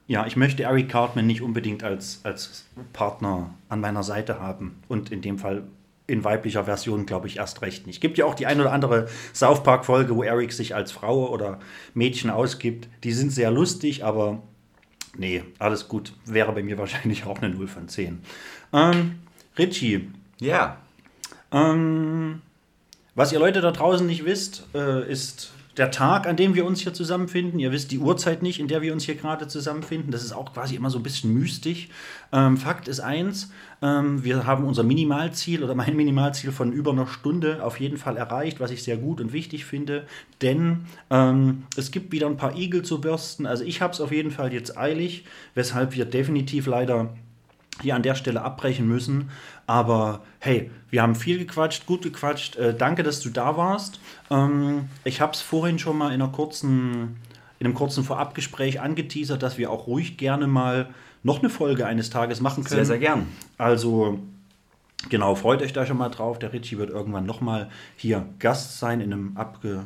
ja, 0.08 0.26
ich 0.26 0.36
möchte 0.38 0.64
Eric 0.64 0.90
Cartman 0.90 1.28
nicht 1.28 1.42
unbedingt 1.42 1.84
als, 1.84 2.22
als 2.24 2.66
Partner 2.94 3.54
an 3.70 3.82
meiner 3.82 4.04
Seite 4.04 4.40
haben. 4.40 4.82
Und 4.88 5.12
in 5.12 5.22
dem 5.22 5.38
Fall 5.38 5.64
in 6.10 6.24
weiblicher 6.24 6.64
Version, 6.64 7.06
glaube 7.06 7.28
ich, 7.28 7.36
erst 7.36 7.62
recht 7.62 7.86
nicht. 7.86 8.00
Gibt 8.00 8.18
ja 8.18 8.24
auch 8.26 8.34
die 8.36 8.46
ein 8.46 8.62
oder 8.62 8.72
andere 8.72 9.10
South 9.34 9.64
Park-Folge, 9.64 10.16
wo 10.16 10.24
Eric 10.24 10.54
sich 10.54 10.74
als 10.74 10.94
Frau 10.94 11.28
oder 11.30 11.60
Mädchen 11.94 12.30
ausgibt. 12.30 12.88
Die 13.04 13.12
sind 13.12 13.32
sehr 13.34 13.52
lustig, 13.52 14.06
aber 14.06 14.42
nee, 15.18 15.44
alles 15.60 15.90
gut. 15.90 16.14
Wäre 16.26 16.54
bei 16.54 16.64
mir 16.64 16.78
wahrscheinlich 16.78 17.26
auch 17.26 17.40
eine 17.42 17.54
0 17.54 17.68
von 17.68 17.90
10. 17.90 18.22
Ähm, 18.72 19.20
Richie, 19.58 20.08
Ja. 20.40 20.78
ähm, 21.52 22.42
was 23.16 23.34
ihr 23.34 23.40
Leute 23.40 23.60
da 23.60 23.72
draußen 23.72 24.08
nicht 24.08 24.24
wisst, 24.24 24.66
äh, 24.74 25.12
ist 25.12 25.52
der 25.78 25.92
Tag, 25.92 26.26
an 26.26 26.36
dem 26.36 26.56
wir 26.56 26.66
uns 26.66 26.82
hier 26.82 26.94
zusammenfinden. 26.94 27.60
Ihr 27.60 27.72
wisst 27.72 27.92
die 27.92 28.00
Uhrzeit 28.00 28.42
nicht, 28.42 28.60
in 28.60 28.68
der 28.68 28.82
wir 28.82 28.94
uns 28.94 29.04
hier 29.04 29.16
gerade 29.16 29.48
zusammenfinden. 29.48 30.12
Das 30.12 30.24
ist 30.24 30.32
auch 30.32 30.54
quasi 30.54 30.76
immer 30.76 30.90
so 30.90 30.98
ein 30.98 31.04
bisschen 31.04 31.34
mystisch. 31.34 31.90
Ähm, 32.32 32.58
Fakt 32.58 32.88
ist 32.88 33.00
eins, 33.00 33.52
ähm, 33.82 34.24
wir 34.24 34.48
haben 34.48 34.64
unser 34.66 34.84
Minimalziel 34.84 35.64
oder 35.64 35.76
mein 35.76 35.96
Minimalziel 35.96 36.52
von 36.52 36.72
über 36.72 36.92
einer 36.92 37.08
Stunde 37.08 37.64
auf 37.64 37.80
jeden 37.80 37.98
Fall 37.98 38.18
erreicht, 38.18 38.60
was 38.60 38.72
ich 38.72 38.82
sehr 38.82 38.98
gut 38.98 39.22
und 39.22 39.34
wichtig 39.34 39.66
finde. 39.66 40.08
Denn 40.42 40.86
ähm, 41.12 41.64
es 41.76 41.92
gibt 41.92 42.12
wieder 42.12 42.28
ein 42.28 42.38
paar 42.38 42.58
Igel 42.58 42.82
zu 42.82 43.00
bürsten. 43.00 43.46
Also 43.46 43.64
ich 43.64 43.82
habe 43.82 43.94
es 43.94 44.02
auf 44.02 44.12
jeden 44.12 44.32
Fall 44.32 44.52
jetzt 44.54 44.78
eilig, 44.78 45.26
weshalb 45.54 45.96
wir 45.96 46.06
definitiv 46.06 46.66
leider 46.66 47.14
hier 47.82 47.96
an 47.96 48.04
der 48.04 48.16
Stelle 48.16 48.42
abbrechen 48.42 48.88
müssen. 48.88 49.30
Aber 49.68 50.22
hey, 50.40 50.72
wir 50.90 51.02
haben 51.02 51.14
viel 51.14 51.38
gequatscht, 51.38 51.86
gut 51.86 52.02
gequatscht. 52.02 52.56
Äh, 52.56 52.74
danke, 52.74 53.04
dass 53.04 53.20
du 53.20 53.30
da 53.30 53.58
warst. 53.58 54.00
Ähm, 54.32 54.90
ich 55.04 55.22
habe 55.22 55.34
es 55.34 55.42
vorhin 55.42 55.78
schon 55.78 55.98
mal 55.98 56.08
in, 56.08 56.22
einer 56.22 56.32
kurzen, 56.32 57.18
in 57.60 57.68
einem 57.68 57.76
kurzen 57.76 58.04
Vorabgespräch 58.04 58.80
angeteasert, 58.80 59.44
dass 59.44 59.58
wir 59.58 59.70
auch 59.70 59.86
ruhig 59.86 60.18
gerne 60.18 60.48
mal 60.48 60.90
noch 61.22 61.40
eine 61.40 61.50
Folge 61.50 61.86
eines 61.86 62.10
Tages 62.10 62.40
machen 62.40 62.64
können. 62.64 62.78
Sehr, 62.78 62.86
sehr 62.86 63.00
gern. 63.00 63.28
Also, 63.58 64.20
genau, 65.10 65.36
freut 65.36 65.62
euch 65.62 65.74
da 65.74 65.86
schon 65.86 65.98
mal 65.98 66.10
drauf. 66.10 66.40
Der 66.40 66.54
Richie 66.54 66.78
wird 66.78 66.90
irgendwann 66.90 67.26
nochmal 67.26 67.70
hier 67.98 68.26
Gast 68.40 68.80
sein 68.80 69.02
in 69.02 69.12
einem 69.12 69.36
abge 69.36 69.86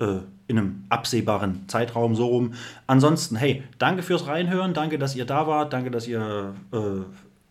äh, 0.00 0.18
in 0.46 0.58
einem 0.58 0.84
absehbaren 0.90 1.68
Zeitraum 1.68 2.16
so 2.16 2.26
rum. 2.26 2.52
Ansonsten, 2.86 3.36
hey, 3.36 3.62
danke 3.78 4.02
fürs 4.02 4.26
Reinhören, 4.26 4.74
danke, 4.74 4.98
dass 4.98 5.16
ihr 5.16 5.24
da 5.24 5.46
wart, 5.46 5.72
danke, 5.72 5.90
dass 5.90 6.06
ihr 6.06 6.54
äh, 6.70 6.76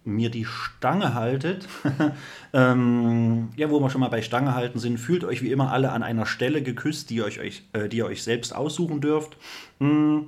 mir 0.05 0.29
die 0.29 0.45
Stange 0.45 1.13
haltet. 1.13 1.67
ähm, 2.53 3.49
ja, 3.55 3.69
wo 3.69 3.79
wir 3.79 3.89
schon 3.89 4.01
mal 4.01 4.09
bei 4.09 4.21
Stange 4.21 4.53
halten 4.53 4.79
sind, 4.79 4.99
fühlt 4.99 5.23
euch 5.23 5.41
wie 5.41 5.51
immer 5.51 5.71
alle 5.71 5.91
an 5.91 6.03
einer 6.03 6.25
Stelle 6.25 6.61
geküsst, 6.61 7.09
die 7.09 7.15
ihr 7.15 7.25
euch, 7.25 7.39
euch, 7.39 7.63
äh, 7.73 7.89
die 7.89 7.97
ihr 7.97 8.05
euch 8.05 8.23
selbst 8.23 8.55
aussuchen 8.55 9.01
dürft. 9.01 9.37
Mm. 9.79 10.19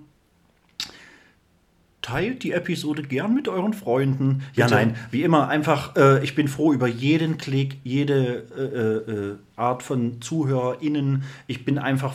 Teilt 2.01 2.43
die 2.43 2.51
Episode 2.51 3.01
gern 3.01 3.33
mit 3.33 3.47
euren 3.47 3.73
Freunden. 3.73 4.43
Ja, 4.53 4.65
Bitte. 4.65 4.75
nein, 4.75 4.95
wie 5.09 5.23
immer, 5.23 5.47
einfach, 5.47 5.95
äh, 5.95 6.23
ich 6.23 6.35
bin 6.35 6.47
froh 6.47 6.71
über 6.71 6.87
jeden 6.87 7.39
Klick, 7.39 7.79
jede 7.83 8.45
äh, 8.55 9.11
äh, 9.11 9.37
Art 9.55 9.81
von 9.81 10.21
ZuhörerInnen. 10.21 11.23
Ich 11.47 11.65
bin 11.65 11.79
einfach 11.79 12.13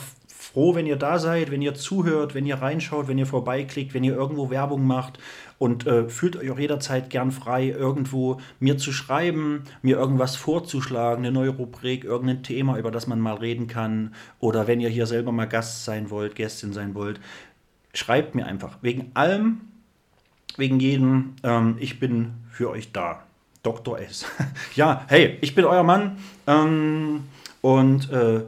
froh, 0.53 0.75
wenn 0.75 0.85
ihr 0.85 0.97
da 0.97 1.19
seid, 1.19 1.51
wenn 1.51 1.61
ihr 1.61 1.75
zuhört, 1.75 2.35
wenn 2.35 2.45
ihr 2.45 2.55
reinschaut, 2.55 3.07
wenn 3.07 3.17
ihr 3.17 3.25
vorbeiklickt, 3.25 3.93
wenn 3.93 4.03
ihr 4.03 4.15
irgendwo 4.15 4.49
Werbung 4.49 4.85
macht. 4.85 5.19
Und 5.57 5.85
äh, 5.85 6.09
fühlt 6.09 6.35
euch 6.35 6.49
auch 6.49 6.59
jederzeit 6.59 7.09
gern 7.09 7.31
frei, 7.31 7.67
irgendwo 7.67 8.41
mir 8.59 8.77
zu 8.77 8.91
schreiben, 8.91 9.63
mir 9.81 9.97
irgendwas 9.97 10.35
vorzuschlagen, 10.35 11.23
eine 11.23 11.31
neue 11.31 11.51
Rubrik, 11.51 12.03
irgendein 12.03 12.43
Thema, 12.43 12.77
über 12.77 12.91
das 12.91 13.07
man 13.07 13.19
mal 13.19 13.35
reden 13.35 13.67
kann. 13.67 14.15
Oder 14.39 14.67
wenn 14.67 14.81
ihr 14.81 14.89
hier 14.89 15.05
selber 15.05 15.31
mal 15.31 15.47
Gast 15.47 15.85
sein 15.85 16.09
wollt, 16.09 16.35
Gästin 16.35 16.73
sein 16.73 16.95
wollt, 16.95 17.19
schreibt 17.93 18.35
mir 18.35 18.45
einfach. 18.45 18.79
Wegen 18.81 19.11
allem, 19.13 19.61
wegen 20.57 20.79
jedem, 20.79 21.35
ähm, 21.43 21.77
ich 21.79 21.99
bin 21.99 22.33
für 22.49 22.69
euch 22.71 22.91
da. 22.91 23.23
Dr. 23.63 23.99
S. 23.99 24.25
ja, 24.75 25.05
hey, 25.07 25.37
ich 25.41 25.53
bin 25.53 25.65
euer 25.65 25.83
Mann 25.83 26.17
ähm, 26.47 27.25
und 27.61 28.09
äh, 28.09 28.41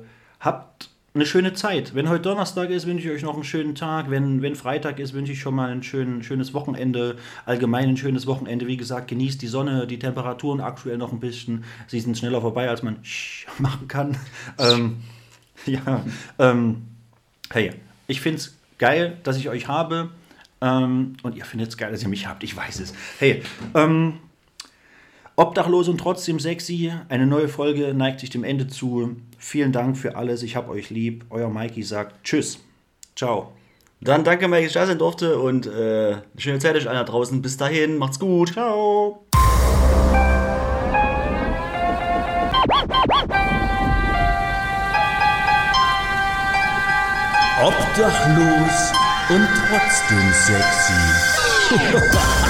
eine 1.16 1.26
schöne 1.26 1.54
Zeit. 1.54 1.94
Wenn 1.94 2.10
heute 2.10 2.24
Donnerstag 2.24 2.72
ist, 2.72 2.88
wünsche 2.88 3.08
ich 3.08 3.14
euch 3.14 3.22
noch 3.22 3.36
einen 3.36 3.44
schönen 3.44 3.76
Tag. 3.76 4.10
Wenn, 4.10 4.42
wenn 4.42 4.56
Freitag 4.56 5.00
ist, 5.00 5.14
wünsche 5.14 5.32
ich 5.32 5.40
schon 5.40 5.54
mal 5.54 5.70
ein 5.70 5.84
schön, 5.84 6.24
schönes 6.24 6.54
Wochenende. 6.56 7.18
Allgemein 7.46 7.90
ein 7.90 7.98
schönes 7.98 8.26
Wochenende. 8.26 8.66
Wie 8.66 8.78
gesagt, 8.78 9.10
genießt 9.10 9.42
die 9.42 9.48
Sonne, 9.48 9.86
die 9.86 10.00
Temperaturen 10.00 10.60
aktuell 10.60 10.98
noch 10.98 11.12
ein 11.12 11.20
bisschen. 11.20 11.66
Sie 11.88 12.00
sind 12.00 12.18
schneller 12.18 12.42
vorbei, 12.42 12.68
als 12.68 12.82
man 12.82 12.98
machen 13.60 13.88
kann. 13.88 14.18
Ähm, 14.58 14.98
ja, 15.68 16.04
ähm, 16.40 16.84
hey, 17.52 17.74
ich 18.08 18.20
finde 18.20 18.38
es 18.38 18.58
geil, 18.80 19.18
dass 19.24 19.38
ich 19.38 19.50
euch 19.50 19.68
habe. 19.68 20.10
Ähm, 20.62 21.14
und 21.22 21.36
ihr 21.36 21.46
findet 21.46 21.70
es 21.70 21.78
geil, 21.78 21.92
dass 21.92 22.02
ihr 22.02 22.10
mich 22.10 22.28
habt. 22.28 22.44
Ich 22.44 22.56
weiß 22.56 22.80
es. 22.80 22.94
Hey, 23.20 23.44
ähm, 23.76 24.20
Obdachlos 25.36 25.88
und 25.88 25.98
trotzdem 25.98 26.40
sexy. 26.40 26.94
Eine 27.10 27.26
neue 27.26 27.48
Folge 27.48 27.96
neigt 27.96 28.20
sich 28.20 28.30
dem 28.30 28.44
Ende 28.44 28.68
zu. 28.68 29.16
Vielen 29.40 29.72
Dank 29.72 29.98
für 29.98 30.16
alles. 30.16 30.44
Ich 30.44 30.56
hab 30.56 30.70
euch 30.70 30.92
lieb. 30.92 31.26
Euer 31.32 31.50
Mikey 31.50 31.82
sagt 31.82 32.24
Tschüss. 32.24 32.60
Ciao. 33.16 33.54
Dann 34.00 34.24
danke, 34.24 34.48
Mike, 34.48 34.64
dass 34.64 34.68
ich 34.68 34.74
da 34.74 34.86
sein 34.86 35.00
durfte 35.00 35.40
und 35.40 35.66
äh, 35.66 36.18
schöne 36.38 36.60
Zeit 36.60 36.76
euch 36.76 36.84
da 36.84 37.04
draußen. 37.04 37.42
Bis 37.42 37.58
dahin, 37.58 37.98
macht's 37.98 38.20
gut. 38.20 38.54
Ciao. 38.54 39.26
Obdachlos 47.64 48.92
und 49.30 49.48
trotzdem 49.70 50.34
sexy. 50.34 50.94